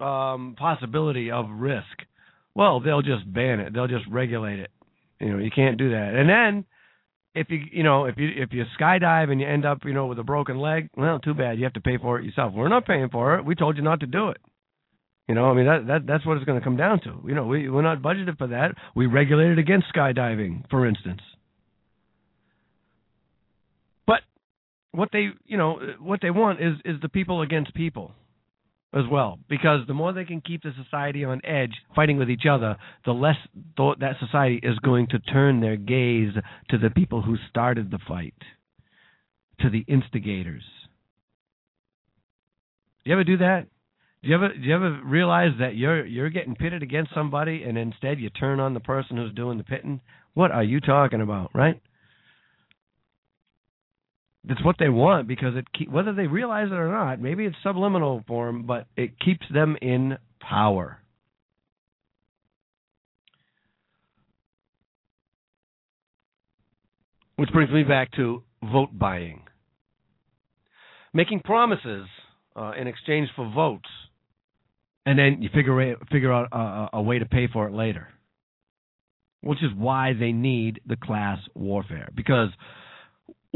um, 0.00 0.56
possibility 0.58 1.30
of 1.30 1.46
risk, 1.48 1.84
well, 2.54 2.80
they'll 2.80 3.02
just 3.02 3.32
ban 3.32 3.60
it. 3.60 3.72
They'll 3.72 3.86
just 3.86 4.04
regulate 4.10 4.58
it. 4.58 4.70
You 5.20 5.32
know, 5.32 5.38
you 5.38 5.50
can't 5.54 5.78
do 5.78 5.90
that. 5.90 6.14
And 6.14 6.28
then 6.28 6.64
if 7.36 7.50
you 7.50 7.60
you 7.70 7.82
know 7.82 8.06
if 8.06 8.16
you 8.16 8.30
if 8.34 8.52
you 8.52 8.64
skydive 8.80 9.30
and 9.30 9.40
you 9.40 9.46
end 9.46 9.66
up 9.66 9.84
you 9.84 9.92
know 9.92 10.06
with 10.06 10.18
a 10.18 10.24
broken 10.24 10.58
leg, 10.58 10.88
well, 10.96 11.18
too 11.20 11.34
bad. 11.34 11.58
You 11.58 11.64
have 11.64 11.74
to 11.74 11.80
pay 11.80 11.98
for 11.98 12.18
it 12.18 12.24
yourself. 12.24 12.54
We're 12.54 12.68
not 12.68 12.86
paying 12.86 13.10
for 13.10 13.38
it. 13.38 13.44
We 13.44 13.54
told 13.54 13.76
you 13.76 13.82
not 13.82 14.00
to 14.00 14.06
do 14.06 14.30
it. 14.30 14.38
You 15.28 15.34
know, 15.34 15.44
I 15.44 15.54
mean 15.54 15.66
that 15.66 15.86
that 15.86 16.06
that's 16.06 16.24
what 16.24 16.38
it's 16.38 16.46
going 16.46 16.58
to 16.58 16.64
come 16.64 16.76
down 16.76 17.00
to. 17.00 17.20
You 17.26 17.34
know, 17.34 17.46
we 17.46 17.68
we're 17.68 17.82
not 17.82 18.00
budgeted 18.00 18.38
for 18.38 18.48
that. 18.48 18.74
We 18.94 19.06
regulated 19.06 19.58
against 19.58 19.86
skydiving, 19.94 20.68
for 20.70 20.86
instance. 20.86 21.20
But 24.06 24.20
what 24.92 25.10
they 25.12 25.28
you 25.44 25.58
know 25.58 25.78
what 26.00 26.20
they 26.22 26.30
want 26.30 26.60
is 26.62 26.74
is 26.86 27.00
the 27.02 27.10
people 27.10 27.42
against 27.42 27.74
people 27.74 28.12
as 28.96 29.04
well. 29.10 29.38
Because 29.48 29.86
the 29.86 29.94
more 29.94 30.12
they 30.12 30.24
can 30.24 30.40
keep 30.40 30.62
the 30.62 30.72
society 30.82 31.24
on 31.24 31.44
edge 31.44 31.74
fighting 31.94 32.18
with 32.18 32.30
each 32.30 32.46
other 32.50 32.76
the 33.04 33.12
less 33.12 33.36
th- 33.76 33.98
that 34.00 34.16
society 34.18 34.60
is 34.62 34.78
going 34.78 35.08
to 35.08 35.18
turn 35.18 35.60
their 35.60 35.76
gaze 35.76 36.32
to 36.70 36.78
the 36.78 36.90
people 36.90 37.22
who 37.22 37.36
started 37.50 37.90
the 37.90 37.98
fight 38.08 38.34
to 39.60 39.70
the 39.70 39.84
instigators. 39.86 40.64
Do 43.04 43.10
you 43.10 43.12
ever 43.14 43.24
do 43.24 43.36
that? 43.38 43.66
Do 44.22 44.30
you 44.30 44.34
ever 44.34 44.48
do 44.48 44.60
you 44.60 44.74
ever 44.74 45.00
realize 45.04 45.52
that 45.60 45.76
you're 45.76 46.04
you're 46.04 46.30
getting 46.30 46.56
pitted 46.56 46.82
against 46.82 47.14
somebody 47.14 47.62
and 47.62 47.78
instead 47.78 48.18
you 48.18 48.30
turn 48.30 48.60
on 48.60 48.74
the 48.74 48.80
person 48.80 49.16
who's 49.16 49.32
doing 49.34 49.58
the 49.58 49.64
pitting? 49.64 50.00
What 50.34 50.50
are 50.50 50.64
you 50.64 50.80
talking 50.80 51.20
about 51.20 51.50
right 51.54 51.80
it's 54.48 54.64
what 54.64 54.76
they 54.78 54.88
want 54.88 55.26
because 55.26 55.56
it 55.56 55.66
keep, 55.76 55.90
whether 55.90 56.12
they 56.12 56.26
realize 56.26 56.68
it 56.68 56.74
or 56.74 56.90
not, 56.90 57.20
maybe 57.20 57.44
it's 57.44 57.56
subliminal 57.62 58.22
for 58.28 58.46
them, 58.46 58.64
but 58.64 58.86
it 58.96 59.18
keeps 59.18 59.44
them 59.52 59.76
in 59.82 60.18
power. 60.40 60.98
Which 67.36 67.50
brings 67.50 67.70
me 67.70 67.82
back 67.82 68.12
to 68.12 68.44
vote 68.62 68.90
buying, 68.96 69.42
making 71.12 71.40
promises 71.40 72.06
uh, 72.54 72.72
in 72.80 72.86
exchange 72.86 73.28
for 73.36 73.50
votes, 73.54 73.88
and 75.04 75.18
then 75.18 75.42
you 75.42 75.50
figure 75.52 75.96
figure 76.10 76.32
out 76.32 76.48
a, 76.50 76.96
a 76.96 77.02
way 77.02 77.18
to 77.18 77.26
pay 77.26 77.46
for 77.52 77.66
it 77.66 77.74
later. 77.74 78.08
Which 79.42 79.62
is 79.62 79.70
why 79.76 80.14
they 80.18 80.32
need 80.32 80.80
the 80.86 80.96
class 80.96 81.38
warfare 81.54 82.08
because 82.16 82.48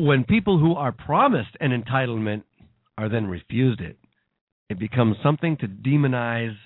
when 0.07 0.24
people 0.24 0.59
who 0.59 0.74
are 0.74 0.92
promised 0.92 1.57
an 1.61 1.70
entitlement 1.70 2.42
are 2.96 3.09
then 3.09 3.26
refused 3.26 3.80
it, 3.80 3.96
it 4.68 4.78
becomes 4.78 5.16
something 5.22 5.57
to 5.59 5.66
demonize 5.66 6.57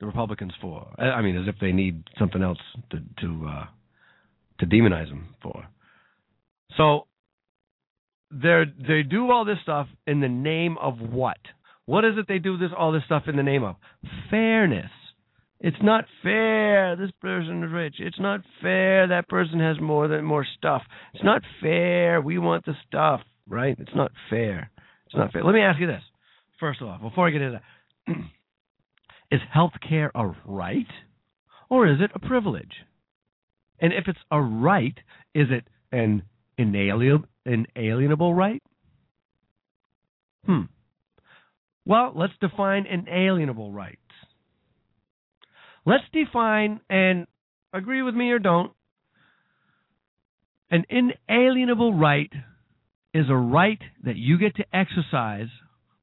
the 0.00 0.06
Republicans 0.06 0.52
for. 0.60 0.88
I 0.98 1.22
mean, 1.22 1.36
as 1.36 1.48
if 1.48 1.56
they 1.60 1.72
need 1.72 2.04
something 2.18 2.42
else 2.42 2.58
to 2.90 2.98
to 3.20 3.46
uh, 3.48 3.64
to 4.60 4.66
demonize 4.66 5.08
them 5.08 5.34
for. 5.42 5.66
So 6.76 7.06
they 8.30 8.64
they 8.86 9.02
do 9.02 9.30
all 9.30 9.44
this 9.44 9.58
stuff 9.62 9.88
in 10.06 10.20
the 10.20 10.28
name 10.28 10.76
of 10.78 10.98
what? 11.00 11.38
What 11.86 12.04
is 12.04 12.14
it 12.18 12.26
they 12.28 12.38
do 12.38 12.58
this 12.58 12.70
all 12.76 12.92
this 12.92 13.04
stuff 13.06 13.24
in 13.26 13.36
the 13.36 13.42
name 13.42 13.64
of? 13.64 13.76
Fairness. 14.30 14.90
It's 15.60 15.76
not 15.82 16.04
fair. 16.22 16.94
This 16.96 17.10
person 17.20 17.64
is 17.64 17.72
rich. 17.72 17.96
It's 17.98 18.20
not 18.20 18.40
fair. 18.62 19.08
That 19.08 19.28
person 19.28 19.58
has 19.58 19.80
more 19.80 20.06
than 20.06 20.24
more 20.24 20.46
stuff. 20.56 20.82
It's 21.14 21.24
not 21.24 21.42
fair. 21.60 22.20
We 22.20 22.38
want 22.38 22.64
the 22.64 22.74
stuff, 22.86 23.20
right? 23.48 23.76
It's 23.78 23.94
not 23.94 24.12
fair. 24.30 24.70
It's 25.06 25.16
not 25.16 25.32
fair. 25.32 25.42
Let 25.42 25.54
me 25.54 25.62
ask 25.62 25.80
you 25.80 25.88
this. 25.88 26.02
First 26.60 26.80
of 26.80 26.88
all, 26.88 26.98
before 26.98 27.26
I 27.26 27.30
get 27.30 27.42
into 27.42 27.60
that, 28.06 28.16
is 29.32 29.40
health 29.52 29.72
care 29.86 30.12
a 30.14 30.32
right 30.44 30.86
or 31.68 31.88
is 31.88 31.98
it 32.00 32.10
a 32.14 32.20
privilege? 32.20 32.72
And 33.80 33.92
if 33.92 34.04
it's 34.06 34.18
a 34.30 34.40
right, 34.40 34.96
is 35.34 35.48
it 35.50 35.64
an 35.92 36.22
inalienable, 36.56 37.26
inalienable 37.44 38.34
right? 38.34 38.62
Hmm. 40.46 40.62
Well, 41.84 42.12
let's 42.14 42.32
define 42.40 42.86
an 42.86 43.06
inalienable 43.08 43.72
rights. 43.72 43.98
Let's 45.88 46.04
define, 46.12 46.80
and 46.90 47.26
agree 47.72 48.02
with 48.02 48.14
me 48.14 48.30
or 48.30 48.38
don't, 48.38 48.72
an 50.70 50.84
inalienable 50.90 51.94
right 51.94 52.30
is 53.14 53.24
a 53.30 53.34
right 53.34 53.78
that 54.04 54.16
you 54.16 54.36
get 54.36 54.56
to 54.56 54.64
exercise 54.70 55.48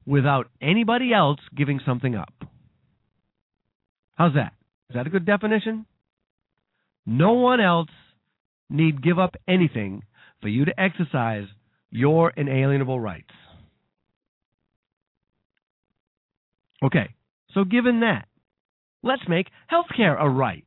without 0.04 0.48
anybody 0.60 1.14
else 1.14 1.38
giving 1.56 1.80
something 1.86 2.16
up. 2.16 2.34
How's 4.16 4.34
that? 4.34 4.54
Is 4.90 4.96
that 4.96 5.06
a 5.06 5.12
good 5.12 5.24
definition? 5.24 5.86
No 7.06 7.34
one 7.34 7.62
else 7.62 7.90
need 8.72 9.04
give 9.04 9.20
up 9.20 9.36
anything 9.48 10.02
for 10.42 10.48
you 10.48 10.66
to 10.66 10.80
exercise 10.80 11.46
your 11.92 12.32
inalienable 12.32 13.00
rights. 13.00 13.30
Okay, 16.84 17.14
so 17.54 17.64
given 17.64 18.00
that, 18.00 18.28
let's 19.06 19.22
make 19.30 19.48
healthcare 19.72 20.22
a 20.22 20.30
right. 20.30 20.66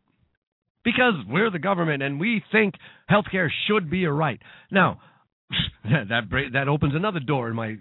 Because 0.84 1.14
we're 1.28 1.50
the 1.50 1.58
government 1.58 2.02
and 2.02 2.18
we 2.18 2.42
think 2.50 2.74
healthcare 3.10 3.48
should 3.66 3.90
be 3.90 4.04
a 4.04 4.12
right. 4.12 4.40
Now, 4.70 5.00
that 5.84 6.22
that 6.52 6.68
opens 6.68 6.94
another 6.94 7.20
door 7.20 7.48
in 7.48 7.56
my 7.56 7.76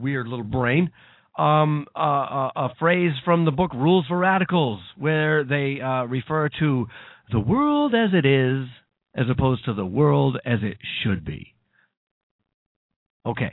weird 0.00 0.28
little 0.28 0.44
brain. 0.44 0.90
Um, 1.38 1.86
uh, 1.94 2.00
a, 2.00 2.50
a 2.56 2.74
phrase 2.78 3.12
from 3.26 3.44
the 3.44 3.50
book 3.50 3.74
Rules 3.74 4.06
for 4.08 4.16
Radicals, 4.16 4.80
where 4.96 5.44
they 5.44 5.80
uh, 5.82 6.04
refer 6.04 6.48
to 6.60 6.86
the 7.30 7.40
world 7.40 7.94
as 7.94 8.10
it 8.14 8.24
is, 8.24 8.66
as 9.14 9.26
opposed 9.30 9.66
to 9.66 9.74
the 9.74 9.84
world 9.84 10.38
as 10.46 10.60
it 10.62 10.78
should 11.02 11.26
be. 11.26 11.54
Okay, 13.26 13.52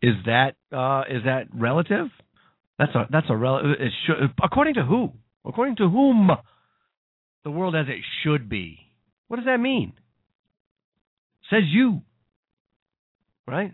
is 0.00 0.14
that 0.26 0.54
uh, 0.70 1.02
is 1.10 1.24
that 1.24 1.46
relative? 1.52 2.06
That's 2.78 2.94
a 2.94 3.06
that's 3.10 3.26
a 3.30 3.36
rel- 3.36 3.62
it 3.64 3.92
should, 4.06 4.16
according 4.42 4.74
to 4.74 4.84
who? 4.84 5.12
According 5.46 5.76
to 5.76 5.88
whom? 5.88 6.30
The 7.44 7.50
world 7.50 7.76
as 7.76 7.86
it 7.88 8.02
should 8.22 8.48
be. 8.48 8.78
What 9.28 9.36
does 9.36 9.46
that 9.46 9.60
mean? 9.60 9.92
Says 11.50 11.62
you, 11.66 12.02
right? 13.46 13.72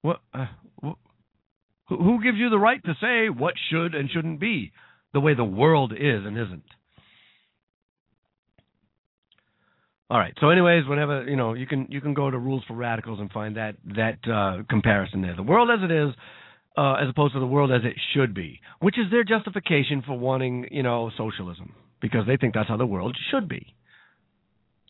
What? 0.00 0.20
Uh, 0.32 0.46
wh- 0.82 0.98
who 1.88 1.96
who 2.02 2.22
gives 2.22 2.38
you 2.38 2.48
the 2.48 2.58
right 2.58 2.82
to 2.84 2.94
say 3.00 3.28
what 3.28 3.54
should 3.70 3.94
and 3.94 4.10
shouldn't 4.10 4.40
be 4.40 4.72
the 5.12 5.20
way 5.20 5.34
the 5.34 5.44
world 5.44 5.92
is 5.92 6.24
and 6.24 6.38
isn't? 6.38 6.64
All 10.08 10.18
right. 10.18 10.32
So, 10.40 10.50
anyways, 10.50 10.86
whenever 10.86 11.28
you 11.28 11.36
know, 11.36 11.54
you 11.54 11.66
can 11.66 11.88
you 11.90 12.00
can 12.00 12.14
go 12.14 12.30
to 12.30 12.38
Rules 12.38 12.62
for 12.66 12.74
Radicals 12.74 13.20
and 13.20 13.30
find 13.30 13.56
that 13.56 13.76
that 13.96 14.18
uh, 14.26 14.62
comparison 14.70 15.20
there. 15.20 15.36
The 15.36 15.42
world 15.42 15.68
as 15.70 15.84
it 15.84 15.90
is, 15.92 16.14
uh, 16.76 16.94
as 16.94 17.08
opposed 17.08 17.34
to 17.34 17.40
the 17.40 17.46
world 17.46 17.70
as 17.72 17.82
it 17.84 17.94
should 18.14 18.34
be, 18.34 18.60
which 18.80 18.98
is 18.98 19.10
their 19.10 19.24
justification 19.24 20.02
for 20.06 20.18
wanting 20.18 20.68
you 20.70 20.82
know 20.82 21.10
socialism 21.16 21.72
because 22.00 22.26
they 22.26 22.36
think 22.36 22.54
that's 22.54 22.68
how 22.68 22.76
the 22.76 22.86
world 22.86 23.16
should 23.30 23.48
be. 23.48 23.74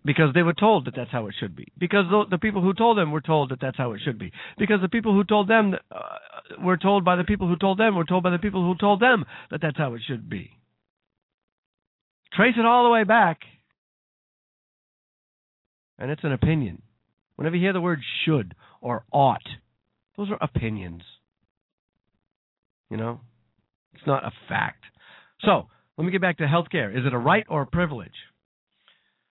Because 0.05 0.33
they 0.35 0.43
were 0.43 0.55
told 0.55 0.87
that 0.87 0.95
that's 0.95 1.11
how 1.11 1.27
it 1.27 1.35
should 1.41 1.57
be. 1.57 1.67
Because 1.77 2.05
the, 2.09 2.25
the 2.31 2.39
people 2.39 2.63
who 2.63 2.73
told 2.75 2.97
them 2.97 3.11
were 3.11 3.21
told 3.21 3.51
that 3.51 3.61
that's 3.61 3.77
how 3.77 3.91
it 3.93 4.01
should 4.05 4.21
be. 4.21 4.31
Because 4.57 4.81
the 4.81 4.89
people 4.89 5.13
who 5.13 5.25
told 5.25 5.49
them 5.49 5.75
uh, 5.91 6.01
were 6.63 6.77
told 6.77 7.05
by 7.05 7.17
the 7.17 7.25
people 7.25 7.49
who 7.49 7.57
told 7.57 7.79
them 7.79 7.97
were 7.97 8.05
told 8.05 8.23
by 8.23 8.31
the 8.31 8.39
people 8.39 8.63
who 8.65 8.77
told 8.79 9.01
them 9.01 9.25
that 9.51 9.61
that's 9.61 9.77
how 9.79 9.95
it 9.95 10.03
should 10.07 10.31
be. 10.31 10.51
Trace 12.35 12.55
it 12.57 12.65
all 12.65 12.85
the 12.85 12.91
way 12.91 13.03
back 13.03 13.41
and 15.99 16.11
it's 16.11 16.25
an 16.25 16.33
opinion. 16.33 16.83
Whenever 17.37 17.57
you 17.57 17.63
hear 17.63 17.73
the 17.73 17.81
word 17.81 18.01
should 18.25 18.55
or 18.81 19.05
ought, 19.13 19.47
those 20.17 20.31
are 20.31 20.39
opinions. 20.41 21.03
You 22.91 22.97
know, 22.97 23.21
it's 23.95 24.07
not 24.07 24.25
a 24.25 24.33
fact. 24.49 24.85
So 25.41 25.67
let 25.97 26.05
me 26.05 26.13
get 26.13 26.21
back 26.21 26.39
to 26.39 26.45
healthcare. 26.45 26.97
Is 26.97 27.05
it 27.07 27.13
a 27.13 27.19
right 27.19 27.45
or 27.49 27.63
a 27.63 27.67
privilege? 27.67 28.13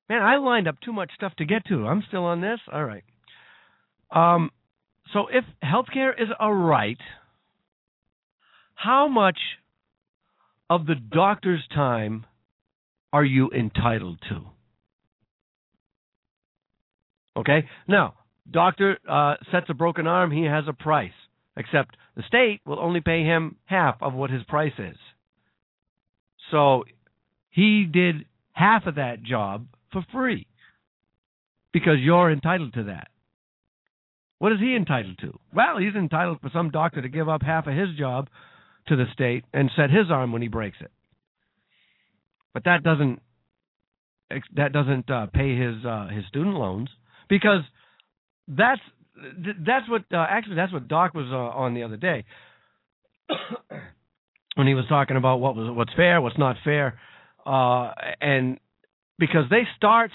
Man, 0.09 0.21
I 0.21 0.37
lined 0.37 0.67
up 0.67 0.75
too 0.83 0.93
much 0.93 1.11
stuff 1.15 1.33
to 1.37 1.45
get 1.45 1.65
to. 1.67 1.87
I'm 1.87 2.03
still 2.07 2.25
on 2.25 2.41
this. 2.41 2.59
All 2.71 2.83
right. 2.83 3.03
Um, 4.11 4.51
so 5.13 5.27
if 5.31 5.43
healthcare 5.63 6.11
is 6.11 6.29
a 6.39 6.53
right, 6.53 6.99
how 8.75 9.07
much 9.07 9.37
of 10.69 10.85
the 10.85 10.95
doctor's 10.95 11.63
time 11.73 12.25
are 13.13 13.23
you 13.23 13.49
entitled 13.51 14.19
to? 14.29 14.41
Okay? 17.37 17.67
Now, 17.87 18.15
doctor 18.49 18.97
uh, 19.09 19.35
sets 19.51 19.67
a 19.69 19.73
broken 19.73 20.07
arm, 20.07 20.31
he 20.31 20.45
has 20.45 20.65
a 20.67 20.73
price. 20.73 21.11
Except 21.57 21.95
the 22.15 22.23
state 22.27 22.61
will 22.65 22.79
only 22.79 23.01
pay 23.01 23.23
him 23.23 23.57
half 23.65 23.95
of 24.01 24.13
what 24.13 24.29
his 24.29 24.43
price 24.43 24.73
is. 24.77 24.97
So 26.51 26.83
he 27.49 27.85
did 27.85 28.25
half 28.51 28.85
of 28.85 28.95
that 28.95 29.23
job 29.23 29.67
for 29.91 30.05
free 30.11 30.47
because 31.71 31.99
you're 31.99 32.31
entitled 32.31 32.73
to 32.73 32.83
that. 32.83 33.07
What 34.39 34.51
is 34.51 34.59
he 34.59 34.75
entitled 34.75 35.17
to? 35.19 35.39
Well, 35.53 35.77
he's 35.77 35.95
entitled 35.95 36.41
for 36.41 36.49
some 36.53 36.69
doctor 36.69 37.01
to 37.01 37.09
give 37.09 37.29
up 37.29 37.41
half 37.41 37.67
of 37.67 37.75
his 37.75 37.89
job 37.97 38.29
to 38.87 38.95
the 38.95 39.05
state 39.13 39.45
and 39.53 39.71
set 39.75 39.89
his 39.89 40.11
arm 40.11 40.31
when 40.31 40.41
he 40.41 40.47
breaks 40.47 40.77
it. 40.81 40.91
But 42.53 42.65
that 42.65 42.83
doesn't 42.83 43.21
that 44.55 44.73
doesn't 44.73 45.09
uh, 45.09 45.27
pay 45.27 45.55
his 45.55 45.85
uh, 45.85 46.07
his 46.07 46.25
student 46.27 46.55
loans 46.55 46.89
because 47.29 47.61
that's 48.47 48.81
that's 49.65 49.89
what 49.89 50.03
uh, 50.13 50.25
actually 50.29 50.55
that's 50.55 50.73
what 50.73 50.87
Doc 50.87 51.13
was 51.13 51.27
uh, 51.31 51.35
on 51.35 51.73
the 51.73 51.83
other 51.83 51.97
day. 51.97 52.25
When 54.57 54.67
he 54.67 54.73
was 54.73 54.85
talking 54.87 55.17
about 55.17 55.41
what 55.41 55.53
was 55.53 55.75
what's 55.75 55.91
fair, 55.97 56.21
what's 56.21 56.37
not 56.37 56.55
fair, 56.63 56.97
uh, 57.45 57.91
and 58.21 58.57
because 59.19 59.43
they 59.49 59.63
start 59.75 60.11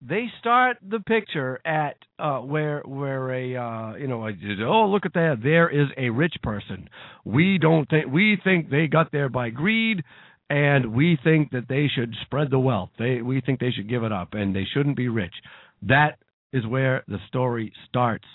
they 0.00 0.26
start 0.40 0.78
the 0.82 0.98
picture 0.98 1.60
at 1.64 1.96
uh, 2.18 2.38
where 2.38 2.80
where 2.84 3.30
a 3.32 3.56
uh, 3.56 3.94
you 3.94 4.08
know 4.08 4.26
a, 4.26 4.32
oh 4.66 4.88
look 4.88 5.06
at 5.06 5.14
that 5.14 5.38
there 5.44 5.68
is 5.68 5.88
a 5.96 6.10
rich 6.10 6.34
person. 6.42 6.88
We 7.24 7.58
don't 7.58 7.88
think 7.88 8.06
we 8.12 8.36
think 8.42 8.68
they 8.68 8.88
got 8.88 9.12
there 9.12 9.28
by 9.28 9.50
greed 9.50 10.02
and 10.50 10.94
we 10.94 11.18
think 11.22 11.50
that 11.50 11.68
they 11.68 11.88
should 11.94 12.14
spread 12.22 12.50
the 12.50 12.58
wealth. 12.58 12.90
They 12.98 13.22
we 13.22 13.40
think 13.40 13.60
they 13.60 13.70
should 13.70 13.88
give 13.88 14.02
it 14.02 14.12
up 14.12 14.34
and 14.34 14.54
they 14.54 14.64
shouldn't 14.72 14.96
be 14.96 15.08
rich. 15.08 15.34
That 15.82 16.18
is 16.52 16.66
where 16.66 17.04
the 17.08 17.18
story 17.28 17.72
starts 17.88 18.26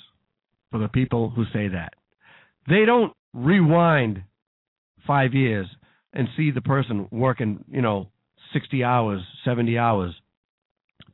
for 0.71 0.79
the 0.79 0.87
people 0.87 1.29
who 1.29 1.45
say 1.53 1.67
that. 1.69 1.93
They 2.67 2.85
don't 2.85 3.13
rewind 3.33 4.23
five 5.05 5.33
years 5.33 5.67
and 6.13 6.27
see 6.37 6.51
the 6.51 6.61
person 6.61 7.07
working, 7.11 7.63
you 7.67 7.81
know, 7.81 8.09
60 8.53 8.83
hours, 8.83 9.21
70 9.45 9.77
hours 9.77 10.13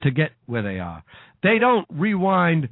to 0.03 0.11
get 0.11 0.31
where 0.45 0.61
they 0.61 0.79
are. 0.79 1.03
They 1.41 1.57
don't 1.59 1.85
rewind 1.89 2.69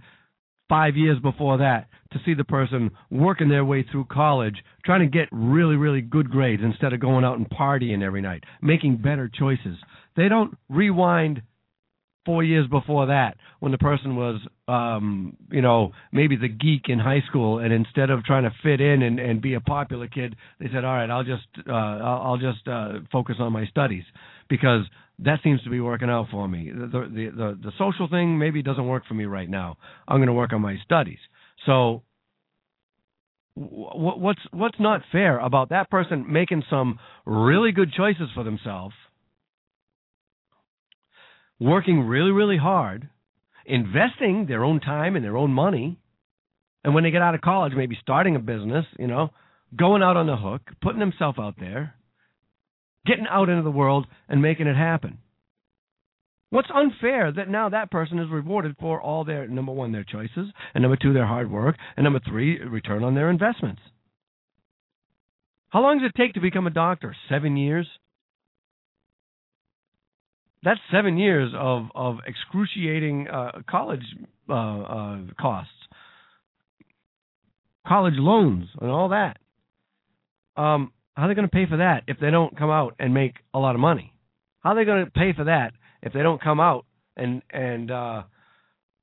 five 0.69 0.97
years 0.97 1.19
before 1.19 1.59
that 1.59 1.87
to 2.11 2.19
see 2.25 2.33
the 2.33 2.43
person 2.43 2.91
working 3.09 3.49
their 3.49 3.65
way 3.65 3.85
through 3.89 4.05
college, 4.05 4.55
trying 4.85 4.99
to 4.99 5.17
get 5.17 5.27
really, 5.31 5.75
really 5.75 6.01
good 6.01 6.29
grades 6.29 6.61
instead 6.63 6.93
of 6.93 6.99
going 6.99 7.23
out 7.23 7.37
and 7.37 7.49
partying 7.49 8.03
every 8.03 8.21
night, 8.21 8.43
making 8.61 8.97
better 8.97 9.29
choices. 9.29 9.77
They 10.15 10.29
don't 10.29 10.57
rewind 10.69 11.41
four 12.27 12.43
years 12.43 12.67
before 12.67 13.07
that 13.07 13.37
when 13.59 13.71
the 13.71 13.77
person 13.79 14.15
was 14.15 14.39
um 14.67 15.35
you 15.49 15.61
know 15.63 15.91
maybe 16.11 16.35
the 16.35 16.47
geek 16.47 16.83
in 16.89 16.99
high 16.99 17.21
school 17.27 17.57
and 17.57 17.73
instead 17.73 18.11
of 18.11 18.23
trying 18.23 18.43
to 18.43 18.51
fit 18.61 18.79
in 18.79 19.01
and 19.01 19.19
and 19.19 19.41
be 19.41 19.55
a 19.55 19.61
popular 19.61 20.07
kid 20.07 20.35
they 20.59 20.67
said 20.67 20.85
all 20.85 20.93
right 20.93 21.09
i'll 21.09 21.23
just 21.23 21.47
uh 21.67 21.71
i'll, 21.71 22.37
just 22.37 22.67
uh 22.67 22.99
focus 23.11 23.37
on 23.39 23.51
my 23.51 23.65
studies. 23.65 24.03
Because 24.49 24.83
that 25.19 25.39
seems 25.43 25.61
to 25.63 25.69
be 25.69 25.79
working 25.79 26.09
out 26.09 26.27
for 26.31 26.47
me. 26.47 26.71
The 26.71 26.87
the 26.87 27.31
the, 27.35 27.59
the 27.63 27.71
social 27.77 28.07
thing 28.07 28.37
maybe 28.37 28.61
doesn't 28.61 28.87
work 28.87 29.03
for 29.07 29.13
me 29.13 29.25
right 29.25 29.49
now. 29.49 29.77
I'm 30.07 30.17
going 30.17 30.27
to 30.27 30.33
work 30.33 30.53
on 30.53 30.61
my 30.61 30.77
studies. 30.83 31.19
So 31.65 32.03
wh- 33.55 34.19
what's 34.19 34.41
what's 34.51 34.79
not 34.79 35.01
fair 35.11 35.39
about 35.39 35.69
that 35.69 35.89
person 35.89 36.31
making 36.31 36.63
some 36.69 36.99
really 37.25 37.71
good 37.71 37.91
choices 37.93 38.29
for 38.33 38.43
themselves 38.43 38.93
working 41.59 42.01
really, 42.01 42.31
really 42.31 42.57
hard, 42.57 43.09
investing 43.65 44.45
their 44.47 44.63
own 44.63 44.79
time 44.79 45.15
and 45.15 45.23
their 45.23 45.37
own 45.37 45.51
money, 45.51 45.99
and 46.83 46.93
when 46.93 47.03
they 47.03 47.11
get 47.11 47.21
out 47.21 47.35
of 47.35 47.41
college, 47.41 47.73
maybe 47.75 47.97
starting 48.01 48.35
a 48.35 48.39
business, 48.39 48.85
you 48.97 49.07
know, 49.07 49.29
going 49.75 50.01
out 50.01 50.17
on 50.17 50.27
the 50.27 50.37
hook, 50.37 50.61
putting 50.81 50.99
themselves 50.99 51.37
out 51.39 51.55
there, 51.59 51.95
getting 53.05 53.27
out 53.29 53.49
into 53.49 53.63
the 53.63 53.71
world 53.71 54.05
and 54.29 54.41
making 54.41 54.67
it 54.67 54.75
happen. 54.75 55.17
What's 56.49 56.69
unfair 56.73 57.31
that 57.33 57.49
now 57.49 57.69
that 57.69 57.91
person 57.91 58.19
is 58.19 58.29
rewarded 58.29 58.77
for 58.79 59.01
all 59.01 59.25
their 59.25 59.47
number 59.47 59.73
one, 59.73 59.91
their 59.91 60.05
choices, 60.05 60.47
and 60.73 60.81
number 60.81 60.95
two, 60.95 61.13
their 61.13 61.27
hard 61.27 61.51
work, 61.51 61.75
and 61.97 62.05
number 62.05 62.21
three, 62.25 62.59
return 62.59 63.03
on 63.03 63.15
their 63.15 63.29
investments? 63.29 63.81
How 65.69 65.81
long 65.81 65.99
does 65.99 66.09
it 66.09 66.17
take 66.17 66.35
to 66.35 66.39
become 66.39 66.65
a 66.65 66.71
doctor? 66.71 67.13
Seven 67.29 67.57
years? 67.57 67.85
That's 70.67 70.81
seven 70.91 71.17
years 71.17 71.53
of 71.57 71.85
of 71.95 72.17
excruciating 72.27 73.27
uh, 73.29 73.61
college 73.69 74.03
uh, 74.49 74.53
uh, 74.53 75.17
costs, 75.39 75.71
college 77.87 78.15
loans, 78.17 78.67
and 78.81 78.91
all 78.91 79.09
that. 79.09 79.37
Um, 80.57 80.91
how 81.15 81.23
are 81.23 81.27
they 81.29 81.35
going 81.35 81.47
to 81.47 81.55
pay 81.55 81.67
for 81.69 81.77
that 81.77 82.03
if 82.07 82.17
they 82.19 82.31
don't 82.31 82.57
come 82.57 82.69
out 82.69 82.95
and 82.99 83.13
make 83.13 83.35
a 83.53 83.59
lot 83.59 83.75
of 83.75 83.81
money? 83.81 84.13
How 84.59 84.71
are 84.71 84.75
they 84.75 84.83
going 84.83 85.05
to 85.05 85.11
pay 85.11 85.31
for 85.33 85.45
that 85.45 85.71
if 86.01 86.11
they 86.11 86.21
don't 86.21 86.41
come 86.41 86.59
out 86.59 86.85
and 87.15 87.41
and 87.49 87.89
uh, 87.89 88.23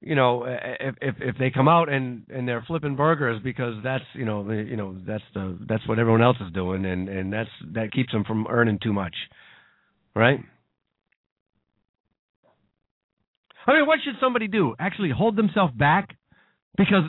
you 0.03 0.17
know 0.17 0.45
if 0.45 0.97
if 1.01 1.15
if 1.21 1.39
they 1.39 1.51
come 1.51 1.67
out 1.67 1.89
and 1.89 2.27
and 2.29 2.47
they're 2.47 2.65
flipping 2.67 2.95
burgers 2.95 3.41
because 3.43 3.75
that's 3.83 4.05
you 4.12 4.27
know 4.27 4.47
the, 4.47 4.57
you 4.57 4.77
know 4.77 4.95
that's 5.07 5.25
the 5.33 5.59
that's 5.67 5.89
what 5.89 5.99
everyone 5.99 6.23
else 6.23 6.37
is 6.47 6.53
doing 6.53 6.85
and 6.85 7.09
and 7.09 7.33
that's 7.33 7.49
that 7.73 7.91
keeps 7.91 8.12
them 8.12 8.25
from 8.25 8.47
earning 8.51 8.79
too 8.83 8.93
much, 8.93 9.15
right? 10.15 10.41
I 13.67 13.73
mean, 13.73 13.87
what 13.87 14.01
should 14.05 14.15
somebody 14.21 14.49
do? 14.49 14.75
Actually 14.79 15.11
hold 15.11 15.37
themselves 15.37 15.75
back 15.75 16.17
because 16.77 17.05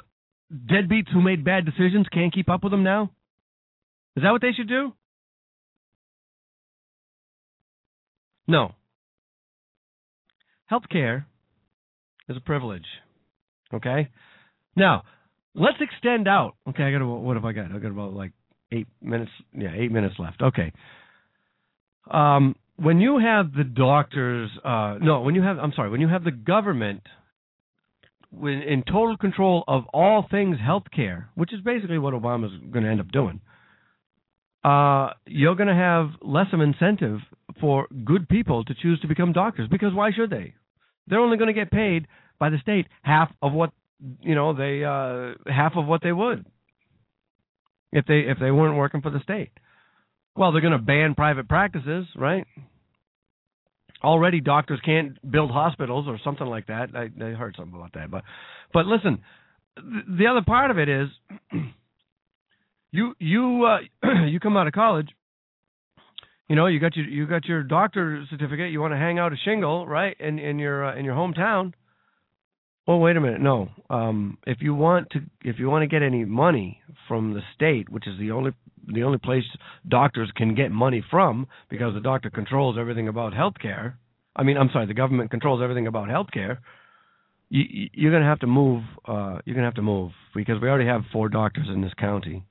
deadbeats 0.54 1.12
who 1.12 1.22
made 1.22 1.44
bad 1.44 1.66
decisions 1.66 2.08
can't 2.12 2.34
keep 2.34 2.50
up 2.50 2.64
with 2.64 2.72
them 2.72 2.84
now? 2.84 3.12
Is 4.16 4.24
that 4.24 4.32
what 4.32 4.42
they 4.42 4.54
should 4.56 4.70
do? 4.70 4.94
No. 8.48 8.74
Healthcare 10.72 11.26
is 12.30 12.38
a 12.38 12.42
privilege. 12.42 12.86
Okay? 13.74 14.10
Now, 14.76 15.04
let's 15.54 15.78
extend 15.82 16.28
out. 16.28 16.56
Okay, 16.70 16.84
I 16.84 16.92
got 16.92 17.06
what 17.06 17.36
have 17.36 17.46
I 17.46 17.52
got? 17.52 17.72
I 17.72 17.80
got 17.80 17.92
about 17.92 18.14
like 18.14 18.32
eight 18.72 18.88
minutes. 19.02 19.32
Yeah, 19.54 19.74
eight 19.76 19.92
minutes 19.92 20.16
left. 20.20 20.42
Okay. 20.42 20.72
Um, 22.10 22.56
when 22.78 23.00
you 23.00 23.20
have 23.20 23.54
the 23.54 23.64
doctors, 23.64 24.50
uh, 24.64 24.98
no, 25.02 25.22
when 25.22 25.36
you 25.36 25.42
have, 25.42 25.58
I'm 25.58 25.74
sorry, 25.76 25.90
when 25.90 26.02
you 26.02 26.10
have 26.10 26.24
the 26.24 26.32
government 26.32 27.02
when, 28.32 28.62
in 28.62 28.84
total 28.84 29.18
control 29.18 29.64
of 29.68 29.84
all 29.94 30.26
things 30.30 30.58
healthcare, 30.58 31.26
which 31.36 31.54
is 31.54 31.62
basically 31.62 31.98
what 31.98 32.14
Obama's 32.14 32.52
going 32.72 32.84
to 32.84 32.92
end 32.92 33.00
up 33.00 33.12
doing, 33.12 33.40
uh, 34.64 35.12
you're 35.26 35.56
going 35.56 35.70
to 35.70 35.76
have 35.76 36.10
less 36.22 36.48
of 36.52 36.60
incentive 36.60 37.20
for 37.62 37.88
good 38.04 38.28
people 38.28 38.64
to 38.66 38.74
choose 38.74 39.00
to 39.02 39.08
become 39.08 39.32
doctors 39.32 39.70
because 39.70 39.94
why 39.94 40.12
should 40.12 40.30
they? 40.30 40.54
They're 41.08 41.20
only 41.20 41.38
going 41.38 41.54
to 41.54 41.54
get 41.54 41.72
paid 41.72 42.08
by 42.40 42.50
the 42.50 42.58
state 42.58 42.88
half 43.04 43.32
of 43.42 43.54
what 43.54 43.72
you 44.22 44.36
know 44.36 44.54
they 44.54 44.84
uh, 44.84 45.52
half 45.52 45.74
of 45.78 45.86
what 45.86 46.02
they 46.04 46.12
would 46.12 46.46
if 47.92 48.06
they 48.06 48.22
if 48.22 48.40
they 48.40 48.52
weren't 48.52 48.76
working 48.76 49.02
for 49.02 49.12
the 49.12 49.22
state. 49.22 49.52
Well, 50.36 50.52
they're 50.52 50.62
going 50.62 50.74
to 50.74 50.80
ban 50.80 51.16
private 51.16 51.48
practices, 51.48 52.06
right? 52.16 52.46
Already, 54.04 54.42
doctors 54.42 54.80
can't 54.84 55.18
build 55.30 55.50
hospitals 55.50 56.06
or 56.08 56.20
something 56.24 56.46
like 56.46 56.68
that. 56.68 56.90
I, 56.94 57.10
I 57.24 57.30
heard 57.32 57.56
something 57.58 57.76
about 57.76 57.94
that, 57.94 58.12
but 58.12 58.24
but 58.74 58.86
listen, 58.86 59.20
the 59.78 60.28
other 60.30 60.42
part 60.46 60.70
of 60.70 60.78
it 60.78 60.90
is, 60.90 61.08
you 62.92 63.16
you 63.18 63.66
uh, 63.66 64.08
you 64.28 64.40
come 64.40 64.58
out 64.58 64.68
of 64.68 64.74
college, 64.74 65.08
you 66.50 66.56
know, 66.56 66.68
you 66.68 66.80
got 66.80 66.96
your 66.96 67.08
you 67.08 67.26
got 67.26 67.46
your 67.46 67.64
doctor 67.64 68.24
certificate. 68.30 68.72
You 68.72 68.82
want 68.82 68.94
to 68.94 68.98
hang 68.98 69.18
out 69.18 69.34
a 69.34 69.38
shingle, 69.44 69.88
right, 69.88 70.16
in 70.20 70.38
in 70.38 70.60
your 70.60 70.86
uh, 70.86 70.96
in 70.96 71.06
your 71.06 71.16
hometown. 71.16 71.74
Well, 72.86 73.00
wait 73.00 73.18
a 73.18 73.22
minute. 73.22 73.42
No, 73.42 73.70
um, 73.90 74.38
if 74.46 74.60
you 74.62 74.76
want 74.76 75.10
to 75.12 75.22
if 75.44 75.58
you 75.58 75.70
want 75.70 75.82
to 75.82 75.88
get 75.88 76.04
any 76.04 76.26
money 76.26 76.82
from 77.08 77.34
the 77.34 77.42
state, 77.56 77.90
which 77.90 78.08
is 78.08 78.20
the 78.20 78.32
only 78.32 78.52
the 78.88 79.04
only 79.04 79.18
place 79.18 79.44
doctors 79.88 80.32
can 80.36 80.56
get 80.56 80.72
money 80.72 81.04
from 81.10 81.48
because 81.70 81.94
the 81.94 82.00
doctor 82.00 82.30
controls 82.30 82.78
everything 82.80 83.08
about 83.08 83.34
healthcare. 83.34 83.96
I 84.36 84.44
mean, 84.44 84.58
I'm 84.58 84.70
sorry, 84.74 84.86
the 84.86 84.94
government 84.94 85.32
controls 85.32 85.62
everything 85.64 85.88
about 85.88 86.10
healthcare. 86.10 86.58
You, 87.50 87.90
you're 87.94 88.12
going 88.12 88.24
to 88.24 88.30
have 88.30 88.40
to 88.40 88.48
move. 88.48 88.84
Uh, 89.08 89.40
you're 89.46 89.56
going 89.56 89.64
to 89.64 89.70
have 89.70 89.76
to 89.76 89.82
move 89.82 90.12
because 90.34 90.62
we 90.62 90.68
already 90.68 90.88
have 90.88 91.04
four 91.12 91.30
doctors 91.30 91.68
in 91.74 91.82
this 91.82 91.94
county. 91.98 92.44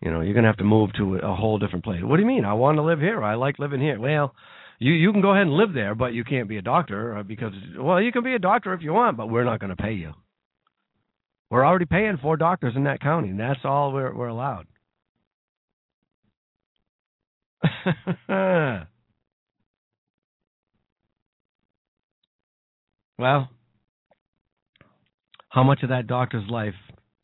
You 0.00 0.10
know, 0.10 0.20
you're 0.20 0.34
going 0.34 0.44
to 0.44 0.50
have 0.50 0.58
to 0.58 0.64
move 0.64 0.90
to 0.98 1.16
a 1.16 1.34
whole 1.34 1.58
different 1.58 1.84
place. 1.84 2.00
What 2.02 2.16
do 2.16 2.22
you 2.22 2.28
mean? 2.28 2.44
I 2.44 2.52
want 2.52 2.76
to 2.76 2.82
live 2.82 3.00
here. 3.00 3.22
I 3.22 3.34
like 3.34 3.58
living 3.58 3.80
here. 3.80 3.98
Well, 3.98 4.34
you 4.78 4.92
you 4.92 5.10
can 5.12 5.22
go 5.22 5.32
ahead 5.32 5.46
and 5.46 5.56
live 5.56 5.72
there, 5.72 5.94
but 5.94 6.12
you 6.12 6.22
can't 6.22 6.48
be 6.48 6.58
a 6.58 6.62
doctor 6.62 7.18
uh, 7.18 7.22
because 7.22 7.52
well, 7.78 8.00
you 8.00 8.12
can 8.12 8.22
be 8.22 8.34
a 8.34 8.38
doctor 8.38 8.74
if 8.74 8.82
you 8.82 8.92
want, 8.92 9.16
but 9.16 9.30
we're 9.30 9.44
not 9.44 9.58
going 9.58 9.74
to 9.74 9.82
pay 9.82 9.94
you. 9.94 10.12
We're 11.50 11.64
already 11.64 11.86
paying 11.86 12.18
four 12.20 12.36
doctors 12.36 12.74
in 12.76 12.84
that 12.84 13.00
county, 13.00 13.30
and 13.30 13.40
that's 13.40 13.60
all 13.64 13.92
we're 13.92 14.14
we're 14.14 14.28
allowed. 14.28 14.66
well, 23.18 23.48
how 25.48 25.62
much 25.62 25.82
of 25.82 25.90
that 25.90 26.06
doctor's 26.06 26.48
life 26.50 26.74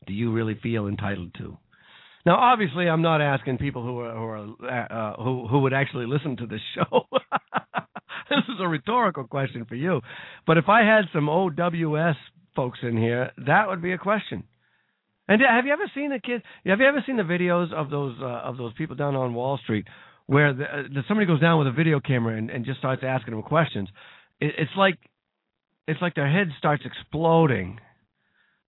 do 0.07 0.13
you 0.13 0.31
really 0.31 0.57
feel 0.61 0.87
entitled 0.87 1.33
to? 1.37 1.57
Now, 2.25 2.35
obviously, 2.35 2.87
I'm 2.87 3.01
not 3.01 3.21
asking 3.21 3.57
people 3.57 3.83
who 3.83 3.99
are, 3.99 4.13
who 4.15 4.65
are 4.65 4.91
uh, 4.91 5.21
who 5.21 5.47
who 5.47 5.59
would 5.59 5.73
actually 5.73 6.05
listen 6.05 6.37
to 6.37 6.47
this 6.47 6.61
show. 6.75 7.01
this 8.29 8.45
is 8.47 8.61
a 8.61 8.67
rhetorical 8.67 9.25
question 9.27 9.65
for 9.65 9.75
you. 9.75 9.99
But 10.47 10.57
if 10.57 10.69
I 10.69 10.81
had 10.81 11.05
some 11.11 11.27
OWS 11.27 12.15
folks 12.55 12.79
in 12.81 12.95
here, 12.95 13.31
that 13.45 13.67
would 13.67 13.81
be 13.81 13.91
a 13.91 13.97
question. 13.97 14.45
And 15.27 15.41
have 15.41 15.65
you 15.65 15.73
ever 15.73 15.89
seen 15.93 16.11
the 16.11 16.19
kids? 16.19 16.43
Have 16.65 16.79
you 16.79 16.85
ever 16.85 17.03
seen 17.05 17.17
the 17.17 17.23
videos 17.23 17.73
of 17.73 17.89
those 17.89 18.15
uh, 18.21 18.25
of 18.25 18.57
those 18.57 18.73
people 18.73 18.95
down 18.95 19.15
on 19.15 19.33
Wall 19.33 19.57
Street 19.61 19.85
where 20.27 20.53
the, 20.53 20.63
uh, 20.63 21.01
somebody 21.07 21.27
goes 21.27 21.41
down 21.41 21.59
with 21.59 21.67
a 21.67 21.71
video 21.71 21.99
camera 21.99 22.37
and, 22.37 22.49
and 22.49 22.65
just 22.65 22.79
starts 22.79 23.03
asking 23.05 23.33
them 23.33 23.43
questions. 23.43 23.89
It, 24.39 24.53
it's 24.57 24.71
like 24.77 24.97
it's 25.87 26.01
like 26.01 26.15
their 26.15 26.31
head 26.31 26.47
starts 26.57 26.83
exploding. 26.85 27.79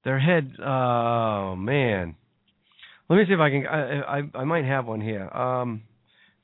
Their 0.03 0.19
head, 0.19 0.51
oh 0.59 1.55
man. 1.55 2.15
Let 3.09 3.17
me 3.17 3.25
see 3.27 3.33
if 3.33 3.39
I 3.39 3.49
can. 3.49 3.67
I 3.67 3.99
I, 4.01 4.21
I 4.39 4.43
might 4.43 4.65
have 4.65 4.85
one 4.85 5.01
here. 5.01 5.29
Um, 5.29 5.83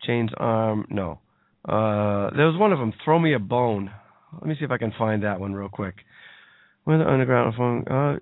chains 0.03 0.31
arm. 0.37 0.85
No. 0.89 1.19
Uh, 1.67 2.31
there 2.35 2.47
was 2.47 2.57
one 2.57 2.71
of 2.71 2.79
them. 2.79 2.93
Throw 3.03 3.19
me 3.19 3.33
a 3.33 3.39
bone. 3.39 3.91
Let 4.33 4.45
me 4.45 4.55
see 4.57 4.65
if 4.65 4.71
I 4.71 4.77
can 4.77 4.93
find 4.97 5.23
that 5.23 5.39
one 5.39 5.53
real 5.53 5.69
quick. 5.69 5.95
Where 6.83 6.97
the 6.97 7.07
underground 7.07 7.53
phone? 7.55 7.85
Uh, 7.87 8.17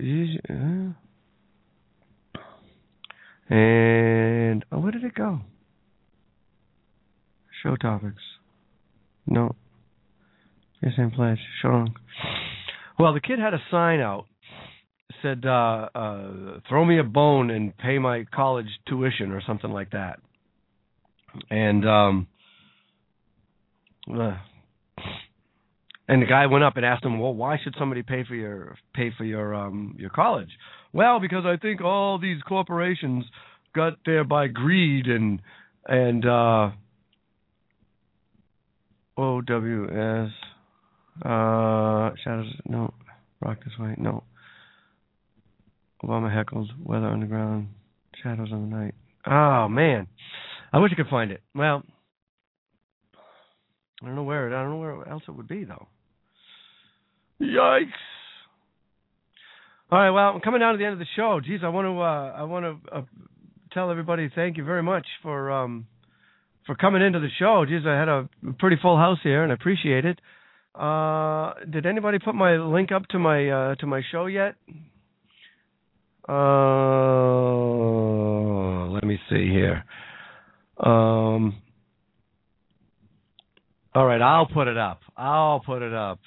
uh, 0.54 0.94
and 3.54 4.66
oh, 4.72 4.80
where 4.80 4.92
did 4.92 5.04
it 5.04 5.16
go? 5.16 5.40
Show 7.64 7.76
topics. 7.76 8.22
No. 9.26 9.56
Yes, 10.82 10.94
and 10.98 11.12
pledge. 11.12 11.40
Showing. 11.62 11.94
Well, 12.98 13.14
the 13.14 13.20
kid 13.20 13.40
had 13.40 13.54
a 13.54 13.62
sign 13.70 14.00
out 14.00 14.26
said, 15.22 15.46
uh, 15.46 15.90
uh, 15.94 16.60
"Throw 16.68 16.86
me 16.86 17.00
a 17.00 17.04
bone 17.04 17.50
and 17.50 17.76
pay 17.78 17.98
my 18.00 18.26
college 18.34 18.70
tuition" 18.88 19.32
or 19.32 19.42
something 19.42 19.72
like 19.72 19.92
that. 19.92 20.20
And 21.50 21.88
um, 21.88 22.28
uh, 24.12 24.38
and 26.08 26.22
the 26.22 26.26
guy 26.26 26.46
went 26.48 26.64
up 26.64 26.78
and 26.78 26.86
asked 26.86 27.04
him, 27.04 27.20
"Well, 27.20 27.34
why 27.34 27.58
should 27.64 27.76
somebody 27.78 28.02
pay 28.02 28.24
for 28.24 28.36
your 28.36 28.78
pay 28.94 29.12
for 29.18 29.24
your 29.24 29.54
um 29.54 29.96
your 29.98 30.10
college?" 30.10 30.50
Well, 30.94 31.20
because 31.20 31.46
I 31.46 31.58
think 31.58 31.82
all 31.82 32.18
these 32.18 32.42
corporations 32.48 33.26
got 33.76 33.94
there 34.06 34.24
by 34.24 34.48
greed 34.48 35.08
and 35.08 35.42
and 35.86 36.26
uh 36.26 36.72
O 39.22 39.42
W 39.42 39.84
S 39.86 40.32
Uh, 41.24 42.12
shadows. 42.24 42.54
No. 42.66 42.94
Rock 43.42 43.58
this 43.64 43.78
way. 43.78 43.96
No. 43.98 44.24
Obama 46.04 46.34
heckles. 46.34 46.68
Weather 46.84 47.08
underground. 47.08 47.68
Shadows 48.24 48.50
on 48.52 48.70
the 48.70 48.76
night. 48.76 48.96
Oh 49.28 49.68
man, 49.68 50.08
I 50.74 50.80
wish 50.80 50.92
I 50.94 50.96
could 50.96 51.08
find 51.10 51.32
it. 51.32 51.42
Well, 51.54 51.84
I 54.02 54.06
don't 54.06 54.16
know 54.16 54.24
where. 54.24 54.48
I 54.48 54.62
don't 54.62 54.72
know 54.72 54.78
where 54.78 55.08
else 55.10 55.24
it 55.28 55.32
would 55.32 55.48
be 55.48 55.66
though. 55.66 55.88
Yikes! 57.42 57.92
All 59.92 60.00
right. 60.00 60.10
Well, 60.10 60.30
I'm 60.36 60.42
coming 60.42 60.60
down 60.60 60.74
to 60.74 60.78
the 60.78 60.86
end 60.86 60.94
of 60.94 61.00
the 61.00 61.06
show. 61.16 61.40
Geez, 61.44 61.62
I 61.64 61.70
want 61.70 61.86
to. 61.86 62.00
Uh, 62.00 62.34
I 62.38 62.44
want 62.44 62.66
to 62.66 62.96
uh, 62.96 63.02
tell 63.74 63.92
everybody 63.92 64.30
thank 64.34 64.58
you 64.58 64.64
very 64.64 64.84
much 64.84 65.06
for 65.22 65.52
um, 65.52 65.88
for 66.70 66.76
coming 66.76 67.02
into 67.02 67.20
the 67.20 67.30
show. 67.40 67.66
Geez, 67.68 67.82
I 67.84 67.98
had 67.98 68.08
a 68.08 68.30
pretty 68.60 68.76
full 68.80 68.96
house 68.96 69.18
here, 69.24 69.42
and 69.42 69.52
I 69.52 69.56
appreciate 69.56 70.06
it. 70.06 70.22
Uh, 70.76 71.54
did 71.68 71.88
anybody 71.88 72.20
put 72.20 72.36
my 72.36 72.58
link 72.58 72.92
up 72.92 73.08
to 73.08 73.18
my 73.18 73.50
uh, 73.50 73.74
to 73.78 73.88
my 73.88 74.04
show 74.12 74.28
yet? 74.28 74.54
Uh, 76.30 76.36
let 78.92 79.04
me 79.04 79.18
see 79.32 79.50
here. 79.50 79.84
Um, 80.78 81.60
all 83.96 84.06
right, 84.06 84.22
I'll 84.22 84.46
put 84.46 84.68
it 84.68 84.78
up. 84.78 85.00
I'll 85.18 85.62
put 85.62 85.82
it 85.82 85.96
up. 85.96 86.20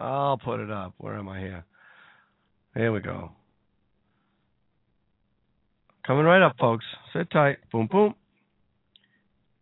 I'll 0.00 0.38
put 0.38 0.58
it 0.60 0.70
up. 0.70 0.94
Where 0.96 1.18
am 1.18 1.28
I 1.28 1.38
here? 1.40 1.66
Here 2.74 2.90
we 2.90 3.00
go. 3.00 3.32
Coming 6.06 6.24
right 6.24 6.40
up, 6.40 6.56
folks. 6.58 6.86
Sit 7.12 7.30
tight. 7.30 7.58
Boom, 7.70 7.88
boom. 7.92 8.14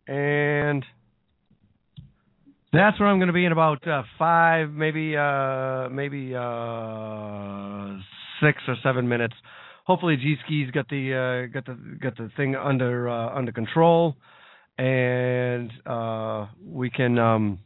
And 0.07 0.84
that's 2.72 3.00
where 3.00 3.09
I'm 3.09 3.18
going 3.18 3.28
to 3.28 3.32
be 3.32 3.44
in 3.44 3.52
about 3.52 3.86
uh, 3.86 4.02
five, 4.18 4.70
maybe, 4.70 5.16
uh, 5.16 5.88
maybe 5.88 6.34
uh, 6.34 7.96
six 8.40 8.62
or 8.68 8.76
seven 8.82 9.09
minutes. 9.09 9.34
Hopefully, 9.84 10.16
G 10.16 10.36
Ski's 10.44 10.70
got 10.72 10.88
the 10.88 11.46
uh, 11.48 11.52
got 11.52 11.64
the 11.64 11.76
got 12.00 12.16
the 12.16 12.30
thing 12.36 12.57
under 12.57 13.09
uh, 13.09 13.36
under 13.36 13.52
control, 13.52 14.16
and 14.78 15.70
uh, 15.86 16.46
we 16.64 16.90
can 16.90 17.18
um, 17.18 17.59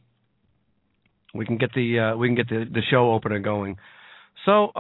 we 1.35 1.47
can 1.47 1.57
get 1.57 1.73
the 1.73 2.15
we 2.19 2.29
can 2.29 2.35
get 2.35 2.49
the 2.49 2.67
the 2.71 2.83
show 2.91 3.13
open 3.13 3.33
and 3.33 3.43
going. 3.43 3.79
So 4.45 4.71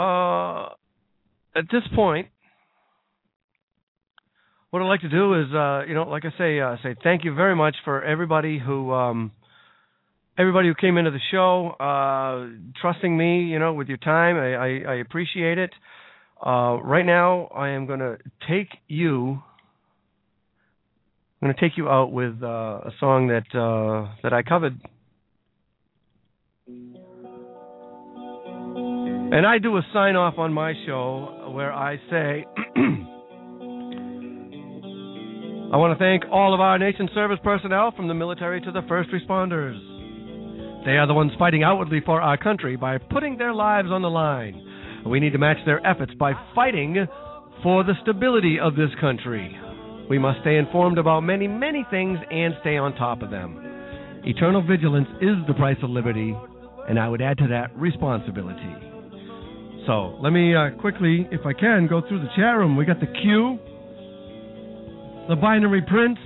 at 1.56 1.64
this 1.72 1.82
point, 1.94 2.28
what 4.70 4.82
I'd 4.82 4.88
like 4.88 5.00
to 5.00 5.08
do 5.08 5.34
is, 5.34 5.46
uh, 5.52 5.82
you 5.86 5.94
know, 5.94 6.04
like 6.04 6.24
I 6.24 6.32
say, 6.38 6.60
uh, 6.60 6.76
say 6.82 6.94
thank 7.02 7.24
you 7.24 7.34
very 7.34 7.56
much 7.56 7.76
for 7.84 8.02
everybody 8.02 8.58
who, 8.58 8.92
um, 8.92 9.32
everybody 10.38 10.68
who 10.68 10.74
came 10.74 10.96
into 10.96 11.10
the 11.10 11.20
show, 11.30 11.70
uh, 11.70 12.46
trusting 12.80 13.16
me, 13.16 13.44
you 13.44 13.58
know, 13.58 13.72
with 13.72 13.88
your 13.88 13.98
time. 13.98 14.36
I, 14.36 14.54
I, 14.54 14.92
I 14.92 14.94
appreciate 15.00 15.58
it. 15.58 15.70
Uh, 16.44 16.78
right 16.82 17.04
now, 17.04 17.48
I 17.54 17.70
am 17.70 17.86
going 17.86 17.98
to 17.98 18.16
take 18.48 18.68
you. 18.86 19.42
I'm 21.42 21.46
going 21.46 21.54
to 21.54 21.60
take 21.60 21.76
you 21.76 21.88
out 21.88 22.12
with 22.12 22.42
uh, 22.42 22.46
a 22.46 22.90
song 23.00 23.28
that 23.28 23.58
uh, 23.58 24.14
that 24.22 24.32
I 24.32 24.42
covered. 24.42 24.80
And 29.32 29.46
I 29.46 29.58
do 29.58 29.76
a 29.76 29.82
sign 29.92 30.16
off 30.16 30.38
on 30.38 30.52
my 30.52 30.74
show 30.86 31.50
where 31.54 31.72
I 31.72 31.96
say, 32.10 32.46
I 35.72 35.76
want 35.76 35.96
to 35.96 36.02
thank 36.02 36.24
all 36.32 36.52
of 36.52 36.58
our 36.58 36.80
nation's 36.80 37.12
service 37.14 37.38
personnel 37.44 37.92
from 37.94 38.08
the 38.08 38.14
military 38.14 38.60
to 38.60 38.72
the 38.72 38.82
first 38.88 39.08
responders. 39.10 39.78
They 40.84 40.96
are 40.96 41.06
the 41.06 41.14
ones 41.14 41.30
fighting 41.38 41.62
outwardly 41.62 42.00
for 42.04 42.20
our 42.20 42.36
country 42.36 42.74
by 42.74 42.98
putting 42.98 43.38
their 43.38 43.54
lives 43.54 43.88
on 43.92 44.02
the 44.02 44.10
line. 44.10 44.66
We 45.06 45.20
need 45.20 45.30
to 45.30 45.38
match 45.38 45.58
their 45.64 45.86
efforts 45.86 46.12
by 46.18 46.32
fighting 46.56 47.06
for 47.62 47.84
the 47.84 47.94
stability 48.02 48.58
of 48.58 48.74
this 48.74 48.90
country. 49.00 49.56
We 50.10 50.18
must 50.18 50.40
stay 50.40 50.56
informed 50.56 50.98
about 50.98 51.20
many, 51.20 51.46
many 51.46 51.86
things 51.88 52.18
and 52.32 52.54
stay 52.62 52.76
on 52.76 52.96
top 52.96 53.22
of 53.22 53.30
them. 53.30 53.56
Eternal 54.24 54.66
vigilance 54.66 55.08
is 55.20 55.36
the 55.46 55.54
price 55.54 55.78
of 55.84 55.90
liberty, 55.90 56.36
and 56.88 56.98
I 56.98 57.08
would 57.08 57.22
add 57.22 57.38
to 57.38 57.46
that 57.46 57.70
responsibility. 57.78 58.74
So 59.86 60.18
let 60.20 60.30
me 60.30 60.52
uh, 60.52 60.70
quickly, 60.80 61.28
if 61.30 61.46
I 61.46 61.52
can, 61.52 61.86
go 61.86 62.02
through 62.08 62.22
the 62.22 62.30
chat 62.34 62.56
room. 62.56 62.76
We 62.76 62.84
got 62.84 62.98
the 62.98 63.06
Q, 63.06 63.58
the 65.30 65.36
Binary 65.36 65.80
Prince, 65.82 66.18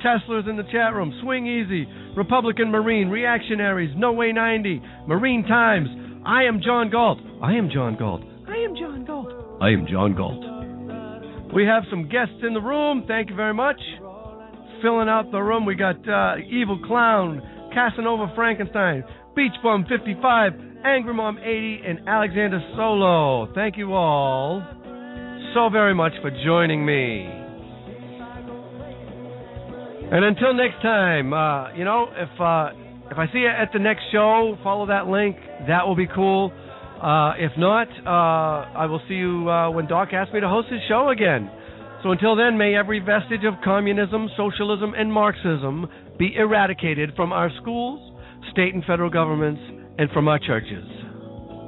Tesla's 0.00 0.46
in 0.48 0.56
the 0.56 0.64
chat 0.72 0.94
room, 0.94 1.12
Swing 1.22 1.46
Easy, 1.46 1.86
Republican 2.16 2.70
Marine, 2.70 3.08
Reactionaries, 3.08 3.92
No 3.94 4.12
Way 4.12 4.32
90, 4.32 4.80
Marine 5.06 5.42
Times. 5.42 5.86
I 6.24 6.44
am 6.44 6.62
John 6.64 6.88
Galt. 6.88 7.18
I 7.42 7.52
am 7.52 7.68
John 7.70 7.94
Galt. 7.98 8.22
I 8.48 8.56
am 8.56 8.74
John 8.74 9.04
Galt. 9.04 9.28
I 9.60 9.68
am 9.68 9.86
John 9.86 10.16
Galt. 10.16 11.52
We 11.54 11.66
have 11.66 11.82
some 11.90 12.08
guests 12.08 12.40
in 12.42 12.54
the 12.54 12.60
room. 12.60 13.04
Thank 13.06 13.28
you 13.28 13.36
very 13.36 13.52
much. 13.52 13.78
Filling 14.80 15.10
out 15.10 15.30
the 15.30 15.42
room, 15.42 15.66
we 15.66 15.74
got 15.74 15.96
uh, 16.08 16.36
Evil 16.48 16.80
Clown, 16.86 17.42
Casanova 17.74 18.32
Frankenstein, 18.34 19.04
Beach 19.36 19.52
Bum 19.62 19.84
55, 19.86 20.52
Angry 20.86 21.12
Mom 21.12 21.36
80, 21.36 21.82
and 21.86 22.08
Alexander 22.08 22.60
Solo. 22.76 23.52
Thank 23.54 23.76
you 23.76 23.92
all 23.92 24.64
so 25.52 25.68
very 25.68 25.94
much 25.94 26.12
for 26.22 26.30
joining 26.42 26.86
me. 26.86 27.41
And 30.12 30.26
until 30.26 30.52
next 30.52 30.82
time, 30.82 31.32
uh, 31.32 31.72
you 31.72 31.86
know, 31.86 32.06
if 32.12 32.28
uh, 32.38 32.68
if 33.10 33.16
I 33.16 33.26
see 33.32 33.40
you 33.40 33.48
at 33.48 33.72
the 33.72 33.78
next 33.78 34.02
show, 34.12 34.58
follow 34.62 34.86
that 34.86 35.06
link. 35.06 35.36
That 35.68 35.86
will 35.86 35.96
be 35.96 36.06
cool. 36.06 36.52
Uh, 37.02 37.32
if 37.38 37.52
not, 37.56 37.88
uh, 38.06 38.76
I 38.76 38.84
will 38.84 39.00
see 39.08 39.14
you 39.14 39.48
uh, 39.48 39.70
when 39.70 39.86
Doc 39.86 40.10
asks 40.12 40.34
me 40.34 40.40
to 40.40 40.48
host 40.48 40.68
his 40.68 40.80
show 40.86 41.08
again. 41.08 41.50
So 42.02 42.10
until 42.10 42.36
then, 42.36 42.58
may 42.58 42.74
every 42.74 43.00
vestige 43.00 43.44
of 43.44 43.54
communism, 43.64 44.28
socialism, 44.36 44.92
and 44.94 45.10
Marxism 45.10 45.86
be 46.18 46.34
eradicated 46.36 47.14
from 47.16 47.32
our 47.32 47.50
schools, 47.60 48.12
state 48.50 48.74
and 48.74 48.84
federal 48.84 49.08
governments, 49.08 49.62
and 49.98 50.10
from 50.10 50.28
our 50.28 50.38
churches. 50.38 50.84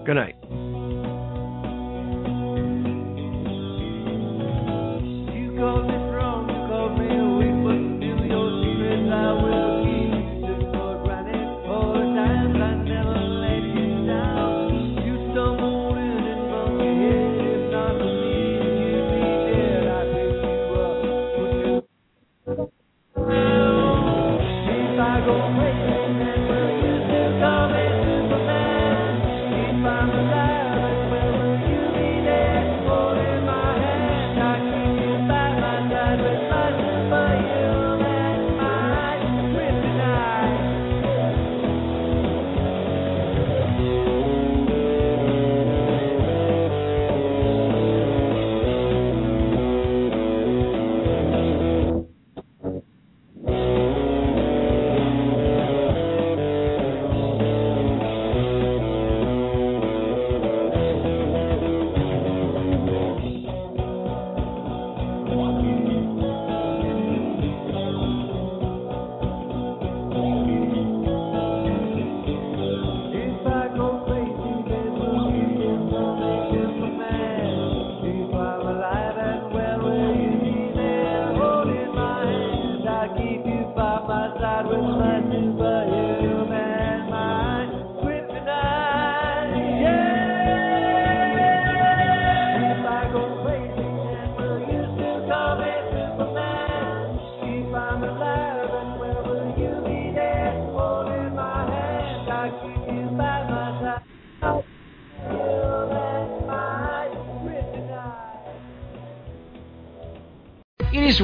Good 0.04 0.16
night. 0.16 0.34
You 5.34 5.56
called 5.58 6.03